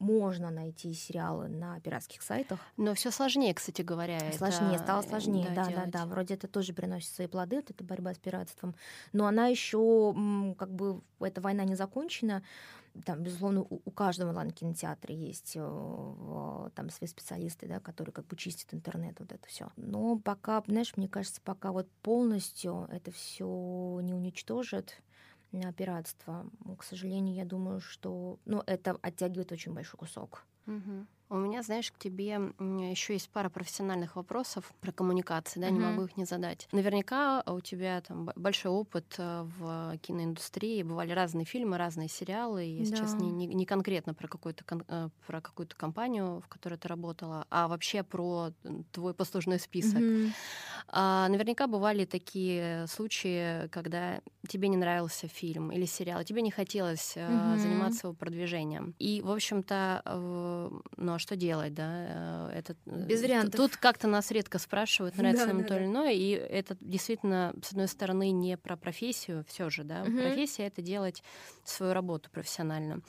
можно 0.01 0.51
найти 0.51 0.93
сериалы 0.95 1.49
на 1.49 1.79
пиратских 1.81 2.23
сайтах. 2.23 2.59
Но 2.77 2.95
все 2.95 3.11
сложнее, 3.11 3.55
кстати 3.55 3.83
говоря. 3.83 4.19
Сложнее, 4.33 4.75
это... 4.75 4.83
стало 4.85 5.03
сложнее, 5.03 5.53
да, 5.55 5.67
да, 5.67 5.71
да, 5.71 5.87
да. 5.87 6.07
Вроде 6.07 6.35
это 6.35 6.49
тоже 6.49 6.73
приносит 6.73 7.13
свои 7.15 7.27
плоды, 7.27 7.57
вот 7.57 7.71
эта 7.71 7.85
борьба 7.85 8.15
с 8.15 8.19
пиратством. 8.19 8.75
Но 9.13 9.27
она 9.27 9.47
еще, 9.47 10.15
как 10.59 10.73
бы, 10.73 11.03
эта 11.21 11.41
война 11.41 11.65
не 11.65 11.77
закончена. 11.77 12.43
Там, 13.05 13.23
безусловно, 13.23 13.61
у, 13.61 13.81
у 13.85 13.91
каждого 13.91 14.33
ладно, 14.33 14.53
кинотеатра 14.53 15.15
есть 15.15 15.53
э, 15.55 16.71
там 16.75 16.91
свои 16.91 17.07
специалисты, 17.07 17.69
да, 17.69 17.79
которые 17.79 18.13
как 18.13 18.27
бы 18.27 18.37
чистят 18.37 18.75
интернет, 18.75 19.21
вот 19.21 19.31
это 19.31 19.47
все. 19.47 19.69
Но 19.77 20.19
пока, 20.19 20.65
знаешь, 20.67 20.97
мне 20.97 21.09
кажется, 21.09 21.41
пока 21.45 21.71
вот 21.71 21.89
полностью 22.03 22.89
это 22.91 23.13
все 23.13 24.01
не 24.03 24.13
уничтожит, 24.13 25.01
пиратство. 25.77 26.47
К 26.79 26.83
сожалению, 26.83 27.35
я 27.35 27.45
думаю, 27.45 27.81
что 27.81 28.39
ну, 28.45 28.63
это 28.67 28.97
оттягивает 29.03 29.53
очень 29.53 29.75
большой 29.75 29.99
кусок. 29.99 30.45
Угу. 30.71 31.07
У 31.33 31.37
меня, 31.37 31.63
знаешь, 31.63 31.93
к 31.93 31.97
тебе 31.97 32.41
еще 32.59 33.13
есть 33.13 33.31
пара 33.31 33.49
профессиональных 33.49 34.17
вопросов 34.17 34.73
про 34.81 34.91
коммуникации, 34.91 35.61
да, 35.61 35.69
uh-huh. 35.69 35.71
не 35.71 35.79
могу 35.79 36.03
их 36.03 36.17
не 36.17 36.25
задать. 36.25 36.67
Наверняка 36.73 37.45
у 37.47 37.61
тебя 37.61 38.01
там 38.01 38.31
большой 38.35 38.73
опыт 38.73 39.15
э, 39.17 39.47
в 39.61 39.97
киноиндустрии, 39.99 40.83
бывали 40.83 41.13
разные 41.13 41.45
фильмы, 41.45 41.79
разные 41.79 42.09
сериалы. 42.09 42.65
Я 42.65 42.81
да. 42.81 42.85
сейчас 42.85 43.15
не, 43.15 43.31
не, 43.31 43.47
не 43.47 43.65
конкретно 43.65 44.13
про 44.13 44.27
какую-то 44.27 44.65
э, 44.89 45.09
про 45.25 45.41
какую-то 45.41 45.77
компанию, 45.77 46.41
в 46.41 46.49
которой 46.49 46.77
ты 46.79 46.89
работала, 46.89 47.47
а 47.49 47.69
вообще 47.69 48.03
про 48.03 48.51
твой 48.91 49.15
послужной 49.15 49.61
список. 49.61 50.01
Uh-huh. 50.01 50.33
А, 50.89 51.29
наверняка 51.29 51.69
бывали 51.69 52.07
такие 52.07 52.89
случаи, 52.89 53.69
когда 53.69 54.21
тебе 54.49 54.67
не 54.67 54.77
нравился 54.77 55.29
фильм 55.29 55.71
или 55.71 55.85
сериал, 55.85 56.25
тебе 56.25 56.43
не 56.43 56.51
хотелось 56.51 57.17
uh-huh. 57.17 57.57
заниматься 57.57 58.09
его 58.09 58.17
продвижением. 58.17 58.97
И, 58.99 59.23
в 59.23 59.31
общем-то, 59.31 60.03
ну, 60.97 61.19
что 61.19 61.37
делать, 61.37 61.75
да? 61.75 62.51
Э, 62.51 62.53
это, 62.55 62.77
э, 62.87 63.07
Без 63.07 63.23
вариантов. 63.23 63.57
Тут 63.57 63.77
как-то 63.77 64.09
нас 64.09 64.31
редко 64.31 64.59
спрашивают, 64.59 65.17
нравится 65.17 65.47
да, 65.47 65.53
нам 65.53 65.63
да, 65.63 65.69
то 65.69 65.77
или 65.77 65.87
иное, 65.87 66.13
и 66.13 66.31
это 66.31 66.77
действительно, 66.81 67.55
с 67.63 67.71
одной 67.73 67.89
стороны, 67.89 68.31
не 68.31 68.57
про 68.57 68.77
профессию 68.77 69.45
все 69.49 69.71
же, 69.71 69.85
да? 69.85 70.03
Угу. 70.03 70.13
Профессия— 70.13 70.63
это 70.67 70.83
делать 70.83 71.23
свою 71.65 71.93
работу 71.93 72.31
профессионально. 72.31 73.01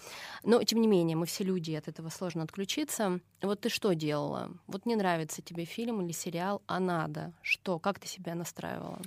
Но, 0.44 0.62
тем 0.64 0.82
не 0.82 0.88
менее, 0.88 1.16
мы 1.16 1.26
все 1.26 1.44
люди, 1.44 1.74
от 1.74 1.88
этого 1.88 2.10
сложно 2.10 2.44
отключиться. 2.44 3.20
Вот 3.42 3.62
ты 3.62 3.70
что 3.70 3.94
делала? 3.94 4.52
Вот 4.68 4.86
не 4.86 4.96
нравится 4.96 5.42
тебе 5.42 5.66
фильм 5.66 6.02
или 6.02 6.12
сериал, 6.12 6.62
а 6.68 6.80
надо. 6.80 7.34
Что? 7.42 7.80
Как 7.80 8.00
ты 8.00 8.08
себя 8.08 8.36
настраивала? 8.36 9.02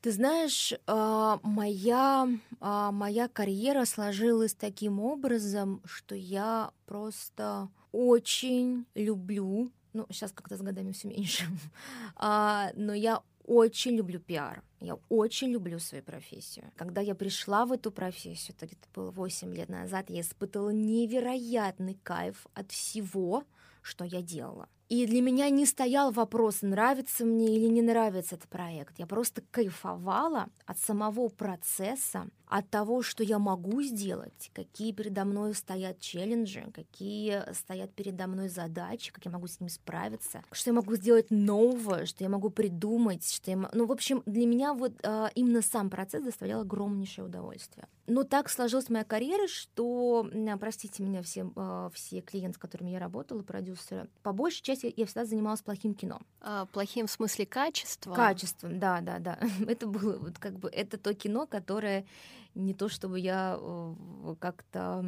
Ты 0.00 0.12
знаешь, 0.12 0.72
а, 0.86 1.40
моя, 1.42 2.28
а, 2.60 2.92
моя 2.92 3.28
карьера 3.28 3.84
сложилась 3.84 4.54
таким 4.54 5.00
образом, 5.00 5.80
что 5.84 6.14
я 6.14 6.70
просто 6.86 7.68
очень 7.92 8.86
люблю, 8.94 9.72
ну, 9.92 10.06
сейчас 10.10 10.32
как-то 10.32 10.56
с 10.56 10.60
годами 10.60 10.92
все 10.92 11.08
меньше, 11.08 11.44
а, 12.16 12.70
но 12.74 12.94
я 12.94 13.22
очень 13.46 13.96
люблю 13.96 14.20
пиар. 14.20 14.62
Я 14.80 14.98
очень 15.08 15.48
люблю 15.48 15.78
свою 15.78 16.04
профессию. 16.04 16.70
Когда 16.76 17.00
я 17.00 17.14
пришла 17.14 17.64
в 17.64 17.72
эту 17.72 17.90
профессию, 17.90 18.54
это 18.56 18.66
где-то 18.66 18.88
было 18.94 19.10
8 19.10 19.54
лет 19.54 19.68
назад, 19.68 20.10
я 20.10 20.20
испытала 20.20 20.70
невероятный 20.70 21.98
кайф 22.02 22.46
от 22.54 22.70
всего, 22.72 23.44
что 23.82 24.04
я 24.04 24.20
делала. 24.20 24.68
И 24.88 25.04
для 25.06 25.20
меня 25.20 25.50
не 25.50 25.66
стоял 25.66 26.12
вопрос, 26.12 26.62
нравится 26.62 27.24
мне 27.24 27.56
или 27.56 27.66
не 27.66 27.82
нравится 27.82 28.36
этот 28.36 28.48
проект. 28.48 28.98
Я 28.98 29.06
просто 29.06 29.42
кайфовала 29.50 30.46
от 30.64 30.78
самого 30.78 31.28
процесса, 31.28 32.28
от 32.46 32.70
того, 32.70 33.02
что 33.02 33.24
я 33.24 33.40
могу 33.40 33.82
сделать, 33.82 34.50
какие 34.54 34.92
передо 34.92 35.24
мной 35.24 35.54
стоят 35.54 35.98
челленджи, 35.98 36.70
какие 36.72 37.52
стоят 37.52 37.92
передо 37.94 38.28
мной 38.28 38.48
задачи, 38.48 39.12
как 39.12 39.24
я 39.24 39.32
могу 39.32 39.48
с 39.48 39.58
ними 39.58 39.70
справиться, 39.70 40.44
что 40.52 40.70
я 40.70 40.74
могу 40.74 40.94
сделать 40.94 41.30
новое, 41.30 42.06
что 42.06 42.22
я 42.22 42.30
могу 42.30 42.50
придумать, 42.50 43.28
что 43.28 43.50
я... 43.50 43.68
Ну, 43.72 43.86
в 43.86 43.92
общем, 43.92 44.22
для 44.26 44.46
меня 44.46 44.72
вот 44.72 44.92
э, 45.02 45.28
именно 45.34 45.62
сам 45.62 45.90
процесс 45.90 46.22
доставлял 46.22 46.60
огромнейшее 46.60 47.24
удовольствие. 47.24 47.88
Но 48.06 48.22
так 48.22 48.48
сложилась 48.48 48.88
моя 48.88 49.04
карьера, 49.04 49.48
что, 49.48 50.28
простите 50.60 51.02
меня 51.02 51.22
все, 51.22 51.50
э, 51.54 51.90
все 51.92 52.20
клиенты, 52.20 52.56
с 52.56 52.58
которыми 52.58 52.90
я 52.90 53.00
работала, 53.00 53.42
продюсеры, 53.42 54.08
по 54.22 54.32
большей 54.32 54.62
части 54.62 54.92
я 54.96 55.06
всегда 55.06 55.24
занималась 55.24 55.62
плохим 55.62 55.94
кино. 55.94 56.20
А, 56.40 56.66
плохим 56.66 57.06
в 57.06 57.10
смысле 57.10 57.46
качества? 57.46 58.14
Качеством, 58.14 58.78
да, 58.78 59.00
да, 59.00 59.18
да. 59.18 59.38
Это 59.66 59.86
было 59.86 60.18
вот 60.18 60.38
как 60.38 60.58
бы 60.58 60.68
это 60.68 60.98
то 60.98 61.14
кино, 61.14 61.46
которое 61.46 62.06
не 62.54 62.74
то 62.74 62.88
чтобы 62.88 63.18
я 63.20 63.58
э, 63.60 63.94
как-то 64.38 65.04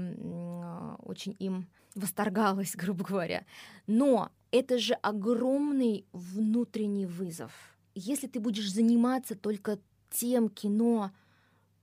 очень 1.05 1.35
им 1.39 1.69
восторгалась, 1.95 2.73
грубо 2.77 3.05
говоря. 3.05 3.45
Но 3.87 4.31
это 4.51 4.79
же 4.79 4.95
огромный 4.95 6.05
внутренний 6.13 7.07
вызов. 7.07 7.53
Если 7.95 8.27
ты 8.27 8.41
будешь 8.41 8.71
заниматься 8.71 9.35
только 9.35 9.79
тем 10.11 10.49
кино, 10.49 11.11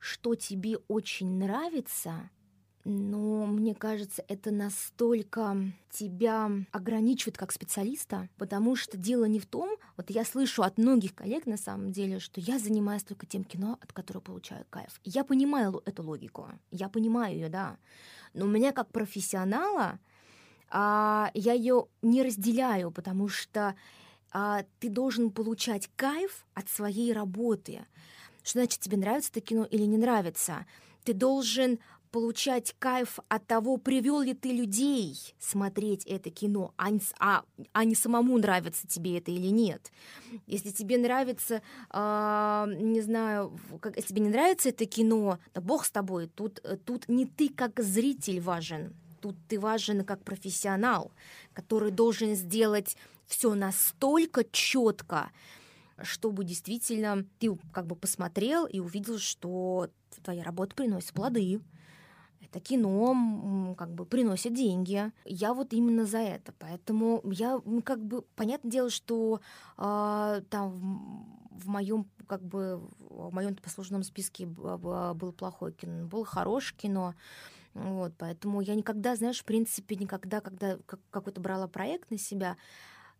что 0.06 0.36
тебе 0.36 0.78
очень 0.88 1.40
нравится, 1.40 2.30
но 2.84 3.48
мне 3.48 3.74
кажется, 3.74 4.24
это 4.28 4.52
настолько 4.52 5.58
тебя 5.90 6.52
ограничивает 6.72 7.38
как 7.38 7.52
специалиста, 7.52 8.30
потому 8.38 8.76
что 8.76 8.98
дело 8.98 9.26
не 9.26 9.40
в 9.40 9.48
том, 9.48 9.78
вот 9.98 10.12
я 10.12 10.24
слышу 10.24 10.62
от 10.62 10.78
многих 10.78 11.16
коллег 11.16 11.48
на 11.48 11.58
самом 11.58 11.92
деле, 11.92 12.20
что 12.20 12.40
я 12.40 12.60
занимаюсь 12.60 13.04
только 13.04 13.26
тем 13.26 13.44
кино, 13.44 13.80
от 13.82 13.94
которого 13.94 14.22
получаю 14.22 14.66
кайф. 14.70 15.02
Я 15.04 15.24
понимаю 15.24 15.82
эту 15.86 16.04
логику, 16.04 16.50
я 16.70 16.88
понимаю 16.88 17.34
ее, 17.34 17.50
да, 17.50 17.78
но 18.36 18.46
у 18.46 18.50
меня 18.50 18.74
как 18.74 18.92
профессионала 18.92 20.00
а, 20.70 21.32
я 21.34 21.54
ее 21.54 21.88
не 22.04 22.22
разделяю, 22.22 22.92
потому 22.92 23.28
что 23.28 23.76
а, 24.32 24.66
ты 24.80 24.90
должен 24.90 25.32
получать 25.32 25.90
кайф 25.96 26.46
от 26.54 26.70
своей 26.70 27.12
работы. 27.12 27.88
Что 28.46 28.60
значит 28.60 28.80
тебе 28.80 28.96
нравится 28.96 29.32
это 29.32 29.42
кино 29.42 29.66
или 29.66 29.84
не 29.84 29.98
нравится? 29.98 30.68
Ты 31.04 31.14
должен 31.14 31.80
получать 32.12 32.76
кайф 32.80 33.20
от 33.28 33.46
того, 33.48 33.78
привел 33.78 34.22
ли 34.22 34.34
ты 34.36 34.54
людей 34.54 35.18
смотреть 35.40 36.06
это 36.06 36.30
кино, 36.30 36.72
а 36.78 36.92
не, 36.92 37.02
а, 37.20 37.44
а 37.74 37.84
не 37.84 37.96
самому 37.96 38.38
нравится 38.38 38.88
тебе 38.88 39.18
это 39.18 39.32
или 39.32 39.48
нет. 39.48 39.92
Если 40.46 40.70
тебе 40.70 40.98
нравится, 40.98 41.62
э, 41.92 42.66
не 42.80 43.02
знаю, 43.02 43.60
как, 43.82 43.98
если 43.98 44.10
тебе 44.10 44.22
не 44.22 44.30
нравится 44.30 44.70
это 44.70 44.86
кино, 44.86 45.40
да 45.54 45.60
бог 45.60 45.84
с 45.84 45.92
тобой, 45.92 46.28
тут, 46.28 46.64
тут 46.86 47.10
не 47.10 47.26
ты 47.26 47.50
как 47.50 47.82
зритель 47.82 48.40
важен, 48.40 48.94
тут 49.22 49.36
ты 49.50 49.60
важен 49.60 50.06
как 50.06 50.24
профессионал, 50.24 51.12
который 51.54 51.92
должен 51.92 52.36
сделать 52.36 52.96
все 53.26 53.56
настолько 53.56 54.46
четко, 54.52 55.32
чтобы 56.02 56.44
действительно 56.44 57.26
ты 57.40 57.56
как 57.72 57.88
бы 57.88 57.96
посмотрел 57.96 58.66
и 58.66 58.80
увидел, 58.80 59.18
что 59.18 59.90
твоя 60.24 60.44
работа 60.44 60.76
приносит 60.76 61.14
плоды, 61.14 61.62
это 62.42 62.60
кино 62.60 63.76
как 63.78 63.94
бы 63.94 64.06
приносит 64.06 64.54
деньги. 64.54 65.12
Я 65.26 65.54
вот 65.54 65.74
именно 65.74 66.06
за 66.06 66.20
это. 66.20 66.54
Поэтому 66.60 67.22
я 67.26 67.62
как 67.84 68.04
бы 68.04 68.22
понятное 68.36 68.72
дело, 68.72 68.90
что 68.90 69.42
э, 69.78 70.42
там 70.50 71.42
в 71.52 71.68
моем 71.68 72.08
как 72.28 72.42
бы 72.44 72.82
в 73.00 73.34
моем 73.34 73.56
послужном 73.56 74.04
списке 74.04 74.46
был 74.46 75.34
плохое 75.34 75.74
кино, 75.74 76.08
было 76.08 76.26
хорошее 76.26 76.78
кино. 76.78 77.16
Вот, 77.74 78.14
поэтому 78.18 78.62
я 78.62 78.74
никогда, 78.74 79.18
знаешь, 79.18 79.42
в 79.42 79.44
принципе, 79.44 79.98
никогда, 79.98 80.40
когда 80.40 80.78
какой-то 81.12 81.42
брала 81.42 81.68
проект 81.68 82.10
на 82.10 82.18
себя, 82.18 82.56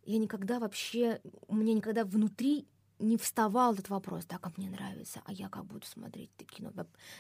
я 0.06 0.18
никогда 0.20 0.60
вообще, 0.60 1.20
у 1.48 1.56
меня 1.56 1.74
никогда 1.74 2.06
внутри 2.06 2.68
не 3.00 3.18
вставал 3.18 3.74
этот 3.74 3.90
вопрос, 3.90 4.26
так 4.26 4.40
как 4.42 4.58
мне 4.58 4.70
нравится, 4.70 5.22
а 5.26 5.34
я 5.34 5.50
как 5.50 5.66
буду 5.66 5.86
смотреть 5.86 6.32
это 6.38 6.46
кино. 6.46 6.72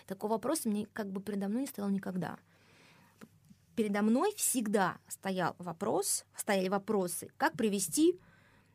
Такого 0.08 0.34
вопроса 0.34 0.70
мне 0.70 0.88
как 0.94 1.12
бы 1.12 1.22
передо 1.22 1.48
мной 1.48 1.62
не 1.62 1.68
стоял 1.68 1.90
никогда. 1.90 2.38
Передо 3.76 4.02
мной 4.02 4.34
всегда 4.38 4.98
стоял 5.08 5.56
вопрос, 5.58 6.26
стояли 6.36 6.70
вопросы, 6.70 7.30
как 7.36 7.54
привести, 7.54 8.20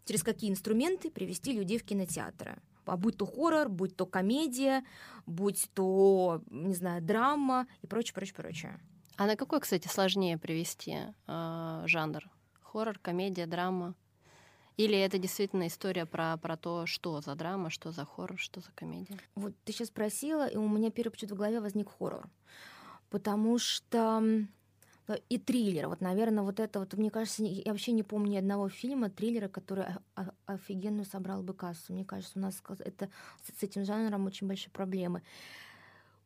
через 0.05 0.23
какие 0.23 0.51
инструменты 0.51 1.11
привести 1.11 1.53
людей 1.53 1.79
в 1.79 1.85
кинотеатры. 1.85 2.61
А 2.85 2.97
будь 2.97 3.17
то 3.17 3.25
хоррор, 3.25 3.69
будь 3.69 3.97
то 3.97 4.05
комедия, 4.05 4.85
будь 5.25 5.71
то, 5.75 6.43
не 6.51 6.75
знаю, 6.75 7.01
драма 7.01 7.69
и 7.83 7.87
прочее, 7.87 8.15
прочее, 8.15 8.35
прочее. 8.35 8.81
А 9.17 9.27
на 9.27 9.37
какой, 9.37 9.61
кстати, 9.61 9.87
сложнее 9.87 10.39
привести 10.39 10.97
э, 11.27 11.83
жанр? 11.87 12.29
Хоррор, 12.73 13.01
комедия, 13.01 13.47
драма? 13.47 13.95
Или 14.77 14.97
это 14.97 15.18
действительно 15.18 15.66
история 15.66 16.07
про, 16.07 16.37
про 16.37 16.57
то, 16.57 16.87
что 16.87 17.21
за 17.21 17.35
драма, 17.35 17.68
что 17.68 17.91
за 17.91 18.05
хоррор, 18.05 18.39
что 18.39 18.61
за 18.61 18.71
комедия? 18.77 19.18
Вот 19.35 19.55
ты 19.64 19.73
сейчас 19.73 19.89
спросила, 19.89 20.47
и 20.47 20.57
у 20.57 20.68
меня 20.68 20.91
первый 20.91 21.11
почему-то 21.11 21.35
в 21.35 21.39
голове 21.39 21.61
возник 21.61 21.89
хоррор. 21.91 22.29
Потому 23.11 23.59
что 23.59 24.23
и 25.29 25.39
триллер. 25.39 25.89
Вот, 25.89 26.01
наверное, 26.01 26.45
вот 26.45 26.61
это 26.61 26.79
вот, 26.79 26.95
мне 26.95 27.11
кажется, 27.11 27.43
я 27.43 27.73
вообще 27.73 27.91
не 27.91 28.05
помню 28.05 28.31
ни 28.31 28.37
одного 28.37 28.68
фильма, 28.68 29.11
триллера, 29.11 29.49
который 29.49 29.87
офигенно 30.47 31.05
собрал 31.05 31.43
бы 31.43 31.55
кассу. 31.55 31.93
Мне 31.93 32.05
кажется, 32.05 32.39
у 32.39 32.43
нас 32.43 32.62
это, 32.79 33.11
с 33.59 33.62
этим 33.64 33.85
жанром 33.85 34.27
очень 34.27 34.47
большие 34.47 34.71
проблемы 34.71 35.23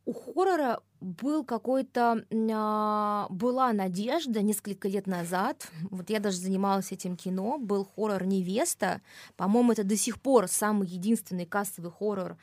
у 0.07 0.13
хоррора 0.13 0.81
был 1.01 1.45
какой-то 1.45 2.25
а, 2.53 3.27
была 3.31 3.73
надежда 3.73 4.43
несколько 4.43 4.89
лет 4.89 5.07
назад. 5.07 5.69
Вот 5.91 6.11
я 6.11 6.21
даже 6.21 6.37
занималась 6.39 6.93
этим 6.93 7.17
кино. 7.17 7.59
Был 7.59 7.85
хоррор 7.85 8.25
Невеста. 8.25 9.01
По-моему, 9.37 9.73
это 9.73 9.85
до 9.85 9.97
сих 9.97 10.21
пор 10.21 10.49
самый 10.49 10.89
единственный 10.89 11.47
кассовый 11.47 11.91
хоррор 11.91 12.37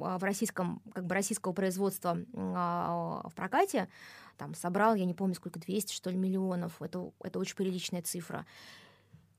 а, 0.00 0.18
в 0.18 0.24
российском, 0.24 0.82
как 0.92 1.06
бы 1.06 1.14
российского 1.14 1.52
производства 1.52 2.18
а, 2.34 3.26
в 3.28 3.34
прокате. 3.34 3.88
Там 4.36 4.54
собрал, 4.54 4.94
я 4.94 5.04
не 5.04 5.14
помню, 5.14 5.34
сколько, 5.34 5.58
200, 5.58 5.94
что 5.94 6.10
ли, 6.10 6.16
миллионов. 6.16 6.80
Это, 6.80 7.10
это 7.22 7.38
очень 7.38 7.56
приличная 7.56 8.02
цифра. 8.02 8.46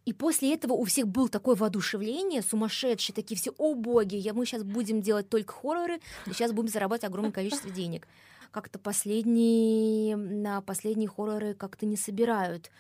И 0.10 0.14
после 0.14 0.56
этого 0.56 0.74
у 0.74 0.86
всех 0.86 1.08
было 1.08 1.30
такое 1.30 1.56
воодушевление, 1.56 2.42
сумасшедшие, 2.42 3.14
такие 3.14 3.38
все, 3.38 3.54
о 3.60 3.76
боги, 3.76 4.16
я, 4.16 4.34
мы 4.34 4.44
сейчас 4.48 4.64
будем 4.64 5.04
делать 5.04 5.30
только 5.30 5.54
хорроры, 5.54 6.00
и 6.26 6.34
сейчас 6.34 6.52
будем 6.52 6.70
зарабатывать 6.70 7.12
огромное 7.12 7.32
количество 7.32 7.70
денег. 7.70 8.08
Как-то 8.50 8.80
последние, 8.80 10.16
на 10.16 10.62
последние 10.62 11.08
хорроры 11.08 11.54
как-то 11.54 11.86
не 11.86 11.96
собирают. 11.96 12.72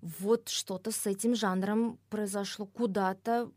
Вот 0.00 0.48
что-то 0.48 0.92
с 0.92 1.06
этим 1.06 1.34
жанром 1.34 1.98
произошло 2.08 2.64
куда-то, 2.64 3.50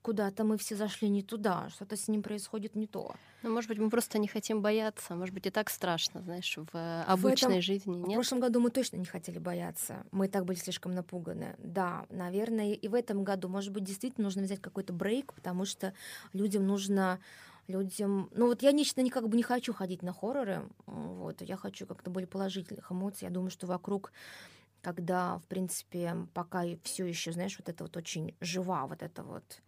куда-то 0.00 0.44
мы 0.44 0.56
все 0.56 0.76
зашли 0.76 1.08
не 1.08 1.24
туда, 1.24 1.68
что-то 1.70 1.96
с 1.96 2.06
ним 2.06 2.22
происходит 2.22 2.76
не 2.76 2.86
то. 2.86 3.16
Ну, 3.42 3.50
может 3.50 3.68
быть, 3.68 3.78
мы 3.78 3.90
просто 3.90 4.18
не 4.18 4.28
хотим 4.28 4.62
бояться, 4.62 5.14
может 5.14 5.34
быть, 5.34 5.46
и 5.46 5.50
так 5.50 5.70
страшно, 5.70 6.22
знаешь, 6.22 6.56
в 6.56 7.04
обычной 7.04 7.48
в 7.48 7.50
этом, 7.50 7.62
жизни. 7.62 7.96
Нет? 7.96 8.10
В 8.10 8.14
прошлом 8.14 8.40
году 8.40 8.60
мы 8.60 8.70
точно 8.70 8.96
не 8.96 9.04
хотели 9.04 9.38
бояться, 9.38 10.04
мы 10.12 10.26
и 10.26 10.28
так 10.28 10.44
были 10.44 10.56
слишком 10.56 10.92
напуганы. 10.92 11.56
Да, 11.58 12.06
наверное, 12.10 12.72
и 12.72 12.88
в 12.88 12.94
этом 12.94 13.24
году, 13.24 13.48
может 13.48 13.72
быть, 13.72 13.84
действительно 13.84 14.24
нужно 14.24 14.42
взять 14.42 14.60
какой-то 14.60 14.92
брейк, 14.92 15.32
потому 15.34 15.64
что 15.64 15.92
людям 16.32 16.66
нужно 16.66 17.20
людям... 17.68 18.28
Ну 18.34 18.46
вот 18.46 18.62
я 18.62 18.70
лично 18.70 19.00
никак 19.00 19.28
бы 19.28 19.36
не 19.36 19.42
хочу 19.42 19.72
ходить 19.72 20.02
на 20.02 20.12
хорроры, 20.12 20.68
вот, 20.86 21.42
я 21.42 21.56
хочу 21.56 21.86
как-то 21.86 22.10
более 22.10 22.28
положительных 22.28 22.90
эмоций. 22.90 23.26
Я 23.26 23.30
думаю, 23.30 23.50
что 23.50 23.66
вокруг 23.66 24.12
когда, 24.82 25.38
в 25.38 25.46
принципе, 25.46 26.26
пока 26.34 26.64
все 26.82 27.06
еще, 27.06 27.32
знаешь, 27.32 27.56
вот 27.58 27.68
это 27.68 27.84
вот 27.84 27.96
очень 27.96 28.34
жива, 28.40 28.86
вот 28.86 29.02
это 29.02 29.22
вот 29.22 29.62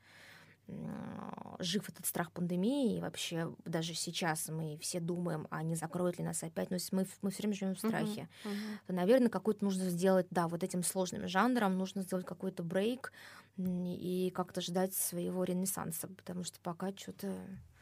жив 1.59 1.89
этот 1.89 2.07
страх 2.07 2.33
пандемии, 2.33 2.97
и 2.97 3.01
вообще 3.01 3.53
даже 3.65 3.95
сейчас 3.95 4.49
мы 4.49 4.79
все 4.81 5.01
думаем, 5.01 5.47
а 5.51 5.63
не 5.63 5.75
закроют 5.75 6.19
ли 6.19 6.25
нас 6.25 6.43
опять, 6.43 6.71
но 6.71 6.79
мы, 6.93 7.07
мы 7.23 7.31
все 7.31 7.43
время 7.43 7.55
живем 7.55 7.75
в 7.75 7.79
страхе, 7.79 8.29
uh-huh, 8.45 8.51
uh-huh. 8.51 8.79
то, 8.87 8.93
наверное, 8.93 9.29
какой-то 9.29 9.65
нужно 9.65 9.89
сделать, 9.91 10.27
да, 10.31 10.49
вот 10.49 10.63
этим 10.63 10.83
сложным 10.83 11.29
жанром 11.29 11.77
нужно 11.79 12.03
сделать 12.03 12.27
какой-то 12.27 12.63
брейк 12.63 13.13
и 13.57 14.33
как-то 14.35 14.61
ждать 14.61 14.95
своего 14.95 15.45
ренессанса, 15.45 16.09
потому 16.09 16.45
что 16.45 16.59
пока 16.61 16.91
что-то 16.97 17.33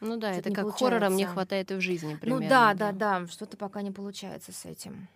Ну 0.01 0.17
да, 0.17 0.31
это 0.31 0.49
как 0.49 0.65
получается. 0.65 0.85
хоррором 0.85 1.15
не 1.15 1.25
хватает 1.25 1.71
и 1.71 1.75
в 1.75 1.81
жизни, 1.81 2.15
примерно. 2.15 2.43
Ну 2.43 2.49
да, 2.49 2.73
да, 2.73 2.91
да, 2.91 3.19
да 3.21 3.27
что-то 3.27 3.57
пока 3.57 3.81
не 3.81 3.91
получается 3.91 4.51
с 4.51 4.65
этим. 4.65 5.07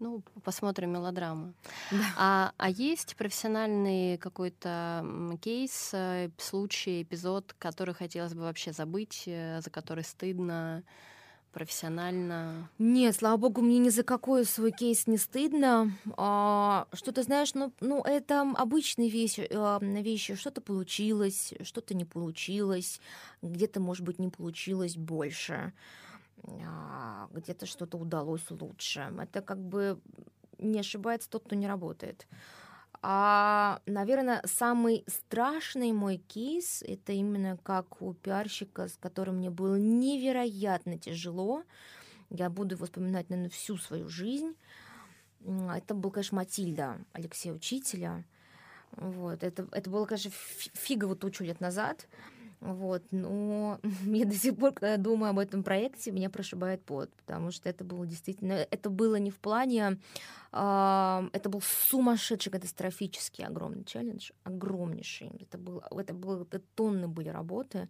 Ну, 0.00 0.22
посмотрим 0.44 0.92
мелодраму. 0.92 1.52
Да. 1.90 1.98
А, 2.16 2.52
а 2.56 2.70
есть 2.70 3.16
профессиональный 3.16 4.16
какой-то 4.16 5.04
кейс, 5.42 5.90
э, 5.92 6.30
случай, 6.38 7.02
эпизод, 7.02 7.54
который 7.58 7.94
хотелось 7.94 8.32
бы 8.32 8.40
вообще 8.40 8.72
забыть, 8.72 9.24
э, 9.26 9.60
за 9.60 9.70
который 9.70 10.02
стыдно? 10.04 10.82
профессионально? 11.52 12.70
Нет, 12.78 13.16
слава 13.16 13.36
богу, 13.36 13.60
мне 13.60 13.78
ни 13.78 13.88
за 13.88 14.02
какой 14.04 14.44
свой 14.44 14.70
кейс 14.70 15.08
не 15.08 15.18
стыдно. 15.18 15.92
А, 16.16 16.86
что 16.92 17.12
то 17.12 17.22
знаешь, 17.22 17.54
ну, 17.54 17.72
ну 17.80 18.02
это 18.02 18.42
обычные 18.56 19.10
вещи, 19.10 19.48
э, 19.50 19.78
вещи. 19.80 20.36
Что-то 20.36 20.60
получилось, 20.60 21.52
что-то 21.62 21.94
не 21.94 22.04
получилось, 22.04 23.00
где-то, 23.42 23.80
может 23.80 24.04
быть, 24.04 24.18
не 24.18 24.28
получилось 24.28 24.96
больше. 24.96 25.72
А, 26.48 27.28
где-то 27.32 27.66
что-то 27.66 27.98
удалось 27.98 28.50
лучше. 28.50 29.12
Это 29.18 29.42
как 29.42 29.58
бы 29.58 30.00
не 30.58 30.80
ошибается 30.80 31.28
тот, 31.30 31.44
кто 31.44 31.56
не 31.56 31.66
работает. 31.66 32.26
А, 33.02 33.80
наверное, 33.86 34.42
самый 34.44 35.04
страшный 35.06 35.92
мой 35.92 36.18
кейс— 36.18 36.82
это 36.86 37.12
именно 37.12 37.56
как 37.62 38.02
у 38.02 38.12
пиарщика, 38.12 38.88
с 38.88 38.96
которым 38.96 39.36
мне 39.36 39.50
было 39.50 39.76
невероятно 39.76 40.98
тяжело. 40.98 41.62
Я 42.28 42.50
буду 42.50 42.74
его 42.74 42.84
вспоминать, 42.84 43.30
наверное, 43.30 43.50
всю 43.50 43.76
свою 43.78 44.08
жизнь. 44.08 44.54
Это 45.42 45.94
был, 45.94 46.10
конечно, 46.10 46.36
Матильда 46.36 46.98
Алексея 47.12 47.54
Учителя. 47.54 48.24
Вот. 48.92 49.42
Это, 49.42 49.66
это 49.72 49.88
было, 49.88 50.04
конечно, 50.04 50.30
фигово 50.30 51.16
тучу 51.16 51.44
лет 51.44 51.60
назад. 51.60 52.06
Вот, 52.60 53.02
но 53.10 53.80
я 54.04 54.26
до 54.26 54.34
сих 54.34 54.56
пор, 54.56 54.72
когда 54.72 54.96
думаю 54.98 55.30
об 55.30 55.38
этом 55.38 55.62
проекте, 55.62 56.10
меня 56.10 56.28
прошибает 56.28 56.84
пот, 56.84 57.10
потому 57.14 57.50
что 57.50 57.68
это 57.68 57.84
было 57.84 58.06
действительно, 58.06 58.52
это 58.52 58.90
было 58.90 59.16
не 59.16 59.30
в 59.30 59.38
плане, 59.38 59.98
э, 60.52 61.28
это 61.32 61.48
был 61.48 61.62
сумасшедший 61.62 62.52
катастрофический 62.52 63.46
огромный 63.46 63.84
челлендж, 63.84 64.30
огромнейший. 64.44 65.30
Это 65.40 65.56
было, 65.56 65.86
это 65.90 66.12
было, 66.12 66.42
это 66.42 66.60
тонны 66.74 67.08
были 67.08 67.28
работы. 67.28 67.88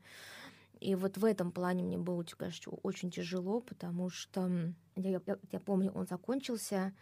И 0.78 0.94
вот 0.94 1.18
в 1.18 1.24
этом 1.24 1.52
плане 1.52 1.82
мне 1.82 1.98
было, 1.98 2.24
конечно, 2.36 2.72
очень 2.82 3.10
тяжело, 3.10 3.60
потому 3.60 4.08
что 4.08 4.72
я, 4.96 5.20
я, 5.26 5.38
я 5.50 5.60
помню, 5.60 5.90
он 5.92 6.06
закончился, 6.06 6.94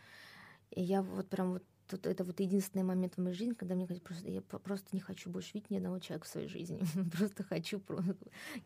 и 0.71 0.83
я 0.83 1.03
вот 1.03 1.29
прям 1.29 1.53
вот 1.53 1.63
тут 1.89 2.07
это 2.07 2.25
вот 2.25 2.39
единственный 2.41 2.85
момент 2.85 3.15
в 3.15 3.21
моей 3.21 3.35
жизни, 3.35 3.55
когда 3.55 3.75
мне 3.75 3.87
просто 3.87 4.29
я 4.29 4.41
просто 4.43 4.89
не 4.93 5.01
хочу 5.01 5.31
больше 5.31 5.53
видеть 5.55 5.71
ни 5.71 5.77
одного 5.77 5.99
человека 5.99 6.27
в 6.27 6.29
своей 6.29 6.49
жизни. 6.49 6.81
просто 7.17 7.43
хочу 7.43 7.81
просто 7.81 8.17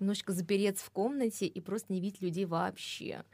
немножечко 0.00 0.32
запереться 0.32 0.84
в 0.84 0.90
комнате 0.90 1.46
и 1.46 1.60
просто 1.60 1.92
не 1.92 2.00
видеть 2.00 2.20
людей 2.20 2.44
вообще. 2.44 3.24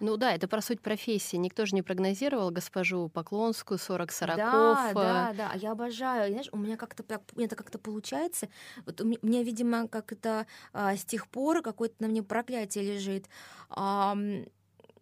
Ну 0.00 0.16
да, 0.16 0.34
это 0.34 0.46
про 0.46 0.60
суть 0.60 0.80
профессии. 0.80 1.36
Никто 1.36 1.64
же 1.64 1.74
не 1.74 1.82
прогнозировал 1.82 2.50
госпожу 2.50 3.08
Поклонскую 3.08 3.78
40 3.78 4.12
40 4.12 4.36
Да, 4.36 4.92
да, 4.94 5.32
да. 5.34 5.52
Я 5.54 5.72
обожаю. 5.72 6.30
Знаешь, 6.30 6.48
у 6.52 6.58
меня 6.58 6.76
как-то 6.76 7.02
у 7.34 7.38
меня 7.38 7.46
это 7.46 7.56
как-то 7.56 7.78
получается. 7.78 8.48
Вот 8.84 9.00
у 9.00 9.04
меня, 9.04 9.42
видимо, 9.42 9.88
как 9.88 10.12
это 10.12 10.46
а, 10.72 10.96
с 10.96 11.04
тех 11.04 11.28
пор 11.28 11.62
какое-то 11.62 11.94
на 12.00 12.08
мне 12.08 12.22
проклятие 12.22 12.94
лежит. 12.94 13.26
А, 13.70 14.16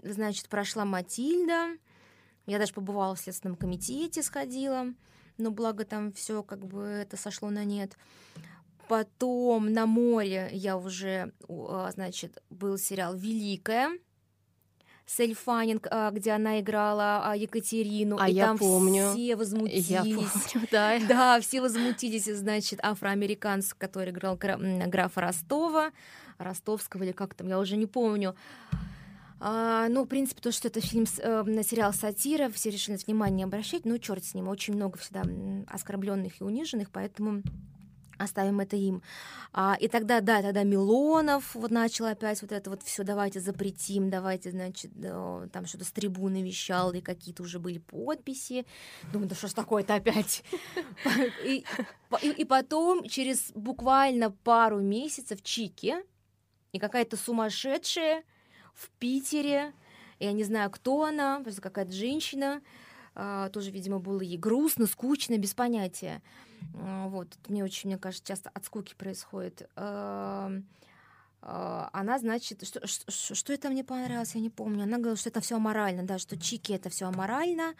значит, 0.03 0.49
прошла 0.49 0.85
Матильда, 0.85 1.77
я 2.47 2.59
даже 2.59 2.73
побывала 2.73 3.15
в 3.15 3.21
Следственном 3.21 3.57
комитете, 3.57 4.23
сходила, 4.23 4.87
но 5.39 5.51
благо 5.51 5.85
там 5.85 6.13
все 6.13 6.43
как 6.43 6.65
бы 6.65 6.83
это 6.83 7.17
сошло 7.17 7.51
на 7.51 7.65
нет. 7.65 7.97
Потом 8.89 9.73
на 9.73 9.87
море 9.87 10.51
я 10.53 10.77
уже, 10.77 11.33
а, 11.49 11.91
значит, 11.93 12.43
был 12.51 12.77
сериал 12.77 13.15
«Великая», 13.15 13.91
с 15.07 15.21
Эльфанинг, 15.21 15.87
а, 15.91 16.11
где 16.11 16.33
она 16.33 16.61
играла 16.61 17.31
а, 17.31 17.37
Екатерину, 17.37 18.17
а 18.19 18.29
и 18.29 18.33
я 18.33 18.47
там 18.47 18.59
помню. 18.59 19.13
все 19.13 19.37
возмутились. 19.37 19.89
Я 19.89 20.03
помню, 20.03 20.29
да. 20.71 20.99
Да, 21.07 21.41
все 21.41 21.61
возмутились, 21.61 22.25
значит, 22.25 22.81
афроамериканец, 22.83 23.75
который 23.75 24.11
играл 24.11 24.37
графа 24.37 25.21
Ростова, 25.21 25.93
Ростовского 26.39 27.03
или 27.03 27.13
как 27.13 27.35
там, 27.35 27.49
я 27.49 27.59
уже 27.59 27.77
не 27.77 27.87
помню. 27.87 28.35
А, 29.47 29.89
ну, 29.91 30.05
в 30.05 30.07
принципе, 30.07 30.41
то, 30.41 30.51
что 30.53 30.69
это 30.69 30.81
фильм, 30.81 31.05
э, 31.05 31.63
сериал 31.65 31.93
сатира, 31.93 32.49
все 32.49 32.71
решили 32.71 32.97
внимание 32.97 33.45
обращать, 33.45 33.85
ну, 33.85 33.99
черт 33.99 34.25
с 34.25 34.33
ним, 34.33 34.49
очень 34.49 34.73
много 34.73 34.97
всегда 34.97 35.23
оскорбленных 35.67 36.41
и 36.41 36.45
униженных, 36.45 36.91
поэтому 36.91 37.43
оставим 38.17 38.61
это 38.61 38.77
им. 38.77 39.03
А, 39.53 39.77
и 39.79 39.89
тогда, 39.89 40.23
да, 40.23 40.41
тогда 40.41 40.63
Милонов 40.63 41.55
вот 41.55 41.71
начал 41.71 42.07
опять 42.07 42.41
вот 42.41 42.53
это 42.53 42.71
вот 42.71 42.83
все, 42.85 43.05
давайте 43.05 43.39
запретим, 43.39 44.09
давайте, 44.09 44.51
значит, 44.51 44.93
там 45.53 45.67
что-то 45.67 45.85
с 45.85 45.93
трибуны 45.93 46.43
вещал, 46.43 46.93
и 46.93 47.03
какие-то 47.03 47.43
уже 47.43 47.59
были 47.59 47.77
подписи. 47.77 48.65
Думаю, 49.13 49.29
да 49.29 49.35
что 49.35 49.49
ж 49.49 49.53
такое-то 49.53 49.95
опять? 49.95 50.43
И 51.45 52.45
потом, 52.49 53.07
через 53.09 53.53
буквально 53.55 54.31
пару 54.31 54.81
месяцев, 54.81 55.43
Чики, 55.43 55.97
и 56.73 56.79
какая-то 56.79 57.19
сумасшедшая 57.19 58.25
в 58.75 58.91
Питере. 58.99 59.73
Я 60.19 60.33
не 60.33 60.45
знаю, 60.45 60.71
кто 60.71 61.05
она, 61.05 61.41
просто 61.41 61.61
какая-то 61.61 61.93
женщина. 61.93 62.61
А, 63.15 63.49
тоже, 63.51 63.71
видимо, 63.71 63.99
было 63.99 64.21
ей 64.21 64.39
грустно, 64.39 64.87
скучно, 64.87 65.39
без 65.39 65.55
понятия. 65.55 66.23
А, 66.81 67.09
вот, 67.09 67.29
мне 67.49 67.65
очень, 67.65 67.89
мне 67.89 67.99
кажется, 67.99 68.27
часто 68.27 68.51
от 68.51 68.65
скуки 68.65 68.95
происходит. 68.97 69.69
А, 69.77 70.53
она, 71.47 72.19
значит, 72.19 72.67
что, 72.67 72.87
что, 72.87 73.35
что 73.35 73.53
это 73.53 73.69
мне 73.69 73.85
понравилось, 73.85 74.35
я 74.35 74.41
не 74.41 74.49
помню. 74.49 74.85
Она 74.85 74.97
говорила, 74.97 75.17
что 75.17 75.29
это 75.29 75.41
все 75.41 75.57
аморально, 75.57 76.03
да, 76.03 76.19
что 76.19 76.39
чики 76.39 76.73
это 76.73 76.89
все 76.89 77.07
аморально, 77.07 77.75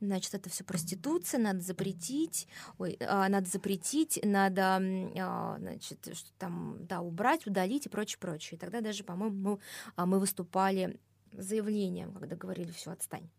значит, 0.00 0.34
это 0.34 0.50
все 0.50 0.64
проституция, 0.64 1.40
надо 1.40 1.60
запретить, 1.60 2.46
ой, 2.78 2.98
а, 3.00 3.28
надо 3.28 3.48
запретить, 3.48 4.20
надо, 4.22 4.82
а, 5.18 5.56
значит, 5.58 6.10
что 6.12 6.30
там, 6.38 6.76
да, 6.86 7.00
убрать, 7.00 7.46
удалить 7.46 7.86
и 7.86 7.88
прочее, 7.88 8.18
прочее. 8.20 8.58
И 8.58 8.60
тогда 8.60 8.82
даже, 8.82 9.02
по-моему, 9.02 9.60
мы, 9.96 10.06
мы 10.06 10.20
выступали 10.20 11.00
заявлением, 11.32 12.12
когда 12.12 12.36
говорили, 12.36 12.70
все, 12.70 12.90
отстань 12.90 13.30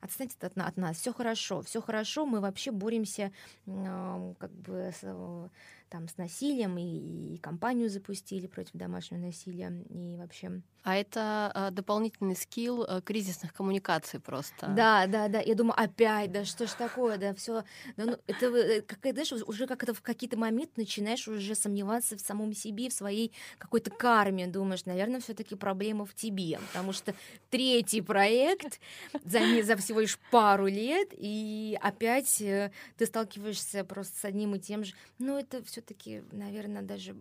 отстаньте 0.00 0.36
от, 0.40 0.56
от 0.56 0.76
нас, 0.76 0.96
все 0.96 1.12
хорошо, 1.12 1.62
все 1.62 1.80
хорошо, 1.80 2.26
мы 2.26 2.40
вообще 2.40 2.70
боремся 2.70 3.32
э, 3.66 4.34
как 4.38 4.52
бы 4.52 4.92
с, 4.94 5.50
там 5.88 6.08
с 6.08 6.16
насилием, 6.16 6.78
и, 6.78 7.34
и 7.34 7.38
кампанию 7.38 7.88
запустили 7.88 8.46
против 8.46 8.72
домашнего 8.74 9.20
насилия, 9.20 9.72
и 9.88 10.16
вообще... 10.16 10.62
А 10.84 10.96
это 10.96 11.50
а, 11.54 11.70
дополнительный 11.70 12.36
скилл 12.36 12.82
а, 12.82 13.00
кризисных 13.02 13.52
коммуникаций 13.52 14.20
просто. 14.20 14.68
Да, 14.68 15.06
да, 15.06 15.28
да. 15.28 15.40
Я 15.40 15.54
думаю, 15.54 15.78
опять, 15.78 16.32
да 16.32 16.44
что 16.44 16.66
ж 16.66 16.70
такое, 16.70 17.18
да, 17.18 17.34
все. 17.34 17.64
Да, 17.96 18.04
ну, 18.04 18.18
это, 18.26 18.46
э, 18.46 18.80
как, 18.82 18.98
знаешь, 19.02 19.32
уже 19.32 19.66
как 19.66 19.82
это 19.82 19.92
в 19.92 20.00
какие-то 20.00 20.38
моменты 20.38 20.72
начинаешь 20.76 21.28
уже 21.28 21.54
сомневаться 21.54 22.16
в 22.16 22.20
самом 22.20 22.54
себе, 22.54 22.88
в 22.88 22.92
своей 22.92 23.32
какой-то 23.58 23.90
карме. 23.90 24.46
Думаешь, 24.46 24.86
наверное, 24.86 25.20
все-таки 25.20 25.56
проблема 25.56 26.06
в 26.06 26.14
тебе, 26.14 26.58
потому 26.68 26.92
что 26.92 27.14
третий 27.50 28.00
проект 28.00 28.80
за, 29.24 29.40
не, 29.40 29.62
за 29.62 29.76
всего 29.76 30.00
лишь 30.00 30.18
пару 30.30 30.66
лет, 30.66 31.08
и 31.12 31.78
опять 31.82 32.40
э, 32.40 32.70
ты 32.96 33.06
сталкиваешься 33.06 33.84
просто 33.84 34.18
с 34.18 34.24
одним 34.24 34.54
и 34.54 34.58
тем 34.58 34.84
же. 34.84 34.94
Ну, 35.18 35.36
это 35.36 35.62
все 35.64 35.77
все-таки, 35.78 36.24
наверное, 36.32 36.82
даже 36.82 37.14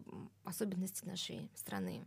особенности 0.44 1.06
нашей 1.06 1.50
страны. 1.54 2.04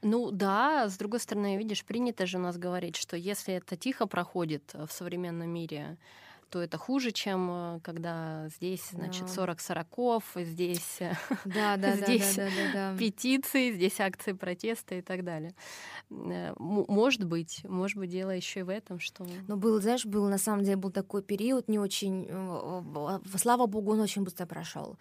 Ну 0.00 0.30
да, 0.30 0.88
с 0.88 0.96
другой 0.96 1.20
стороны, 1.20 1.58
видишь, 1.58 1.84
принято 1.84 2.24
же 2.24 2.38
у 2.38 2.40
нас 2.40 2.56
говорить, 2.56 2.96
что 2.96 3.16
если 3.16 3.54
это 3.54 3.76
тихо 3.76 4.06
проходит 4.06 4.72
в 4.74 4.90
современном 4.90 5.50
мире, 5.50 5.98
то 6.50 6.62
это 6.62 6.78
хуже, 6.78 7.10
чем 7.10 7.48
э, 7.50 7.80
когда 7.82 8.48
здесь, 8.48 8.90
значит, 8.92 9.26
да. 9.26 9.28
40 9.28 9.60
сороков, 9.60 10.24
здесь, 10.34 10.98
да, 11.44 11.76
да, 11.76 11.96
здесь 11.96 12.36
да, 12.36 12.44
да, 12.44 12.50
да, 12.72 12.92
да. 12.92 12.98
петиции, 12.98 13.72
здесь 13.72 14.00
акции 14.00 14.32
протеста 14.32 14.94
и 14.94 15.02
так 15.02 15.24
далее. 15.24 15.54
Э, 16.10 16.54
может 16.58 17.24
быть, 17.24 17.62
может 17.64 17.98
быть, 17.98 18.10
дело 18.10 18.30
еще 18.30 18.60
и 18.60 18.62
в 18.62 18.68
этом, 18.68 19.00
что... 19.00 19.26
Ну, 19.48 19.56
был, 19.56 19.80
знаешь, 19.80 20.06
был, 20.06 20.28
на 20.28 20.38
самом 20.38 20.64
деле, 20.64 20.76
был 20.76 20.90
такой 20.90 21.22
период 21.22 21.68
не 21.68 21.78
очень... 21.78 22.26
Э, 22.28 23.20
слава 23.36 23.66
богу, 23.66 23.92
он 23.92 24.00
очень 24.00 24.22
быстро 24.22 24.46
прошел. 24.46 24.96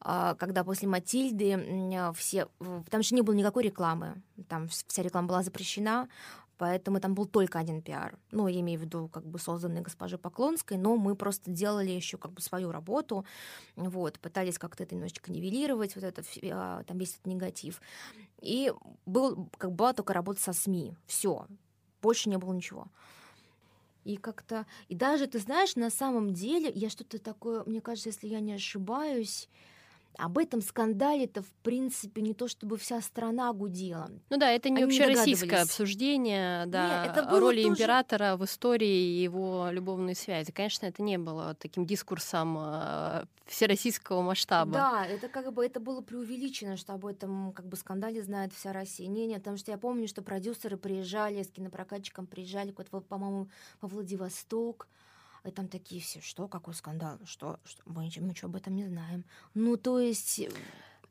А, 0.00 0.34
когда 0.34 0.64
после 0.64 0.88
Матильды 0.88 2.12
все... 2.14 2.48
Там 2.90 3.02
же 3.02 3.14
не 3.14 3.22
было 3.22 3.34
никакой 3.34 3.64
рекламы. 3.64 4.22
Там 4.48 4.68
вся 4.68 5.02
реклама 5.02 5.28
была 5.28 5.42
запрещена. 5.42 6.08
Поэтому 6.58 7.00
там 7.00 7.14
был 7.14 7.26
только 7.26 7.58
один 7.58 7.82
пиар. 7.82 8.18
Ну, 8.30 8.48
я 8.48 8.60
имею 8.60 8.80
в 8.80 8.82
виду, 8.82 9.08
как 9.08 9.26
бы 9.26 9.38
созданный 9.38 9.82
госпожей 9.82 10.18
Поклонской, 10.18 10.78
но 10.78 10.96
мы 10.96 11.14
просто 11.14 11.50
делали 11.50 11.90
еще 11.90 12.16
как 12.16 12.32
бы 12.32 12.40
свою 12.40 12.72
работу, 12.72 13.26
вот, 13.76 14.18
пытались 14.18 14.58
как-то 14.58 14.84
это 14.84 14.94
немножечко 14.94 15.30
нивелировать, 15.30 15.94
вот 15.94 16.04
это, 16.04 16.22
а, 16.52 16.82
там 16.84 16.98
весь 16.98 17.14
этот 17.14 17.26
негатив. 17.26 17.82
И 18.40 18.72
был, 19.04 19.48
как 19.58 19.72
была 19.72 19.92
только 19.92 20.14
работа 20.14 20.40
со 20.40 20.52
СМИ. 20.52 20.94
Все. 21.06 21.46
Больше 22.00 22.30
не 22.30 22.38
было 22.38 22.52
ничего. 22.52 22.86
И 24.04 24.16
как-то... 24.16 24.66
И 24.88 24.94
даже, 24.94 25.26
ты 25.26 25.40
знаешь, 25.40 25.76
на 25.76 25.90
самом 25.90 26.32
деле, 26.32 26.70
я 26.74 26.88
что-то 26.88 27.18
такое, 27.18 27.64
мне 27.64 27.80
кажется, 27.80 28.10
если 28.10 28.28
я 28.28 28.40
не 28.40 28.52
ошибаюсь, 28.52 29.48
об 30.18 30.38
этом 30.38 30.60
скандале-то, 30.60 31.42
в 31.42 31.50
принципе, 31.62 32.22
не 32.22 32.34
то 32.34 32.48
чтобы 32.48 32.76
вся 32.76 33.00
страна 33.00 33.52
гудела. 33.52 34.10
Ну 34.30 34.36
да, 34.36 34.50
это 34.50 34.70
не 34.70 34.82
Они 34.82 34.84
общероссийское 34.84 35.58
не 35.58 35.62
обсуждение 35.62 36.66
да, 36.66 37.06
Нет, 37.06 37.16
это 37.16 37.38
роли 37.38 37.62
тоже... 37.62 37.68
императора 37.68 38.36
в 38.36 38.44
истории 38.44 38.88
и 38.88 39.22
его 39.22 39.68
любовной 39.70 40.14
связи. 40.14 40.52
Конечно, 40.52 40.86
это 40.86 41.02
не 41.02 41.18
было 41.18 41.54
таким 41.54 41.86
дискурсом 41.86 42.56
э, 42.58 43.24
всероссийского 43.46 44.22
масштаба. 44.22 44.72
Да, 44.72 45.06
это 45.06 45.28
как 45.28 45.52
бы 45.52 45.64
это 45.64 45.80
было 45.80 46.00
преувеличено, 46.00 46.76
что 46.76 46.94
об 46.94 47.06
этом 47.06 47.52
как 47.52 47.66
бы 47.66 47.76
скандале 47.76 48.22
знает 48.22 48.52
вся 48.52 48.72
Россия. 48.72 49.08
Не, 49.08 49.26
нет, 49.26 49.38
потому 49.38 49.56
что 49.56 49.70
я 49.70 49.78
помню, 49.78 50.08
что 50.08 50.22
продюсеры 50.22 50.76
приезжали 50.76 51.42
с 51.42 51.48
кинопрокатчиком, 51.48 52.26
приезжали, 52.26 52.72
по-моему, 52.72 53.48
во 53.80 53.88
Владивосток, 53.88 54.88
и 55.46 55.50
там 55.50 55.68
такие 55.68 56.00
все, 56.00 56.20
что, 56.20 56.48
какой 56.48 56.74
скандал, 56.74 57.18
что, 57.24 57.58
что 57.64 57.82
мы, 57.86 58.04
ничего 58.04 58.48
об 58.48 58.56
этом 58.56 58.74
не 58.74 58.84
знаем. 58.84 59.24
Ну, 59.54 59.76
то 59.76 59.98
есть... 59.98 60.40
Э, 60.40 60.50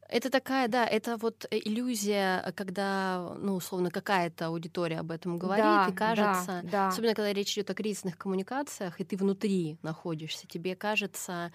это 0.08 0.30
такая, 0.30 0.68
да, 0.68 0.86
это 0.86 1.18
вот 1.18 1.46
э, 1.50 1.58
иллюзия, 1.58 2.54
когда, 2.56 3.36
ну, 3.40 3.56
условно, 3.56 3.90
какая-то 3.90 4.48
аудитория 4.48 5.00
об 5.00 5.12
этом 5.12 5.38
говорит, 5.38 5.66
да, 5.66 5.88
и 5.90 5.94
кажется, 5.94 6.62
да, 6.64 6.70
да. 6.72 6.88
особенно 6.90 7.16
когда 7.16 7.34
речь 7.34 7.54
идет 7.54 7.70
о 7.70 7.74
кризисных 7.74 8.18
коммуникациях, 8.18 9.02
и 9.02 9.04
ты 9.04 9.18
внутри 9.18 9.78
находишься, 9.82 10.48
тебе 10.48 10.76
кажется, 10.76 11.52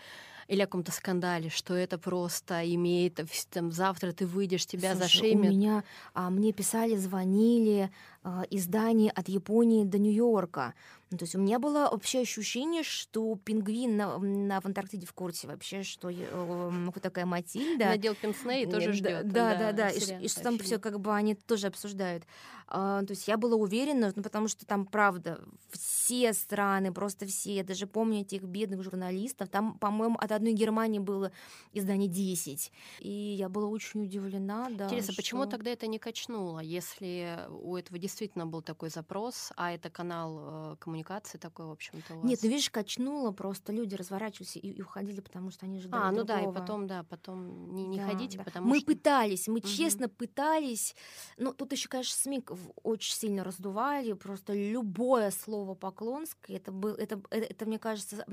или 0.51 0.62
о 0.62 0.66
каком-то 0.66 0.91
скандале, 0.91 1.49
что 1.49 1.74
это 1.74 1.97
просто 1.97 2.62
имеет, 2.74 3.20
там, 3.51 3.70
завтра 3.70 4.11
ты 4.12 4.26
выйдешь, 4.26 4.66
тебя 4.66 4.95
Слушай, 4.95 5.03
зашемят. 5.03 5.53
У 5.53 5.55
меня, 5.55 5.85
а, 6.12 6.28
мне 6.28 6.53
писали, 6.53 6.97
звонили 6.97 7.89
а, 8.24 8.43
издания 8.51 9.12
от 9.12 9.28
Японии 9.28 9.85
до 9.85 9.99
Нью-Йорка. 9.99 10.74
Ну, 11.11 11.18
то 11.18 11.24
есть 11.24 11.34
у 11.34 11.40
меня 11.40 11.58
было 11.58 11.88
вообще 11.90 12.20
ощущение, 12.20 12.84
что 12.84 13.34
пингвин 13.34 13.96
на, 13.96 14.18
на, 14.18 14.61
в 14.61 14.66
Антарктиде 14.66 15.06
в 15.06 15.12
курсе 15.12 15.48
вообще, 15.48 15.82
что 15.82 16.08
э, 16.08 16.90
такая 17.02 17.26
Матильда. 17.26 17.86
Надел 17.86 18.14
пенсне 18.14 18.62
и 18.62 18.66
тоже 18.66 18.92
ждет. 18.92 19.28
Да, 19.28 19.56
да, 19.56 19.72
да. 19.72 19.88
И, 19.88 20.24
и 20.24 20.28
что 20.28 20.42
там 20.42 20.58
все 20.61 20.78
как 20.78 21.00
бы 21.00 21.12
они 21.12 21.34
тоже 21.34 21.66
обсуждают. 21.66 22.24
А, 22.72 23.02
то 23.02 23.11
есть 23.11 23.26
я 23.26 23.36
была 23.36 23.56
уверена, 23.56 24.12
ну, 24.14 24.22
потому 24.22 24.46
что 24.46 24.64
там, 24.64 24.86
правда, 24.86 25.40
все 25.72 26.32
страны, 26.32 26.92
просто 26.92 27.26
все, 27.26 27.56
я 27.56 27.64
даже 27.64 27.88
помню 27.88 28.20
этих 28.20 28.42
бедных 28.42 28.84
журналистов, 28.84 29.48
там, 29.48 29.76
по-моему, 29.78 30.16
от 30.16 30.30
одной 30.30 30.52
Германии 30.52 31.00
было 31.00 31.32
издание 31.72 32.08
10. 32.08 32.70
И 33.00 33.08
я 33.11 33.48
была 33.48 33.66
очень 33.66 34.04
удивлена, 34.04 34.68
да. 34.70 34.84
Интересно, 34.84 35.14
что... 35.14 35.22
почему 35.22 35.46
тогда 35.46 35.72
это 35.72 35.88
не 35.88 35.98
качнуло, 35.98 36.61
если 36.61 37.40
у 37.48 37.76
этого 37.76 37.98
действительно 37.98 38.46
был 38.46 38.62
такой 38.62 38.90
запрос, 38.90 39.52
а 39.56 39.72
это 39.72 39.90
канал 39.90 40.76
коммуникации 40.78 40.99
коммуникации 41.01 41.38
такой, 41.38 41.66
в 41.66 41.70
общем-то? 41.70 42.14
Нет, 42.22 42.40
ну 42.42 42.48
видишь, 42.48 42.70
качнуло, 42.70 43.32
просто 43.32 43.72
люди 43.72 43.94
разворачивались 43.94 44.57
и, 44.57 44.61
и 44.61 44.82
уходили, 44.82 45.20
потому 45.20 45.51
что 45.51 45.66
они 45.66 45.80
ждали 45.80 46.03
А, 46.03 46.11
ну 46.11 46.24
другого. 46.24 46.44
да, 46.44 46.51
и 46.51 46.55
потом, 46.55 46.86
да, 46.86 47.03
потом 47.05 47.74
не, 47.74 47.86
не 47.86 47.98
да, 47.98 48.07
ходите, 48.07 48.38
да. 48.38 48.44
потому 48.44 48.68
мы 48.68 48.78
что... 48.78 48.90
Мы 48.90 48.94
пытались, 48.94 49.48
мы 49.48 49.59
угу. 49.59 49.68
честно 49.68 50.09
пытались, 50.09 50.94
но 51.36 51.53
тут 51.53 51.72
еще, 51.72 51.88
конечно, 51.88 52.16
СМИ 52.16 52.44
очень 52.82 53.14
сильно 53.14 53.44
раздували, 53.44 54.12
просто 54.12 54.55
любое 54.55 55.30
слово 55.30 55.74
поклонское, 55.74 56.57
это, 56.57 56.72
был, 56.72 56.94
это, 56.94 57.20
это, 57.30 57.46
это, 57.46 57.66
мне 57.66 57.78
кажется, 57.78 58.24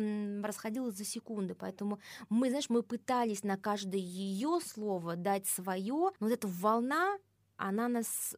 расходилось 0.43 0.95
за 0.95 1.05
секунды, 1.05 1.55
поэтому 1.55 1.99
мы, 2.29 2.49
знаешь, 2.49 2.69
мы 2.69 2.83
пытались 2.83 3.43
на 3.43 3.57
каждое 3.57 4.01
ее 4.01 4.59
слово 4.63 5.15
дать 5.15 5.47
свое, 5.47 6.11
но 6.19 6.27
вот 6.27 6.31
эта 6.31 6.47
волна, 6.47 7.17
она 7.57 7.87
нас, 7.87 8.35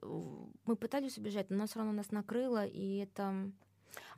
мы 0.65 0.75
пытались 0.75 1.17
убежать, 1.17 1.49
но 1.49 1.57
она 1.57 1.65
все 1.67 1.80
равно 1.80 1.93
нас 1.93 2.11
накрыла, 2.11 2.65
и 2.65 2.97
это 2.97 3.51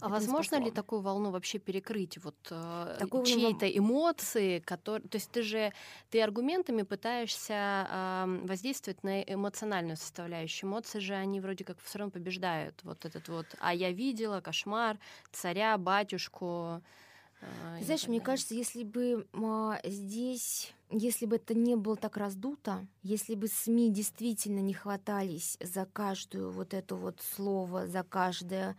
а 0.02 0.10
возможно 0.10 0.56
ли 0.56 0.72
такую 0.72 1.02
волну 1.02 1.30
вообще 1.32 1.60
перекрыть? 1.60 2.18
Вот 2.24 2.36
э, 2.50 2.98
чьи-то 3.26 3.66
волну... 3.66 3.78
эмоции, 3.78 4.60
которые... 4.60 5.08
То 5.08 5.18
есть 5.18 5.30
ты 5.32 5.44
же 5.44 5.72
ты 6.10 6.22
аргументами 6.22 6.82
пытаешься 6.82 7.88
э, 7.90 8.40
воздействовать 8.44 9.04
на 9.04 9.22
эмоциональную 9.22 9.98
составляющую. 9.98 10.70
Эмоции 10.70 11.00
же, 11.00 11.14
они 11.14 11.40
вроде 11.40 11.64
как 11.64 11.78
все 11.80 12.00
равно 12.00 12.12
побеждают. 12.12 12.80
Вот 12.84 13.06
этот 13.06 13.30
вот 13.30 13.46
«а 13.60 13.74
я 13.74 13.92
видела», 13.92 14.42
«кошмар», 14.42 14.98
«царя», 15.32 15.78
«батюшку». 15.78 16.82
Э, 17.42 17.84
Знаешь, 17.84 18.08
мне 18.08 18.22
кажется, 18.22 18.54
если 18.54 18.84
бы 18.84 19.28
а, 19.34 19.80
здесь 19.84 20.74
если 20.92 21.26
бы 21.26 21.38
это 21.38 21.54
не 21.54 21.76
было 21.76 21.96
так 21.96 22.18
раздуто, 22.18 22.86
если 23.02 23.36
бы 23.36 23.48
СМИ 23.48 23.92
действительно 23.92 24.60
не 24.60 24.74
хватались 24.74 25.58
за 25.62 25.86
каждую 25.86 26.52
вот 26.52 26.74
эту 26.74 26.98
вот 26.98 27.22
слово, 27.22 27.88
за 27.88 28.04
каждое, 28.04 28.76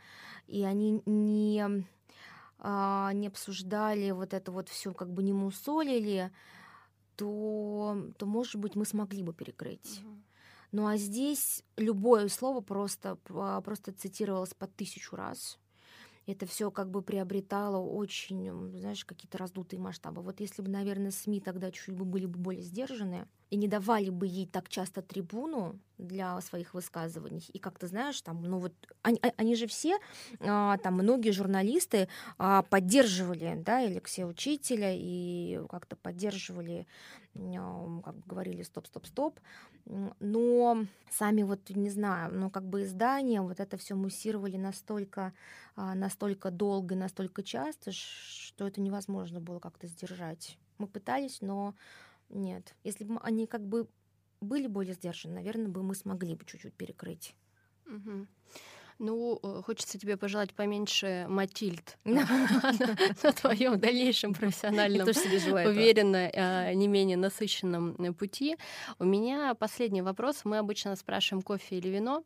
и 0.47 0.63
они 0.63 1.03
не, 1.07 1.87
а, 2.59 3.13
не 3.15 3.29
обсуждали 3.29 4.11
вот 4.11 4.35
это 4.35 4.53
вот 4.53 4.69
все, 4.69 4.93
как 4.93 5.11
бы 5.11 5.23
не 5.23 5.33
мусолили, 5.33 6.31
то, 7.17 7.97
то, 8.19 8.27
может 8.27 8.57
быть, 8.57 8.75
мы 8.75 8.85
смогли 8.85 9.23
бы 9.23 9.33
перекрыть. 9.33 10.01
Угу. 10.03 10.17
Ну 10.73 10.87
а 10.87 10.97
здесь 10.97 11.63
любое 11.77 12.29
слово 12.29 12.61
просто, 12.61 13.19
а, 13.31 13.61
просто 13.61 13.93
цитировалось 13.93 14.55
по 14.55 14.67
тысячу 14.67 15.17
раз 15.17 15.59
это 16.27 16.47
все 16.47 16.71
как 16.71 16.91
бы 16.91 17.03
приобретало 17.03 17.79
очень, 17.79 18.51
знаешь, 18.79 19.05
какие-то 19.05 19.39
раздутые 19.39 19.81
масштабы. 19.81 20.23
Вот 20.23 20.41
если 20.41 20.63
бы, 20.63 20.69
наверное, 20.69 21.11
СМИ 21.11 21.41
тогда 21.41 21.71
чуть 21.71 21.95
бы 21.95 22.05
были 22.05 22.27
бы 22.27 22.39
более 22.39 22.63
сдержанные 22.63 23.27
и 23.51 23.57
не 23.57 23.69
давали 23.69 24.09
бы 24.09 24.27
ей 24.27 24.47
так 24.47 24.69
часто 24.69 25.03
трибуну 25.03 25.79
для 25.99 26.41
своих 26.41 26.75
высказываний, 26.75 27.45
и 27.53 27.59
как 27.59 27.79
ты 27.79 27.87
знаешь, 27.87 28.21
там, 28.23 28.43
ну 28.43 28.59
вот, 28.59 28.73
они, 29.03 29.19
а, 29.23 29.31
они 29.37 29.55
же 29.57 29.67
все, 29.67 29.99
а, 30.41 30.79
там, 30.79 30.95
многие 30.95 31.31
журналисты 31.31 32.09
а, 32.39 32.63
поддерживали, 32.63 33.55
да, 33.57 33.79
Алексея 33.79 34.27
Учителя, 34.27 34.93
и 34.95 35.61
как-то 35.69 35.97
поддерживали, 35.97 36.87
как 37.35 38.17
бы 38.17 38.23
говорили, 38.27 38.63
стоп, 38.63 38.87
стоп, 38.87 39.07
стоп, 39.07 39.41
но 39.85 40.85
сами 41.11 41.43
вот, 41.43 41.71
не 41.71 41.91
знаю, 41.91 42.33
ну, 42.35 42.51
как 42.51 42.65
бы 42.65 42.83
издания 42.83 43.41
вот 43.41 43.59
это 43.59 43.77
все 43.77 43.95
муссировали 43.95 44.57
настолько, 44.57 45.33
настолько 45.77 46.51
долго, 46.51 46.95
настолько 46.95 47.43
часто, 47.43 47.91
что 47.93 48.67
это 48.67 48.81
невозможно 48.81 49.41
было 49.41 49.61
как-то 49.61 49.87
сдержать. 49.87 50.59
Мы 50.79 50.87
пытались, 50.87 51.41
но 51.41 51.75
нет. 52.29 52.75
Если 52.85 53.05
бы 53.05 53.19
они 53.23 53.47
как 53.47 53.67
бы 53.67 53.89
были 54.41 54.67
более 54.67 54.95
сдержаны, 54.95 55.37
наверное, 55.37 55.69
бы 55.69 55.83
мы 55.83 55.95
смогли 55.95 56.35
бы 56.35 56.45
чуть-чуть 56.45 56.75
перекрыть. 56.75 57.35
Угу. 57.87 58.27
Ну, 59.05 59.41
э, 59.43 59.63
хочется 59.67 59.99
тебе 59.99 60.17
пожелать 60.17 60.55
поменьше 60.55 61.27
Матильд 61.29 61.99
на 62.05 63.33
твоем 63.33 63.81
дальнейшем 63.81 64.33
профессиональном, 64.33 65.09
уверенно, 65.09 66.31
а, 66.33 66.73
не 66.73 66.87
менее 66.87 67.17
насыщенном 67.17 67.97
э, 67.99 68.13
пути. 68.13 68.57
У 69.01 69.05
меня 69.05 69.57
последний 69.57 70.03
вопрос. 70.03 70.45
Мы 70.45 70.59
обычно 70.59 70.95
спрашиваем 70.95 71.43
кофе 71.43 71.79
или 71.79 71.89
вино, 71.89 72.23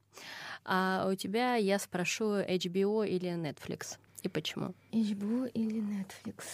а 0.67 1.09
у 1.11 1.15
тебя 1.15 1.55
я 1.55 1.79
спрошу 1.79 2.41
HBO 2.41 3.09
или 3.09 3.31
Netflix. 3.31 3.97
И 4.23 4.29
почему? 4.29 4.75
HBO 4.93 5.51
или 5.55 5.81
Netflix? 5.81 6.45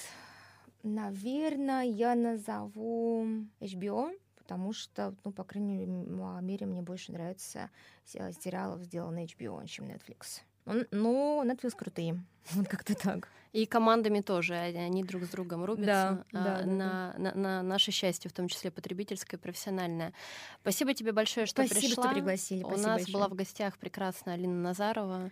Наверное, 0.84 1.82
я 1.82 2.14
назову 2.14 3.26
HBO, 3.60 4.12
потому 4.42 4.72
что, 4.72 5.14
ну, 5.24 5.32
по 5.32 5.44
крайней 5.44 5.86
мере, 6.42 6.66
мне 6.66 6.82
больше 6.82 7.12
нравится 7.12 7.70
сериалов, 8.04 8.82
сделанных 8.82 9.30
HBO, 9.30 9.66
чем 9.66 9.86
Netflix. 9.86 10.42
Ну, 10.66 11.42
Netflix 11.44 11.76
крутые. 11.76 12.22
Вот 12.52 12.66
как-то 12.68 12.94
так. 12.94 13.28
И 13.52 13.66
командами 13.66 14.20
тоже, 14.20 14.54
они 14.54 15.04
друг 15.04 15.24
с 15.24 15.28
другом 15.28 15.64
рубятся 15.64 16.24
да, 16.32 16.42
да, 16.44 16.58
а, 16.58 16.64
на, 16.64 17.14
да. 17.16 17.18
На, 17.18 17.34
на 17.34 17.62
наше 17.62 17.92
счастье, 17.92 18.30
в 18.30 18.32
том 18.32 18.48
числе 18.48 18.70
потребительское, 18.70 19.38
профессиональное. 19.38 20.12
Спасибо 20.62 20.94
тебе 20.94 21.12
большое, 21.12 21.44
что 21.46 21.64
Спасибо, 21.64 21.80
пришла. 21.80 22.04
что 22.04 22.12
пригласили. 22.14 22.64
У 22.64 22.68
Спасибо 22.68 22.86
нас 22.88 22.96
большое. 22.96 23.14
была 23.14 23.28
в 23.28 23.34
гостях 23.34 23.78
прекрасная 23.78 24.34
Алина 24.34 24.60
Назарова. 24.60 25.30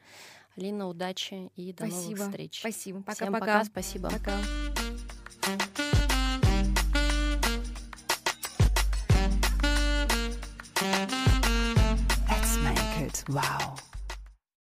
Алина, 0.57 0.87
удачи 0.87 1.51
и 1.57 1.73
до 1.73 1.87
Спасибо. 1.87 2.11
новых 2.11 2.21
встреч. 2.21 2.61
Спасибо. 2.61 3.03
Пока-пока. 3.03 3.25
Всем 3.25 3.41
пока. 3.41 3.65
Спасибо. 3.65 4.11
Пока. 4.11 5.90
Wow. 13.29 13.75